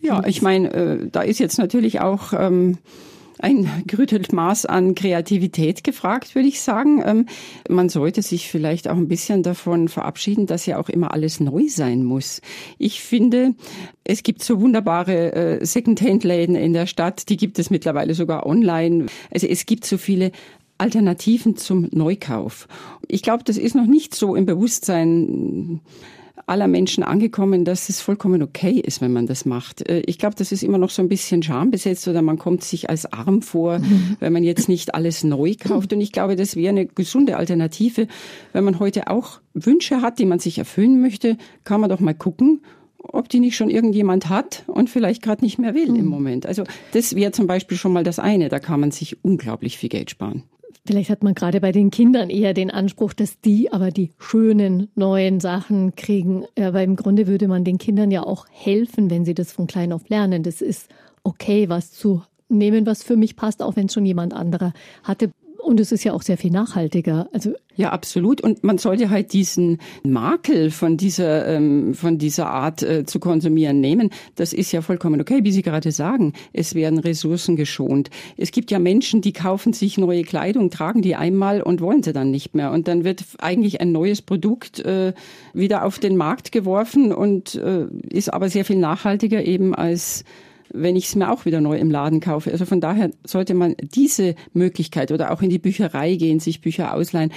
Ja, 0.00 0.24
ich 0.26 0.40
meine, 0.40 0.72
äh, 0.72 1.08
da 1.10 1.20
ist 1.20 1.38
jetzt 1.38 1.58
natürlich 1.58 2.00
auch 2.00 2.32
ähm, 2.32 2.78
ein 3.42 3.82
gerüttelt 3.86 4.32
Maß 4.32 4.66
an 4.66 4.94
Kreativität 4.94 5.84
gefragt, 5.84 6.34
würde 6.34 6.48
ich 6.48 6.60
sagen. 6.60 7.02
Ähm, 7.04 7.26
man 7.68 7.88
sollte 7.88 8.22
sich 8.22 8.48
vielleicht 8.48 8.88
auch 8.88 8.96
ein 8.96 9.08
bisschen 9.08 9.42
davon 9.42 9.88
verabschieden, 9.88 10.46
dass 10.46 10.66
ja 10.66 10.78
auch 10.78 10.88
immer 10.88 11.12
alles 11.12 11.40
neu 11.40 11.68
sein 11.68 12.04
muss. 12.04 12.40
Ich 12.78 13.00
finde, 13.00 13.54
es 14.04 14.22
gibt 14.22 14.42
so 14.42 14.60
wunderbare 14.60 15.32
äh, 15.32 15.64
Second-Hand-Läden 15.64 16.54
in 16.54 16.72
der 16.72 16.86
Stadt, 16.86 17.28
die 17.28 17.36
gibt 17.36 17.58
es 17.58 17.70
mittlerweile 17.70 18.14
sogar 18.14 18.46
online. 18.46 19.06
Also 19.32 19.46
es 19.46 19.66
gibt 19.66 19.84
so 19.84 19.98
viele 19.98 20.32
Alternativen 20.78 21.56
zum 21.56 21.88
Neukauf. 21.92 22.66
Ich 23.06 23.22
glaube, 23.22 23.44
das 23.44 23.58
ist 23.58 23.74
noch 23.74 23.86
nicht 23.86 24.14
so 24.14 24.34
im 24.34 24.46
Bewusstsein 24.46 25.80
aller 26.50 26.68
Menschen 26.68 27.04
angekommen, 27.04 27.64
dass 27.64 27.88
es 27.88 28.00
vollkommen 28.00 28.42
okay 28.42 28.80
ist, 28.80 29.00
wenn 29.00 29.12
man 29.12 29.26
das 29.26 29.44
macht. 29.44 29.88
Äh, 29.88 30.02
ich 30.06 30.18
glaube, 30.18 30.34
das 30.36 30.52
ist 30.52 30.62
immer 30.62 30.78
noch 30.78 30.90
so 30.90 31.00
ein 31.00 31.08
bisschen 31.08 31.42
schambesetzt 31.42 32.06
oder 32.08 32.22
man 32.22 32.38
kommt 32.38 32.64
sich 32.64 32.90
als 32.90 33.10
arm 33.12 33.40
vor, 33.40 33.78
mhm. 33.78 34.16
wenn 34.18 34.32
man 34.32 34.42
jetzt 34.42 34.68
nicht 34.68 34.94
alles 34.94 35.24
neu 35.24 35.54
kauft. 35.60 35.92
Und 35.92 36.00
ich 36.00 36.12
glaube, 36.12 36.36
das 36.36 36.56
wäre 36.56 36.70
eine 36.70 36.86
gesunde 36.86 37.36
Alternative. 37.36 38.08
Wenn 38.52 38.64
man 38.64 38.80
heute 38.80 39.08
auch 39.08 39.40
Wünsche 39.54 40.02
hat, 40.02 40.18
die 40.18 40.26
man 40.26 40.40
sich 40.40 40.58
erfüllen 40.58 41.00
möchte, 41.00 41.36
kann 41.64 41.80
man 41.80 41.88
doch 41.88 42.00
mal 42.00 42.14
gucken, 42.14 42.62
ob 42.98 43.28
die 43.28 43.40
nicht 43.40 43.56
schon 43.56 43.70
irgendjemand 43.70 44.28
hat 44.28 44.64
und 44.66 44.90
vielleicht 44.90 45.22
gerade 45.22 45.44
nicht 45.44 45.58
mehr 45.58 45.74
will 45.74 45.88
im 45.88 46.04
mhm. 46.04 46.06
Moment. 46.06 46.46
Also 46.46 46.64
das 46.92 47.14
wäre 47.14 47.32
zum 47.32 47.46
Beispiel 47.46 47.78
schon 47.78 47.92
mal 47.92 48.04
das 48.04 48.18
eine. 48.18 48.48
Da 48.48 48.58
kann 48.58 48.80
man 48.80 48.90
sich 48.90 49.24
unglaublich 49.24 49.78
viel 49.78 49.88
Geld 49.88 50.10
sparen. 50.10 50.42
Vielleicht 50.86 51.10
hat 51.10 51.22
man 51.22 51.34
gerade 51.34 51.60
bei 51.60 51.72
den 51.72 51.90
Kindern 51.90 52.30
eher 52.30 52.54
den 52.54 52.70
Anspruch, 52.70 53.12
dass 53.12 53.40
die 53.40 53.72
aber 53.72 53.90
die 53.90 54.12
schönen 54.18 54.88
neuen 54.94 55.40
Sachen 55.40 55.94
kriegen. 55.94 56.44
Aber 56.58 56.82
im 56.82 56.96
Grunde 56.96 57.26
würde 57.26 57.48
man 57.48 57.64
den 57.64 57.78
Kindern 57.78 58.10
ja 58.10 58.22
auch 58.22 58.46
helfen, 58.50 59.10
wenn 59.10 59.24
sie 59.24 59.34
das 59.34 59.52
von 59.52 59.66
klein 59.66 59.92
auf 59.92 60.08
lernen. 60.08 60.42
Das 60.42 60.60
ist 60.60 60.88
okay, 61.22 61.68
was 61.68 61.92
zu 61.92 62.22
nehmen, 62.48 62.86
was 62.86 63.02
für 63.02 63.16
mich 63.16 63.36
passt, 63.36 63.62
auch 63.62 63.76
wenn 63.76 63.86
es 63.86 63.94
schon 63.94 64.06
jemand 64.06 64.32
anderer 64.32 64.72
hatte. 65.02 65.30
Und 65.62 65.80
es 65.80 65.92
ist 65.92 66.04
ja 66.04 66.12
auch 66.12 66.22
sehr 66.22 66.36
viel 66.36 66.50
nachhaltiger. 66.50 67.28
Also 67.32 67.52
ja, 67.76 67.90
absolut. 67.90 68.40
Und 68.40 68.64
man 68.64 68.78
sollte 68.78 69.10
halt 69.10 69.32
diesen 69.32 69.78
Makel 70.02 70.70
von 70.70 70.96
dieser 70.96 71.46
ähm, 71.46 71.94
von 71.94 72.18
dieser 72.18 72.50
Art 72.50 72.82
äh, 72.82 73.04
zu 73.06 73.20
konsumieren 73.20 73.80
nehmen. 73.80 74.10
Das 74.34 74.52
ist 74.52 74.72
ja 74.72 74.82
vollkommen 74.82 75.20
okay, 75.20 75.40
wie 75.44 75.52
Sie 75.52 75.62
gerade 75.62 75.92
sagen. 75.92 76.34
Es 76.52 76.74
werden 76.74 76.98
Ressourcen 76.98 77.56
geschont. 77.56 78.10
Es 78.36 78.50
gibt 78.50 78.70
ja 78.70 78.78
Menschen, 78.78 79.22
die 79.22 79.32
kaufen 79.32 79.72
sich 79.72 79.96
neue 79.96 80.24
Kleidung, 80.24 80.70
tragen 80.70 81.00
die 81.00 81.16
einmal 81.16 81.62
und 81.62 81.80
wollen 81.80 82.02
sie 82.02 82.12
dann 82.12 82.30
nicht 82.30 82.54
mehr. 82.54 82.70
Und 82.70 82.88
dann 82.88 83.04
wird 83.04 83.24
eigentlich 83.38 83.80
ein 83.80 83.92
neues 83.92 84.20
Produkt 84.20 84.80
äh, 84.80 85.14
wieder 85.54 85.84
auf 85.84 85.98
den 85.98 86.16
Markt 86.16 86.52
geworfen 86.52 87.12
und 87.12 87.54
äh, 87.54 87.86
ist 88.10 88.32
aber 88.32 88.48
sehr 88.48 88.64
viel 88.64 88.78
nachhaltiger 88.78 89.42
eben 89.44 89.74
als 89.74 90.24
wenn 90.72 90.96
ich 90.96 91.06
es 91.06 91.16
mir 91.16 91.30
auch 91.30 91.44
wieder 91.44 91.60
neu 91.60 91.78
im 91.78 91.90
Laden 91.90 92.20
kaufe. 92.20 92.50
Also 92.50 92.64
von 92.64 92.80
daher 92.80 93.10
sollte 93.24 93.54
man 93.54 93.74
diese 93.80 94.34
Möglichkeit 94.52 95.12
oder 95.12 95.32
auch 95.32 95.42
in 95.42 95.50
die 95.50 95.58
Bücherei 95.58 96.16
gehen, 96.16 96.40
sich 96.40 96.60
Bücher 96.60 96.94
ausleihen 96.94 97.32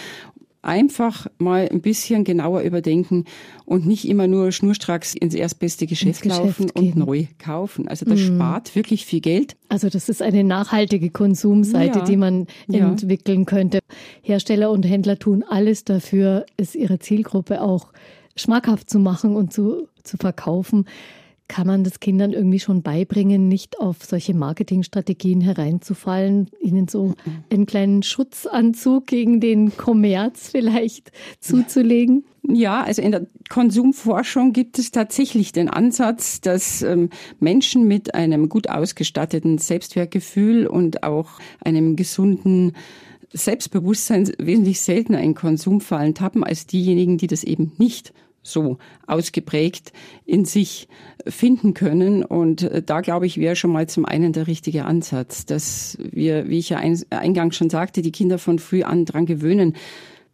einfach 0.63 1.27
mal 1.37 1.67
ein 1.69 1.81
bisschen 1.81 2.23
genauer 2.23 2.61
überdenken 2.61 3.25
und 3.65 3.85
nicht 3.85 4.07
immer 4.07 4.27
nur 4.27 4.51
schnurstracks 4.51 5.13
ins 5.13 5.35
erstbeste 5.35 5.85
Geschäft, 5.85 6.21
Geschäft 6.21 6.41
laufen 6.41 6.67
gehen. 6.73 6.93
und 6.93 7.05
neu 7.05 7.25
kaufen. 7.37 7.87
Also 7.87 8.05
das 8.05 8.19
mm. 8.19 8.35
spart 8.35 8.75
wirklich 8.75 9.05
viel 9.05 9.19
Geld. 9.19 9.57
Also 9.69 9.89
das 9.89 10.09
ist 10.09 10.21
eine 10.21 10.43
nachhaltige 10.43 11.09
Konsumseite, 11.09 11.99
ja. 11.99 12.05
die 12.05 12.17
man 12.17 12.47
ja. 12.67 12.87
entwickeln 12.87 13.45
könnte. 13.45 13.79
Hersteller 14.21 14.71
und 14.71 14.83
Händler 14.83 15.19
tun 15.19 15.43
alles 15.47 15.83
dafür, 15.83 16.45
es 16.55 16.75
ihrer 16.75 16.99
Zielgruppe 16.99 17.61
auch 17.61 17.91
schmackhaft 18.35 18.89
zu 18.89 18.99
machen 18.99 19.35
und 19.35 19.53
zu, 19.53 19.89
zu 20.03 20.17
verkaufen. 20.17 20.85
Kann 21.53 21.67
man 21.67 21.83
das 21.83 21.99
Kindern 21.99 22.33
irgendwie 22.33 22.59
schon 22.59 22.81
beibringen, 22.81 23.47
nicht 23.47 23.79
auf 23.79 24.03
solche 24.03 24.33
Marketingstrategien 24.33 25.39
hereinzufallen, 25.39 26.49
ihnen 26.59 26.87
so 26.87 27.13
einen 27.51 27.67
kleinen 27.67 28.01
Schutzanzug 28.01 29.05
gegen 29.05 29.39
den 29.39 29.77
Kommerz 29.77 30.49
vielleicht 30.49 31.11
zuzulegen? 31.39 32.25
Ja, 32.41 32.81
also 32.81 33.03
in 33.03 33.11
der 33.11 33.27
Konsumforschung 33.49 34.51
gibt 34.51 34.79
es 34.79 34.89
tatsächlich 34.89 35.51
den 35.51 35.69
Ansatz, 35.69 36.41
dass 36.41 36.81
ähm, 36.81 37.11
Menschen 37.39 37.87
mit 37.87 38.15
einem 38.15 38.49
gut 38.49 38.67
ausgestatteten 38.67 39.59
Selbstwertgefühl 39.59 40.65
und 40.65 41.03
auch 41.03 41.39
einem 41.63 41.95
gesunden 41.95 42.73
Selbstbewusstsein 43.31 44.27
wesentlich 44.39 44.81
seltener 44.81 45.21
in 45.21 45.35
Konsumfallen 45.35 46.15
tappen 46.15 46.43
als 46.43 46.65
diejenigen, 46.65 47.19
die 47.19 47.27
das 47.27 47.43
eben 47.43 47.73
nicht 47.77 48.11
so 48.43 48.77
ausgeprägt 49.07 49.93
in 50.25 50.45
sich 50.45 50.87
finden 51.25 51.73
können. 51.73 52.23
Und 52.23 52.63
äh, 52.63 52.83
da 52.83 53.01
glaube 53.01 53.25
ich, 53.25 53.37
wäre 53.37 53.55
schon 53.55 53.71
mal 53.71 53.87
zum 53.87 54.05
einen 54.05 54.33
der 54.33 54.47
richtige 54.47 54.85
Ansatz, 54.85 55.45
dass 55.45 55.97
wir, 55.99 56.47
wie 56.49 56.59
ich 56.59 56.69
ja 56.69 56.81
eingangs 57.09 57.55
schon 57.55 57.69
sagte, 57.69 58.01
die 58.01 58.11
Kinder 58.11 58.37
von 58.37 58.59
früh 58.59 58.83
an 58.83 59.05
dran 59.05 59.25
gewöhnen, 59.25 59.75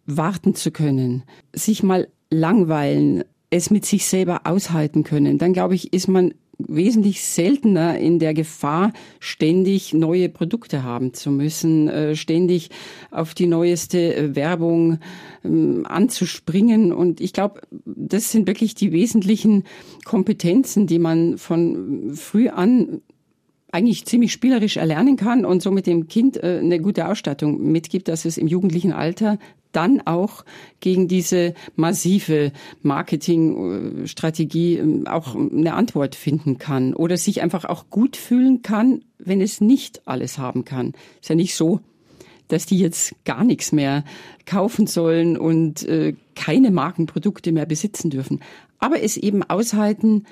warten 0.06 0.56
zu 0.56 0.72
können, 0.72 1.24
sich 1.54 1.84
mal 1.84 2.08
langweilen, 2.32 3.24
es 3.52 3.70
mit 3.70 3.86
sich 3.86 4.06
selber 4.06 4.42
aushalten 4.44 5.04
können, 5.04 5.38
dann 5.38 5.54
glaube 5.54 5.76
ich, 5.76 5.94
ist 5.94 6.08
man 6.08 6.34
wesentlich 6.60 7.24
seltener 7.24 7.98
in 7.98 8.20
der 8.20 8.34
Gefahr, 8.34 8.92
ständig 9.20 9.94
neue 9.94 10.30
Produkte 10.30 10.84
haben 10.84 11.14
zu 11.14 11.32
müssen, 11.32 11.88
äh, 11.88 12.16
ständig 12.16 12.70
auf 13.12 13.34
die 13.34 13.48
neueste 13.48 14.16
äh, 14.16 14.36
Werbung 14.36 15.00
ähm, 15.44 15.86
anzuspringen. 15.88 16.92
Und 16.92 17.22
ich 17.22 17.34
glaube, 17.34 17.62
das 17.86 18.32
sind 18.32 18.48
wirklich 18.48 18.76
die 18.76 18.92
wesentlichen 18.92 19.64
Kompetenzen, 20.04 20.86
die 20.86 21.00
man 21.00 21.38
von 21.38 22.12
früh 22.14 22.50
an 22.50 23.02
eigentlich 23.72 24.06
ziemlich 24.06 24.32
spielerisch 24.32 24.78
erlernen 24.78 25.16
kann 25.16 25.46
und 25.46 25.62
so 25.62 25.72
mit 25.72 25.86
dem 25.88 26.08
Kind 26.08 26.42
äh, 26.44 26.60
eine 26.60 26.80
gute 26.80 27.08
Ausstattung 27.08 27.72
mitgibt, 27.72 28.08
dass 28.08 28.26
es 28.26 28.38
im 28.38 28.48
jugendlichen 28.48 28.94
Alter 28.94 29.38
dann 29.72 30.02
auch 30.02 30.44
gegen 30.80 31.08
diese 31.08 31.54
massive 31.76 32.52
Marketingstrategie 32.82 34.78
ähm, 34.78 35.06
auch 35.08 35.36
eine 35.36 35.76
Antwort 35.76 36.16
finden 36.16 36.58
kann 36.58 36.96
oder 36.96 37.18
sich 37.18 37.42
einfach 37.42 37.66
auch 37.66 37.92
gut 37.92 38.18
fühlen 38.18 38.64
kann, 38.64 39.04
wenn 39.20 39.42
es 39.42 39.62
nicht 39.62 40.02
alles 40.08 40.40
haben 40.40 40.66
kann. 40.66 40.94
Ist 41.22 41.30
ja 41.30 41.36
nicht 41.36 41.54
so, 41.54 41.82
dass 42.48 42.66
die 42.66 42.80
jetzt 42.80 43.14
gar 43.26 43.44
nichts 43.44 43.72
mehr 43.72 44.04
kaufen 44.48 44.88
sollen 44.88 45.38
und 45.38 45.84
äh, 45.84 46.16
keine 46.36 46.72
Markenprodukte 46.72 47.52
mehr 47.52 47.68
besitzen 47.68 48.10
dürfen. 48.10 48.40
Aber 48.80 49.04
es 49.04 49.18
eben 49.18 49.44
aushalten 49.44 50.24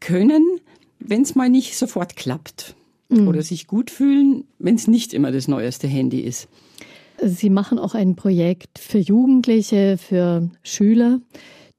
können, 0.00 0.44
wenn 0.98 1.22
es 1.22 1.36
mal 1.36 1.48
nicht 1.48 1.76
sofort 1.76 2.16
klappt 2.16 2.74
mhm. 3.10 3.28
oder 3.28 3.42
sich 3.42 3.66
gut 3.66 3.90
fühlen, 3.90 4.44
wenn 4.58 4.74
es 4.74 4.88
nicht 4.88 5.12
immer 5.14 5.32
das 5.32 5.48
neueste 5.48 5.86
Handy 5.86 6.20
ist. 6.20 6.48
Sie 7.22 7.50
machen 7.50 7.78
auch 7.78 7.94
ein 7.94 8.16
Projekt 8.16 8.78
für 8.78 8.98
Jugendliche, 8.98 9.98
für 9.98 10.48
Schüler, 10.62 11.20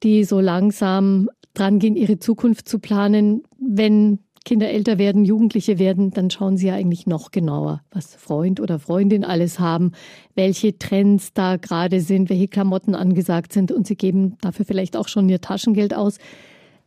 die 0.03 0.23
so 0.23 0.39
langsam 0.39 1.29
dran 1.53 1.79
gehen, 1.79 1.95
ihre 1.95 2.19
Zukunft 2.19 2.69
zu 2.69 2.79
planen. 2.79 3.43
Wenn 3.59 4.19
Kinder 4.43 4.69
älter 4.69 4.97
werden, 4.97 5.23
Jugendliche 5.23 5.77
werden, 5.77 6.11
dann 6.11 6.31
schauen 6.31 6.57
sie 6.57 6.67
ja 6.67 6.73
eigentlich 6.73 7.05
noch 7.05 7.31
genauer, 7.31 7.81
was 7.91 8.15
Freund 8.15 8.59
oder 8.59 8.79
Freundin 8.79 9.23
alles 9.23 9.59
haben, 9.59 9.91
welche 10.35 10.77
Trends 10.79 11.33
da 11.33 11.57
gerade 11.57 12.01
sind, 12.01 12.29
welche 12.29 12.47
Klamotten 12.47 12.95
angesagt 12.95 13.53
sind 13.53 13.71
und 13.71 13.85
sie 13.85 13.95
geben 13.95 14.37
dafür 14.41 14.65
vielleicht 14.65 14.97
auch 14.97 15.07
schon 15.07 15.29
ihr 15.29 15.41
Taschengeld 15.41 15.93
aus. 15.93 16.17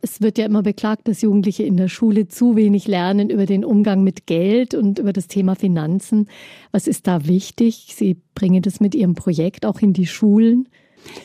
Es 0.05 0.21
wird 0.21 0.37
ja 0.37 0.45
immer 0.45 0.61
beklagt, 0.61 1.07
dass 1.07 1.23
Jugendliche 1.23 1.63
in 1.63 1.77
der 1.77 1.87
Schule 1.87 2.27
zu 2.27 2.55
wenig 2.55 2.87
lernen 2.87 3.31
über 3.31 3.47
den 3.47 3.65
Umgang 3.65 4.03
mit 4.03 4.27
Geld 4.27 4.75
und 4.75 4.99
über 4.99 5.13
das 5.13 5.27
Thema 5.27 5.55
Finanzen. 5.55 6.29
Was 6.71 6.85
ist 6.85 7.07
da 7.07 7.25
wichtig? 7.25 7.95
Sie 7.95 8.15
bringen 8.35 8.61
das 8.61 8.79
mit 8.79 8.93
Ihrem 8.93 9.15
Projekt 9.15 9.65
auch 9.65 9.79
in 9.79 9.93
die 9.93 10.05
Schulen. 10.05 10.69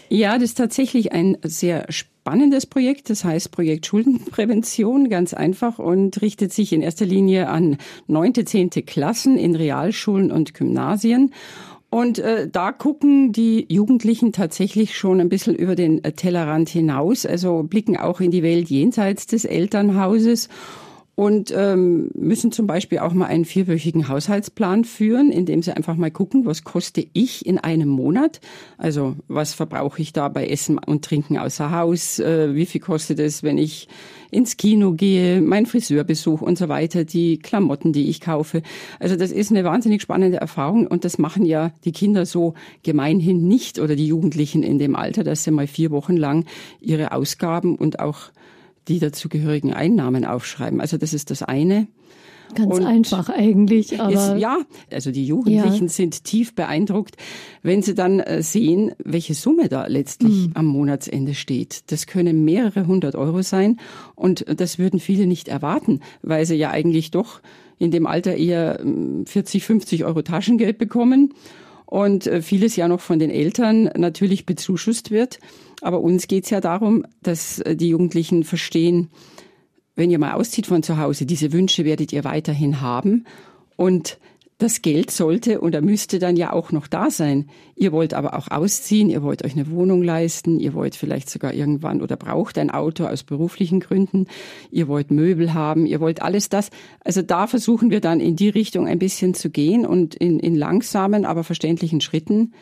Ja, 0.08 0.32
das 0.36 0.44
ist 0.44 0.54
tatsächlich 0.54 1.12
ein 1.12 1.36
sehr 1.42 1.84
spannendes 1.90 2.64
Projekt. 2.64 3.10
Das 3.10 3.22
heißt 3.22 3.50
Projekt 3.50 3.84
Schuldenprävention, 3.84 5.10
ganz 5.10 5.34
einfach 5.34 5.78
und 5.78 6.22
richtet 6.22 6.54
sich 6.54 6.72
in 6.72 6.80
erster 6.80 7.04
Linie 7.04 7.50
an 7.50 7.76
neunte, 8.06 8.46
zehnte 8.46 8.82
Klassen 8.82 9.36
in 9.36 9.56
Realschulen 9.56 10.32
und 10.32 10.54
Gymnasien. 10.54 11.34
Und 11.90 12.20
äh, 12.20 12.48
da 12.48 12.70
gucken 12.70 13.32
die 13.32 13.66
Jugendlichen 13.68 14.32
tatsächlich 14.32 14.96
schon 14.96 15.20
ein 15.20 15.28
bisschen 15.28 15.56
über 15.56 15.74
den 15.74 16.02
äh, 16.04 16.12
Tellerrand 16.12 16.68
hinaus, 16.68 17.26
also 17.26 17.64
blicken 17.64 17.96
auch 17.96 18.20
in 18.20 18.30
die 18.30 18.44
Welt 18.44 18.70
jenseits 18.70 19.26
des 19.26 19.44
Elternhauses 19.44 20.48
und 21.20 21.52
ähm, 21.54 22.10
müssen 22.14 22.52
zum 22.52 22.66
Beispiel 22.66 23.00
auch 23.00 23.12
mal 23.12 23.26
einen 23.26 23.44
vierwöchigen 23.44 24.08
Haushaltsplan 24.08 24.84
führen, 24.84 25.32
indem 25.32 25.62
sie 25.62 25.76
einfach 25.76 25.96
mal 25.96 26.10
gucken, 26.10 26.46
was 26.46 26.64
koste 26.64 27.04
ich 27.12 27.44
in 27.44 27.58
einem 27.58 27.88
Monat? 27.88 28.40
Also 28.78 29.16
was 29.28 29.52
verbrauche 29.52 30.00
ich 30.00 30.12
da 30.12 30.28
bei 30.28 30.46
Essen 30.46 30.78
und 30.78 31.04
Trinken 31.04 31.38
außer 31.38 31.72
Haus? 31.72 32.20
Äh, 32.20 32.54
wie 32.54 32.66
viel 32.66 32.80
kostet 32.80 33.18
es, 33.18 33.42
wenn 33.42 33.58
ich 33.58 33.88
ins 34.30 34.56
Kino 34.56 34.92
gehe, 34.92 35.40
mein 35.40 35.66
Friseurbesuch 35.66 36.40
und 36.40 36.58
so 36.58 36.68
weiter, 36.68 37.04
die 37.04 37.38
Klamotten, 37.38 37.92
die 37.92 38.08
ich 38.08 38.20
kaufe. 38.20 38.62
Also 38.98 39.16
das 39.16 39.32
ist 39.32 39.50
eine 39.50 39.64
wahnsinnig 39.64 40.02
spannende 40.02 40.38
Erfahrung 40.38 40.86
und 40.86 41.04
das 41.04 41.18
machen 41.18 41.44
ja 41.44 41.72
die 41.84 41.92
Kinder 41.92 42.26
so 42.26 42.54
gemeinhin 42.82 43.46
nicht 43.46 43.78
oder 43.78 43.96
die 43.96 44.06
Jugendlichen 44.06 44.62
in 44.62 44.78
dem 44.78 44.96
Alter, 44.96 45.24
dass 45.24 45.44
sie 45.44 45.50
mal 45.50 45.66
vier 45.66 45.90
Wochen 45.90 46.16
lang 46.16 46.44
ihre 46.80 47.12
Ausgaben 47.12 47.76
und 47.76 48.00
auch 48.00 48.30
die 48.88 48.98
dazugehörigen 48.98 49.72
Einnahmen 49.72 50.24
aufschreiben. 50.24 50.80
Also 50.80 50.96
das 50.96 51.12
ist 51.14 51.30
das 51.30 51.42
eine. 51.42 51.86
Ganz 52.54 52.74
und 52.74 52.84
einfach 52.84 53.28
eigentlich. 53.28 54.00
Aber 54.00 54.12
ist, 54.12 54.40
ja, 54.40 54.58
also 54.90 55.10
die 55.10 55.26
Jugendlichen 55.26 55.84
ja. 55.84 55.90
sind 55.90 56.24
tief 56.24 56.54
beeindruckt, 56.54 57.16
wenn 57.62 57.82
sie 57.82 57.94
dann 57.94 58.20
äh, 58.20 58.42
sehen, 58.42 58.92
welche 59.04 59.34
Summe 59.34 59.68
da 59.68 59.86
letztlich 59.86 60.48
mhm. 60.48 60.52
am 60.54 60.66
Monatsende 60.66 61.34
steht. 61.34 61.90
Das 61.90 62.06
können 62.06 62.44
mehrere 62.44 62.86
hundert 62.86 63.14
Euro 63.14 63.42
sein 63.42 63.78
und 64.14 64.44
das 64.48 64.78
würden 64.78 65.00
viele 65.00 65.26
nicht 65.26 65.48
erwarten, 65.48 66.00
weil 66.22 66.46
sie 66.46 66.56
ja 66.56 66.70
eigentlich 66.70 67.10
doch 67.10 67.40
in 67.78 67.90
dem 67.90 68.06
Alter 68.06 68.36
eher 68.36 68.78
40, 69.24 69.62
hm, 69.62 69.66
50 69.66 70.04
Euro 70.04 70.22
Taschengeld 70.22 70.78
bekommen 70.78 71.34
und 71.86 72.26
äh, 72.26 72.42
vieles 72.42 72.76
ja 72.76 72.88
noch 72.88 73.00
von 73.00 73.18
den 73.18 73.30
Eltern 73.30 73.90
natürlich 73.96 74.46
bezuschusst 74.46 75.10
wird. 75.10 75.40
Aber 75.80 76.00
uns 76.00 76.28
geht's 76.28 76.50
ja 76.50 76.60
darum, 76.60 77.04
dass 77.22 77.58
äh, 77.60 77.74
die 77.74 77.88
Jugendlichen 77.88 78.44
verstehen, 78.44 79.08
wenn 80.00 80.10
ihr 80.10 80.18
mal 80.18 80.32
auszieht 80.32 80.66
von 80.66 80.82
zu 80.82 80.96
Hause, 80.96 81.26
diese 81.26 81.52
Wünsche 81.52 81.84
werdet 81.84 82.10
ihr 82.12 82.24
weiterhin 82.24 82.80
haben. 82.80 83.26
Und 83.76 84.18
das 84.56 84.82
Geld 84.82 85.10
sollte 85.10 85.60
oder 85.60 85.82
müsste 85.82 86.18
dann 86.18 86.36
ja 86.36 86.52
auch 86.52 86.72
noch 86.72 86.86
da 86.86 87.10
sein. 87.10 87.48
Ihr 87.76 87.92
wollt 87.92 88.14
aber 88.14 88.34
auch 88.34 88.50
ausziehen, 88.50 89.10
ihr 89.10 89.22
wollt 89.22 89.44
euch 89.44 89.52
eine 89.52 89.70
Wohnung 89.70 90.02
leisten, 90.02 90.58
ihr 90.58 90.74
wollt 90.74 90.96
vielleicht 90.96 91.28
sogar 91.28 91.52
irgendwann 91.52 92.00
oder 92.00 92.16
braucht 92.16 92.56
ein 92.56 92.70
Auto 92.70 93.04
aus 93.06 93.22
beruflichen 93.22 93.80
Gründen, 93.80 94.26
ihr 94.70 94.88
wollt 94.88 95.10
Möbel 95.10 95.54
haben, 95.54 95.86
ihr 95.86 96.00
wollt 96.00 96.22
alles 96.22 96.48
das. 96.48 96.70
Also 97.04 97.20
da 97.22 97.46
versuchen 97.46 97.90
wir 97.90 98.00
dann 98.00 98.20
in 98.20 98.36
die 98.36 98.50
Richtung 98.50 98.86
ein 98.86 98.98
bisschen 98.98 99.34
zu 99.34 99.50
gehen 99.50 99.84
und 99.84 100.14
in, 100.14 100.40
in 100.40 100.54
langsamen, 100.54 101.26
aber 101.26 101.44
verständlichen 101.44 102.00
Schritten 102.00 102.52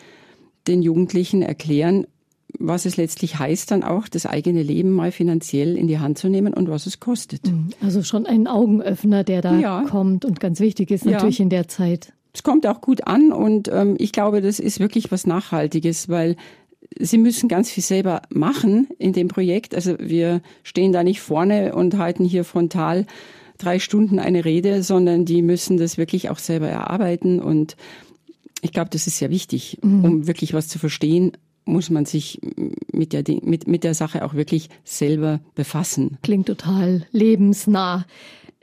den 0.67 0.83
Jugendlichen 0.83 1.43
erklären, 1.43 2.07
was 2.59 2.87
es 2.87 2.97
letztlich 2.97 3.39
heißt, 3.39 3.71
dann 3.71 3.83
auch 3.83 4.09
das 4.09 4.27
eigene 4.27 4.63
Leben 4.63 4.91
mal 4.91 5.13
finanziell 5.13 5.77
in 5.77 5.87
die 5.87 5.99
Hand 5.99 6.19
zu 6.19 6.29
nehmen 6.29 6.53
und 6.53 6.69
was 6.69 6.87
es 6.87 7.01
kostet. 7.01 7.47
Mhm. 7.47 7.71
Also 7.83 8.03
schon 8.03 8.27
ein 8.27 8.47
Augenöffner, 8.47 9.25
der 9.25 9.43
da 9.43 9.59
ja. 9.59 9.85
kommt 9.89 10.25
und 10.25 10.41
ganz 10.41 10.61
wichtig 10.61 10.91
ist 10.91 11.05
natürlich 11.05 11.39
ja. 11.39 11.45
in 11.45 11.51
der 11.51 11.69
Zeit. 11.69 12.13
Es 12.33 12.43
kommt 12.43 12.67
auch 12.67 12.81
gut 12.81 13.07
an 13.07 13.33
und 13.33 13.69
ähm, 13.73 13.97
ich 13.99 14.13
glaube, 14.13 14.41
das 14.41 14.59
ist 14.59 14.81
wirklich 14.81 15.11
was 15.11 15.27
Nachhaltiges, 15.27 16.09
weil 16.09 16.37
Sie 16.99 17.19
müssen 17.19 17.49
ganz 17.49 17.71
viel 17.71 17.85
selber 17.85 18.23
machen 18.31 18.89
in 18.99 19.13
dem 19.13 19.29
Projekt. 19.29 19.75
Also 19.75 19.97
wir 19.99 20.41
stehen 20.63 20.93
da 20.93 21.05
nicht 21.05 21.21
vorne 21.21 21.75
und 21.75 21.99
halten 21.99 22.25
hier 22.25 22.45
frontal 22.45 23.07
drei 23.59 23.79
Stunden 23.79 24.19
eine 24.19 24.45
Rede, 24.45 24.83
sondern 24.83 25.25
die 25.25 25.43
müssen 25.43 25.77
das 25.77 25.99
wirklich 25.99 26.31
auch 26.31 26.39
selber 26.39 26.69
erarbeiten 26.69 27.41
und 27.41 27.77
ich 28.63 28.73
glaube, 28.73 28.91
das 28.91 29.07
ist 29.07 29.19
sehr 29.19 29.31
wichtig, 29.31 29.79
mhm. 29.83 30.05
um 30.05 30.27
wirklich 30.27 30.55
was 30.55 30.69
zu 30.69 30.79
verstehen, 30.79 31.33
muss 31.69 31.91
man 31.91 32.05
sich 32.05 32.41
mit 32.93 33.13
der, 33.13 33.23
mit, 33.43 33.69
mit 33.69 33.85
der 33.85 33.95
Sache 33.95 34.25
auch 34.25 34.35
wirklich 34.35 34.69
selber 34.85 35.41
befassen. 35.55 36.19
Klingt 36.23 36.47
total 36.47 37.07
lebensnah. 37.13 38.07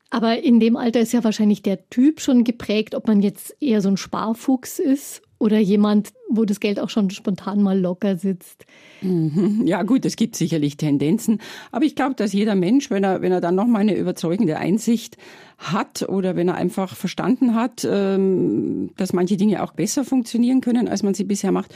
Aber 0.10 0.41
in 0.41 0.60
dem 0.60 0.78
Alter 0.78 1.01
ist 1.01 1.14
ja 1.14 1.24
wahrscheinlich 1.24 1.62
der 1.62 1.89
Typ 1.89 2.22
schon 2.22 2.43
geprägt, 2.43 2.95
ob 2.95 3.08
man 3.08 3.22
jetzt 3.22 3.56
eher 3.60 3.82
so 3.82 3.89
ein 3.89 3.97
Sparfuchs 3.97 4.80
ist 4.80 5.22
oder 5.39 5.60
jemand, 5.60 6.10
wo 6.30 6.45
das 6.45 6.60
Geld 6.60 6.80
auch 6.80 6.89
schon 6.89 7.10
spontan 7.10 7.62
mal 7.62 7.80
locker 7.80 8.18
sitzt. 8.18 8.66
Mhm. 9.01 9.64
Ja 9.66 9.84
gut, 9.84 10.06
es 10.06 10.16
gibt 10.16 10.36
sicherlich 10.36 10.78
Tendenzen, 10.78 11.39
aber 11.72 11.86
ich 11.86 11.95
glaube, 11.95 12.16
dass 12.16 12.34
jeder 12.34 12.56
Mensch, 12.56 12.89
wenn 12.89 13.03
er 13.03 13.22
wenn 13.22 13.32
er 13.32 13.41
dann 13.41 13.56
noch 13.56 13.68
mal 13.68 13.80
eine 13.80 13.95
überzeugende 13.97 14.58
Einsicht 14.58 15.18
hat 15.58 16.08
oder 16.08 16.36
wenn 16.36 16.47
er 16.47 16.56
einfach 16.56 16.95
verstanden 16.95 17.53
hat, 17.56 17.88
ähm, 17.89 18.91
dass 18.97 19.14
manche 19.14 19.38
Dinge 19.38 19.64
auch 19.64 19.74
besser 19.74 20.06
funktionieren 20.06 20.62
können, 20.62 20.88
als 20.88 21.03
man 21.03 21.14
sie 21.14 21.26
bisher 21.26 21.51
macht, 21.51 21.76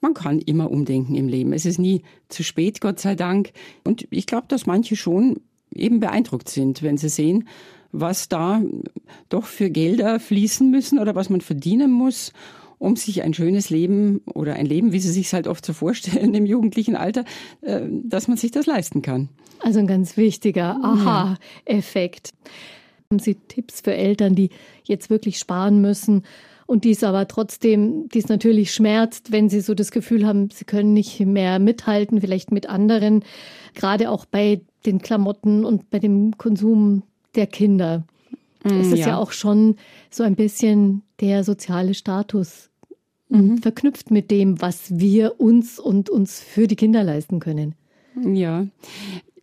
man 0.00 0.14
kann 0.14 0.38
immer 0.38 0.70
umdenken 0.70 1.14
im 1.14 1.28
Leben. 1.28 1.52
Es 1.52 1.66
ist 1.66 1.78
nie 1.78 2.02
zu 2.28 2.42
spät, 2.42 2.80
Gott 2.80 3.00
sei 3.00 3.14
Dank. 3.14 3.52
Und 3.84 4.06
ich 4.10 4.26
glaube, 4.26 4.46
dass 4.48 4.66
manche 4.66 4.96
schon 4.96 5.40
eben 5.74 6.00
beeindruckt 6.00 6.48
sind, 6.48 6.82
wenn 6.82 6.96
sie 6.96 7.08
sehen, 7.08 7.48
was 7.92 8.28
da 8.28 8.62
doch 9.28 9.46
für 9.46 9.70
Gelder 9.70 10.20
fließen 10.20 10.70
müssen 10.70 10.98
oder 10.98 11.14
was 11.14 11.30
man 11.30 11.40
verdienen 11.40 11.90
muss, 11.90 12.32
um 12.78 12.96
sich 12.96 13.22
ein 13.22 13.34
schönes 13.34 13.70
Leben 13.70 14.20
oder 14.26 14.54
ein 14.54 14.66
Leben, 14.66 14.92
wie 14.92 15.00
sie 15.00 15.10
sich 15.10 15.32
halt 15.32 15.48
oft 15.48 15.64
so 15.64 15.72
vorstellen 15.72 16.34
im 16.34 16.46
jugendlichen 16.46 16.96
Alter, 16.96 17.24
äh, 17.62 17.80
dass 17.90 18.28
man 18.28 18.36
sich 18.36 18.50
das 18.50 18.66
leisten 18.66 19.02
kann. 19.02 19.28
Also 19.60 19.80
ein 19.80 19.86
ganz 19.86 20.16
wichtiger 20.16 20.76
Aha-Effekt. 20.82 22.30
Haben 23.10 23.18
Sie 23.18 23.34
Tipps 23.34 23.80
für 23.80 23.94
Eltern, 23.94 24.34
die 24.34 24.50
jetzt 24.84 25.10
wirklich 25.10 25.38
sparen 25.38 25.80
müssen 25.80 26.22
und 26.68 26.84
dies 26.84 27.02
aber 27.02 27.26
trotzdem, 27.26 28.10
dies 28.10 28.28
natürlich 28.28 28.74
schmerzt, 28.74 29.32
wenn 29.32 29.48
sie 29.48 29.60
so 29.60 29.72
das 29.72 29.90
Gefühl 29.90 30.26
haben, 30.26 30.50
sie 30.50 30.66
können 30.66 30.92
nicht 30.92 31.18
mehr 31.18 31.58
mithalten, 31.58 32.20
vielleicht 32.20 32.52
mit 32.52 32.68
anderen, 32.68 33.24
gerade 33.74 34.10
auch 34.10 34.26
bei 34.26 34.60
den 34.84 35.00
Klamotten 35.00 35.64
und 35.64 35.88
bei 35.88 35.98
dem 35.98 36.36
Konsum 36.36 37.04
der 37.34 37.46
Kinder. 37.46 38.04
Mm, 38.64 38.80
es 38.80 38.88
ist 38.88 38.98
ja. 38.98 39.08
ja 39.08 39.16
auch 39.16 39.32
schon 39.32 39.76
so 40.10 40.24
ein 40.24 40.36
bisschen 40.36 41.00
der 41.20 41.42
soziale 41.42 41.94
Status 41.94 42.68
mhm. 43.30 43.62
verknüpft 43.62 44.10
mit 44.10 44.30
dem, 44.30 44.60
was 44.60 44.98
wir 44.98 45.40
uns 45.40 45.78
und 45.78 46.10
uns 46.10 46.38
für 46.38 46.66
die 46.66 46.76
Kinder 46.76 47.02
leisten 47.02 47.40
können. 47.40 47.76
Ja, 48.22 48.66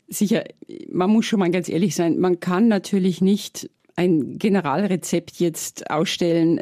sicher. 0.08 0.44
Man 0.92 1.10
muss 1.10 1.26
schon 1.26 1.40
mal 1.40 1.50
ganz 1.50 1.70
ehrlich 1.70 1.96
sein. 1.96 2.20
Man 2.20 2.40
kann 2.40 2.68
natürlich 2.68 3.20
nicht 3.20 3.68
ein 3.96 4.38
Generalrezept 4.38 5.40
jetzt 5.40 5.90
ausstellen. 5.90 6.60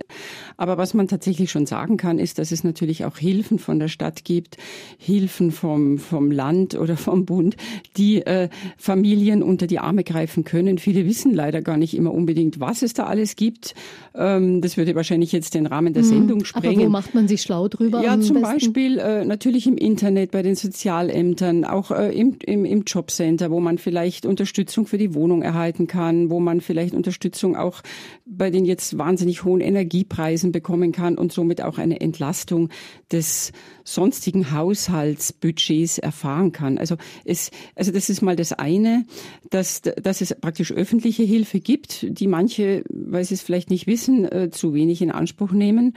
Aber 0.56 0.78
was 0.78 0.94
man 0.94 1.08
tatsächlich 1.08 1.50
schon 1.50 1.66
sagen 1.66 1.98
kann, 1.98 2.20
ist, 2.20 2.38
dass 2.38 2.52
es 2.52 2.64
natürlich 2.64 3.06
auch 3.06 3.18
Hilfen 3.18 3.58
von 3.58 3.80
der 3.80 3.88
Stadt 3.88 4.24
gibt, 4.24 4.58
Hilfen 5.00 5.52
vom, 5.52 5.98
vom 5.98 6.30
Land 6.30 6.76
oder 6.76 6.96
vom 6.96 7.26
Bund, 7.26 7.58
die 7.98 8.22
äh, 8.22 8.50
Familien 8.78 9.42
unter 9.42 9.66
die 9.66 9.80
Arme 9.80 10.04
greifen 10.04 10.44
können. 10.44 10.78
Viele 10.78 11.08
wissen 11.08 11.34
leider 11.34 11.62
gar 11.62 11.78
nicht 11.78 11.96
immer 11.96 12.14
unbedingt, 12.14 12.60
was 12.60 12.84
es 12.84 12.94
da 12.94 13.06
alles 13.06 13.36
gibt. 13.36 13.74
Ähm, 14.14 14.62
das 14.62 14.78
würde 14.78 14.94
wahrscheinlich 14.94 15.32
jetzt 15.32 15.56
den 15.56 15.66
Rahmen 15.66 15.94
der 15.94 16.04
mhm. 16.04 16.08
Sendung 16.08 16.46
sprengen. 16.46 16.76
Aber 16.76 16.86
wo 16.86 16.90
macht 16.90 17.16
man 17.16 17.28
sich 17.28 17.42
schlau 17.42 17.68
drüber? 17.68 18.04
Ja, 18.04 18.20
zum 18.20 18.42
besten? 18.42 18.42
Beispiel 18.42 19.00
äh, 19.00 19.26
natürlich 19.26 19.66
im 19.66 19.78
Internet, 19.78 20.30
bei 20.30 20.44
den 20.44 20.56
Sozialämtern, 20.56 21.66
auch 21.66 21.90
äh, 21.90 22.12
im, 22.16 22.38
im, 22.46 22.64
im 22.64 22.84
Jobcenter, 22.84 23.50
wo 23.50 23.60
man 23.60 23.80
vielleicht 23.80 24.28
Unterstützung 24.28 24.86
für 24.86 25.00
die 25.00 25.16
Wohnung 25.16 25.42
erhalten 25.42 25.88
kann, 25.88 26.30
wo 26.30 26.40
man 26.40 26.62
vielleicht 26.62 26.94
Unterstützung 26.94 27.23
Unterstützung 27.24 27.56
auch 27.56 27.82
bei 28.26 28.50
den 28.50 28.66
jetzt 28.66 28.98
wahnsinnig 28.98 29.46
hohen 29.46 29.62
Energiepreisen 29.62 30.52
bekommen 30.52 30.92
kann 30.92 31.18
und 31.18 31.32
somit 31.32 31.62
auch 31.62 31.78
eine 31.78 32.02
Entlastung 32.02 32.70
des 33.12 33.54
sonstigen 33.86 34.52
Haushaltsbudgets 34.52 36.00
erfahren 36.00 36.52
kann. 36.52 36.78
Also 36.78 36.98
es, 37.24 37.52
also 37.76 37.92
das 37.94 38.10
ist 38.10 38.22
mal 38.22 38.36
das 38.36 38.52
eine, 38.52 39.06
dass, 39.50 39.82
dass 39.82 40.20
es 40.20 40.36
praktisch 40.36 40.74
öffentliche 40.74 41.24
Hilfe 41.24 41.62
gibt, 41.62 42.06
die 42.10 42.28
manche, 42.28 42.84
weil 42.90 43.24
sie 43.24 43.36
es 43.36 43.42
vielleicht 43.42 43.70
nicht 43.70 43.88
wissen, 43.88 44.30
äh, 44.30 44.50
zu 44.52 44.74
wenig 44.74 45.02
in 45.02 45.12
Anspruch 45.12 45.52
nehmen. 45.52 45.96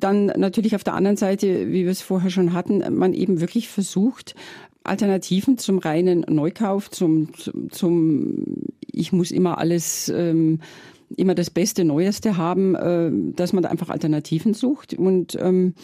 Dann 0.00 0.26
natürlich 0.26 0.74
auf 0.74 0.84
der 0.84 0.92
anderen 0.92 1.16
Seite, 1.16 1.68
wie 1.68 1.84
wir 1.84 1.90
es 1.90 2.02
vorher 2.02 2.28
schon 2.28 2.52
hatten, 2.52 2.84
man 2.94 3.14
eben 3.14 3.40
wirklich 3.40 3.68
versucht, 3.68 4.34
Alternativen 4.88 5.58
zum 5.58 5.78
reinen 5.78 6.24
Neukauf, 6.28 6.90
zum, 6.90 7.32
zum, 7.34 7.70
zum 7.70 8.44
ich 8.92 9.12
muss 9.12 9.30
immer 9.30 9.58
alles, 9.58 10.08
ähm, 10.08 10.60
immer 11.16 11.34
das 11.34 11.50
Beste, 11.50 11.84
Neueste 11.84 12.36
haben, 12.36 12.74
äh, 12.74 13.10
dass 13.34 13.52
man 13.52 13.62
da 13.62 13.68
einfach 13.68 13.90
Alternativen 13.90 14.54
sucht. 14.54 14.94
Und 14.94 15.36
ähm, 15.40 15.74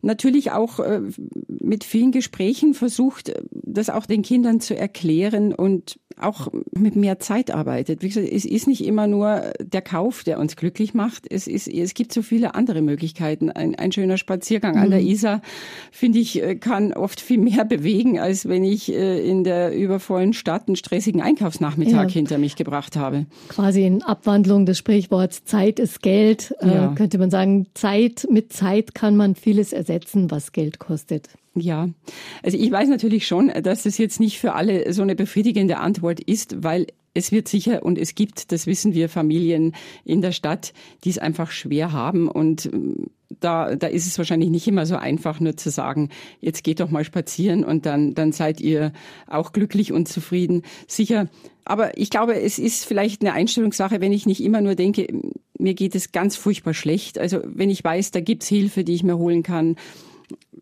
natürlich 0.00 0.52
auch 0.52 0.80
äh, 0.80 1.00
mit 1.48 1.84
vielen 1.84 2.12
Gesprächen 2.12 2.74
versucht, 2.74 3.32
das 3.50 3.90
auch 3.90 4.06
den 4.06 4.22
Kindern 4.22 4.60
zu 4.60 4.76
erklären 4.76 5.54
und 5.54 5.98
auch 6.18 6.48
mit 6.72 6.96
mehr 6.96 7.18
Zeit 7.18 7.50
arbeitet. 7.50 8.02
Wie 8.02 8.08
gesagt, 8.08 8.28
es 8.30 8.44
ist 8.44 8.66
nicht 8.66 8.84
immer 8.84 9.06
nur 9.06 9.52
der 9.60 9.82
Kauf, 9.82 10.24
der 10.24 10.38
uns 10.38 10.56
glücklich 10.56 10.94
macht. 10.94 11.30
Es 11.30 11.46
ist, 11.46 11.68
es 11.68 11.94
gibt 11.94 12.12
so 12.12 12.22
viele 12.22 12.54
andere 12.54 12.82
Möglichkeiten. 12.82 13.50
Ein, 13.50 13.74
ein 13.74 13.92
schöner 13.92 14.18
Spaziergang 14.18 14.76
mhm. 14.76 14.82
an 14.82 14.90
der 14.90 15.00
mhm. 15.00 15.06
Isar, 15.06 15.42
finde 15.90 16.18
ich, 16.18 16.42
äh, 16.42 16.56
kann 16.56 16.92
oft 16.92 17.20
viel 17.20 17.38
mehr 17.38 17.64
bewegen, 17.68 18.18
als 18.18 18.48
wenn 18.48 18.64
ich 18.64 18.92
äh, 18.92 19.28
in 19.28 19.44
der 19.44 19.76
übervollen 19.76 20.32
Stadt 20.32 20.68
einen 20.68 20.76
stressigen 20.76 21.20
Einkaufsnachmittag 21.20 22.08
ja. 22.08 22.08
hinter 22.08 22.38
mich 22.38 22.56
gebracht 22.56 22.96
habe. 22.96 23.26
Quasi 23.48 23.84
in 23.84 24.02
Abwandlung 24.02 24.66
des 24.66 24.78
Sprichworts 24.78 25.44
Zeit 25.44 25.78
ist 25.78 26.02
Geld, 26.02 26.54
äh, 26.60 26.68
ja. 26.68 26.92
äh, 26.92 26.94
könnte 26.94 27.18
man 27.18 27.30
sagen, 27.30 27.66
Zeit, 27.74 28.26
mit 28.30 28.52
Zeit 28.52 28.94
kann 28.94 29.16
man 29.16 29.34
vieles 29.34 29.72
ersetzen, 29.72 30.30
was 30.30 30.52
Geld 30.52 30.78
kostet. 30.78 31.28
Ja, 31.54 31.88
also 32.42 32.56
ich 32.56 32.70
weiß 32.70 32.88
natürlich 32.88 33.26
schon, 33.26 33.48
dass 33.62 33.84
es 33.84 33.98
jetzt 33.98 34.20
nicht 34.20 34.38
für 34.38 34.54
alle 34.54 34.90
so 34.92 35.02
eine 35.02 35.14
befriedigende 35.14 35.78
Antwort 35.78 36.20
ist, 36.20 36.62
weil 36.62 36.86
es 37.14 37.30
wird 37.30 37.46
sicher 37.46 37.82
und 37.82 37.98
es 37.98 38.14
gibt, 38.14 38.52
das 38.52 38.66
wissen 38.66 38.94
wir, 38.94 39.10
Familien 39.10 39.74
in 40.04 40.22
der 40.22 40.32
Stadt, 40.32 40.72
die 41.04 41.10
es 41.10 41.18
einfach 41.18 41.50
schwer 41.50 41.92
haben 41.92 42.28
und 42.28 42.66
ähm, 42.66 43.08
da, 43.40 43.76
da 43.76 43.86
ist 43.86 44.06
es 44.06 44.18
wahrscheinlich 44.18 44.50
nicht 44.50 44.66
immer 44.66 44.86
so 44.86 44.96
einfach, 44.96 45.40
nur 45.40 45.56
zu 45.56 45.70
sagen, 45.70 46.10
jetzt 46.40 46.64
geht 46.64 46.80
doch 46.80 46.90
mal 46.90 47.04
spazieren 47.04 47.64
und 47.64 47.86
dann, 47.86 48.14
dann 48.14 48.32
seid 48.32 48.60
ihr 48.60 48.92
auch 49.26 49.52
glücklich 49.52 49.92
und 49.92 50.08
zufrieden. 50.08 50.62
Sicher. 50.86 51.28
Aber 51.64 51.96
ich 51.96 52.10
glaube, 52.10 52.40
es 52.40 52.58
ist 52.58 52.84
vielleicht 52.84 53.22
eine 53.22 53.32
Einstellungssache, 53.32 54.00
wenn 54.00 54.12
ich 54.12 54.26
nicht 54.26 54.42
immer 54.42 54.60
nur 54.60 54.74
denke, 54.74 55.06
mir 55.58 55.74
geht 55.74 55.94
es 55.94 56.12
ganz 56.12 56.36
furchtbar 56.36 56.74
schlecht. 56.74 57.18
Also 57.18 57.40
wenn 57.44 57.70
ich 57.70 57.82
weiß, 57.82 58.10
da 58.10 58.20
gibt's 58.20 58.48
Hilfe, 58.48 58.84
die 58.84 58.94
ich 58.94 59.02
mir 59.02 59.16
holen 59.16 59.42
kann, 59.42 59.76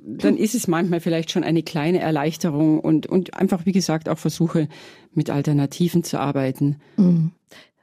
dann 0.03 0.37
ist 0.37 0.55
es 0.55 0.69
manchmal 0.69 1.01
vielleicht 1.01 1.31
schon 1.31 1.45
eine 1.45 1.63
kleine 1.63 2.01
Erleichterung 2.01 2.81
und, 2.81 3.07
und 3.07 3.35
einfach, 3.35 3.67
wie 3.67 3.73
gesagt, 3.73 4.09
auch 4.09 4.19
Versuche 4.19 4.69
mit 5.13 5.31
Alternativen 5.31 6.05
zu 6.05 6.19
arbeiten. 6.19 6.77
Mhm. 6.97 7.33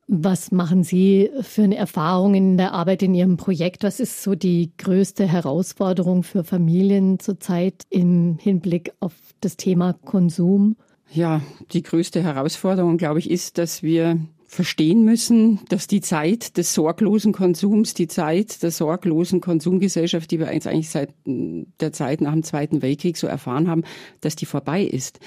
Was 0.09 0.51
machen 0.51 0.83
Sie 0.83 1.29
für 1.41 1.63
eine 1.63 1.75
Erfahrung 1.75 2.33
in 2.33 2.55
der 2.55 2.71
Arbeit 2.71 3.03
in 3.03 3.13
Ihrem 3.13 3.35
Projekt? 3.35 3.83
Was 3.83 3.99
ist 3.99 4.23
so 4.23 4.35
die 4.35 4.71
größte 4.77 5.27
Herausforderung 5.27 6.23
für 6.23 6.45
Familien 6.45 7.19
zurzeit 7.19 7.83
im 7.89 8.37
Hinblick 8.39 8.93
auf 9.01 9.13
das 9.41 9.57
Thema 9.57 9.93
Konsum? 10.05 10.77
Ja, 11.11 11.41
die 11.73 11.83
größte 11.83 12.23
Herausforderung, 12.23 12.97
glaube 12.97 13.19
ich, 13.19 13.29
ist, 13.29 13.57
dass 13.57 13.83
wir 13.83 14.17
verstehen 14.47 15.03
müssen, 15.03 15.59
dass 15.67 15.87
die 15.87 15.99
Zeit 15.99 16.55
des 16.57 16.73
sorglosen 16.73 17.33
Konsums, 17.33 17.93
die 17.93 18.07
Zeit 18.07 18.63
der 18.63 18.71
sorglosen 18.71 19.41
Konsumgesellschaft, 19.41 20.31
die 20.31 20.39
wir 20.39 20.47
eigentlich 20.47 20.89
seit 20.89 21.13
der 21.25 21.91
Zeit 21.91 22.21
nach 22.21 22.31
dem 22.31 22.43
Zweiten 22.43 22.81
Weltkrieg 22.81 23.17
so 23.17 23.27
erfahren 23.27 23.67
haben, 23.69 23.83
dass 24.21 24.37
die 24.37 24.45
vorbei 24.45 24.83
ist. 24.83 25.19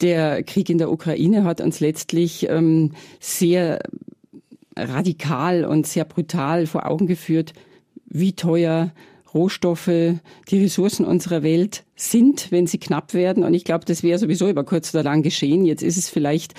Der 0.00 0.42
Krieg 0.42 0.70
in 0.70 0.78
der 0.78 0.90
Ukraine 0.90 1.44
hat 1.44 1.60
uns 1.60 1.78
letztlich 1.78 2.48
ähm, 2.48 2.92
sehr 3.20 3.78
radikal 4.76 5.64
und 5.64 5.86
sehr 5.86 6.04
brutal 6.04 6.66
vor 6.66 6.86
Augen 6.86 7.06
geführt, 7.06 7.52
wie 8.06 8.32
teuer 8.32 8.92
Rohstoffe, 9.34 9.90
die 10.48 10.62
Ressourcen 10.62 11.04
unserer 11.04 11.42
Welt 11.42 11.84
sind, 11.94 12.50
wenn 12.50 12.66
sie 12.66 12.78
knapp 12.78 13.14
werden. 13.14 13.44
Und 13.44 13.54
ich 13.54 13.64
glaube, 13.64 13.84
das 13.84 14.02
wäre 14.02 14.18
sowieso 14.18 14.48
über 14.48 14.64
kurz 14.64 14.94
oder 14.94 15.04
lang 15.04 15.22
geschehen. 15.22 15.64
Jetzt 15.64 15.82
ist 15.82 15.98
es 15.98 16.08
vielleicht 16.08 16.54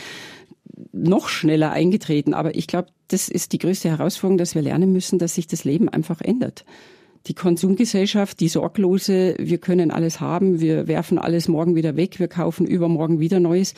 noch 0.92 1.30
schneller 1.30 1.72
eingetreten. 1.72 2.34
Aber 2.34 2.56
ich 2.56 2.68
glaube, 2.68 2.90
das 3.08 3.30
ist 3.30 3.54
die 3.54 3.58
größte 3.58 3.90
Herausforderung, 3.90 4.38
dass 4.38 4.56
wir 4.56 4.62
lernen 4.62 4.92
müssen, 4.92 5.20
dass 5.20 5.36
sich 5.36 5.48
das 5.48 5.64
Leben 5.64 5.90
einfach 5.90 6.22
ändert. 6.22 6.66
Die 7.28 7.34
Konsumgesellschaft, 7.34 8.40
die 8.40 8.48
sorglose, 8.48 9.36
wir 9.38 9.58
können 9.58 9.92
alles 9.92 10.20
haben, 10.20 10.62
wir 10.62 10.88
werfen 10.88 11.18
alles 11.18 11.48
morgen 11.48 11.76
wieder 11.76 11.96
weg, 11.96 12.20
wir 12.20 12.30
kaufen 12.30 12.66
übermorgen 12.66 13.20
wieder 13.20 13.40
Neues, 13.40 13.74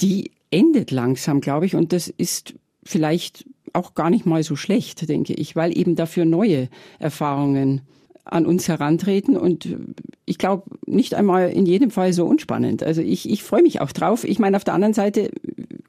die 0.00 0.32
endet 0.50 0.90
langsam, 0.90 1.40
glaube 1.40 1.66
ich. 1.66 1.76
Und 1.76 1.92
das 1.92 2.08
ist 2.08 2.54
vielleicht 2.82 3.46
auch 3.72 3.94
gar 3.94 4.10
nicht 4.10 4.26
mal 4.26 4.42
so 4.42 4.56
schlecht, 4.56 5.08
denke 5.08 5.34
ich, 5.34 5.54
weil 5.54 5.76
eben 5.76 5.94
dafür 5.94 6.24
neue 6.24 6.68
Erfahrungen 6.98 7.82
an 8.26 8.44
uns 8.44 8.68
herantreten 8.68 9.36
und 9.36 9.76
ich 10.24 10.38
glaube 10.38 10.64
nicht 10.86 11.14
einmal 11.14 11.50
in 11.50 11.64
jedem 11.64 11.90
Fall 11.90 12.12
so 12.12 12.26
unspannend. 12.26 12.82
Also 12.82 13.00
ich, 13.00 13.30
ich 13.30 13.42
freue 13.42 13.62
mich 13.62 13.80
auch 13.80 13.92
drauf. 13.92 14.24
Ich 14.24 14.38
meine, 14.38 14.56
auf 14.56 14.64
der 14.64 14.74
anderen 14.74 14.94
Seite, 14.94 15.30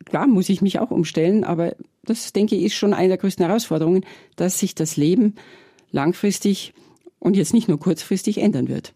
klar, 0.05 0.27
muss 0.27 0.49
ich 0.49 0.61
mich 0.61 0.79
auch 0.79 0.91
umstellen, 0.91 1.43
aber 1.43 1.75
das, 2.03 2.33
denke 2.33 2.55
ich, 2.55 2.63
ist 2.63 2.75
schon 2.75 2.93
eine 2.93 3.09
der 3.09 3.17
größten 3.17 3.45
Herausforderungen, 3.45 4.05
dass 4.35 4.59
sich 4.59 4.75
das 4.75 4.97
Leben 4.97 5.35
langfristig 5.91 6.73
und 7.19 7.35
jetzt 7.35 7.53
nicht 7.53 7.67
nur 7.67 7.79
kurzfristig 7.79 8.37
ändern 8.37 8.67
wird. 8.67 8.93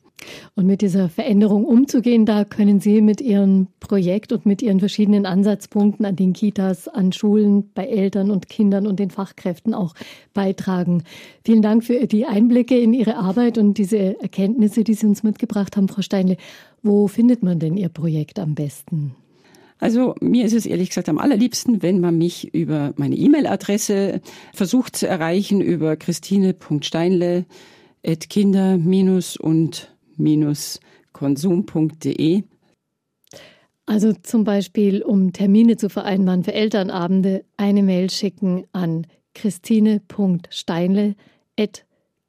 Und 0.56 0.68
mit 0.68 0.82
dieser 0.82 1.10
Veränderung 1.10 1.66
umzugehen, 1.66 2.26
da 2.26 2.44
können 2.46 2.80
Sie 2.80 3.02
mit 3.02 3.22
Ihrem 3.22 3.68
Projekt 3.80 4.32
und 4.32 4.46
mit 4.46 4.62
Ihren 4.62 4.80
verschiedenen 4.80 5.26
Ansatzpunkten 5.26 6.06
an 6.06 6.16
den 6.16 6.34
Kitas, 6.34 6.88
an 6.88 7.12
Schulen, 7.12 7.72
bei 7.74 7.86
Eltern 7.86 8.32
und 8.32 8.50
Kindern 8.50 8.88
und 8.88 9.00
den 9.00 9.10
Fachkräften 9.10 9.74
auch 9.74 9.96
beitragen. 10.34 11.04
Vielen 11.46 11.62
Dank 11.62 11.84
für 11.84 12.08
die 12.08 12.26
Einblicke 12.26 12.78
in 12.78 12.94
Ihre 12.94 13.18
Arbeit 13.18 13.58
und 13.58 13.78
diese 13.78 14.20
Erkenntnisse, 14.22 14.84
die 14.84 14.94
Sie 14.94 15.06
uns 15.06 15.24
mitgebracht 15.24 15.78
haben, 15.78 15.88
Frau 15.88 16.02
Steinle. 16.02 16.38
Wo 16.84 17.08
findet 17.08 17.44
man 17.44 17.60
denn 17.60 17.78
Ihr 17.78 17.90
Projekt 17.90 18.40
am 18.40 18.56
besten? 18.56 19.16
Also 19.82 20.14
mir 20.22 20.46
ist 20.46 20.54
es 20.54 20.68
ehrlich 20.68 20.90
gesagt 20.90 21.10
am 21.10 21.18
allerliebsten, 21.18 21.82
wenn 21.82 22.00
man 22.00 22.16
mich 22.16 22.54
über 22.54 22.94
meine 22.98 23.16
E-Mail-Adresse 23.16 24.22
versucht 24.54 24.96
zu 24.96 25.08
erreichen, 25.08 25.60
über 25.60 25.96
christine.steinle 25.96 27.46
at 28.06 28.30
kinder- 28.30 28.80
und 29.40 29.92
konsum.de. 31.14 32.44
Also 33.86 34.14
zum 34.14 34.44
Beispiel, 34.44 35.02
um 35.02 35.34
Termine 35.34 35.76
zu 35.78 35.90
vereinbaren 35.90 36.44
für 36.44 36.54
Elternabende, 36.54 37.44
eine 37.58 37.84
Mail 37.84 38.10
schicken 38.10 38.66
an 38.72 39.08
christine.steinle 39.34 41.16
at 41.60 41.86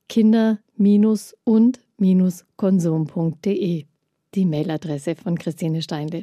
kinder- 0.08 0.58
und 1.44 1.80
konsum.de. 2.56 3.84
Die 4.34 4.44
Mailadresse 4.44 5.14
von 5.14 5.38
Christine 5.38 5.82
Steinle. 5.82 6.22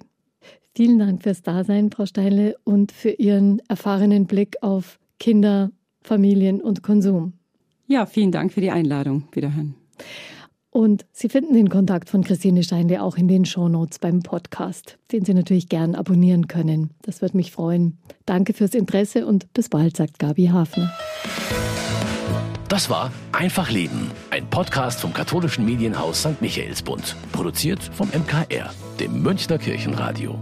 Vielen 0.76 1.00
Dank 1.00 1.24
fürs 1.24 1.42
Dasein, 1.42 1.92
Frau 1.92 2.06
Steinle, 2.06 2.56
und 2.64 2.92
für 2.92 3.12
Ihren 3.12 3.62
erfahrenen 3.70 4.26
Blick 4.26 4.58
auf 4.62 5.00
Kinder, 5.20 5.72
Familien 6.02 6.62
und 6.62 6.84
Konsum. 6.84 7.34
Ja, 7.88 8.06
vielen 8.06 8.32
Dank 8.32 8.54
für 8.54 8.62
die 8.62 8.72
Einladung. 8.72 9.28
Wiederhören. 9.32 9.76
Und 10.80 11.06
Sie 11.12 11.28
finden 11.28 11.56
den 11.56 11.68
Kontakt 11.68 12.10
von 12.10 12.24
Christine 12.24 12.64
Steinle 12.64 13.04
auch 13.04 13.18
in 13.18 13.28
den 13.28 13.44
Shownotes 13.44 14.00
beim 14.00 14.24
Podcast, 14.24 14.98
den 15.12 15.26
Sie 15.26 15.34
natürlich 15.34 15.68
gern 15.68 15.94
abonnieren 15.94 16.48
können. 16.48 16.92
Das 17.02 17.22
würde 17.22 17.36
mich 17.36 17.52
freuen. 17.52 17.98
Danke 18.26 18.54
fürs 18.54 18.74
Interesse 18.74 19.26
und 19.26 19.52
bis 19.52 19.68
bald, 19.68 19.98
sagt 19.98 20.20
Gabi 20.20 20.46
Hafner. 20.46 20.90
Das 22.70 22.90
war 22.90 23.12
Einfach 23.34 23.70
Leben, 23.70 24.10
ein 24.30 24.50
Podcast 24.50 25.02
vom 25.02 25.12
katholischen 25.12 25.66
Medienhaus 25.66 26.22
St. 26.22 26.42
Michaelsbund, 26.42 27.18
produziert 27.34 27.84
vom 27.84 28.08
MKR, 28.08 28.72
dem 29.02 29.22
Münchner 29.22 29.58
Kirchenradio. 29.58 30.40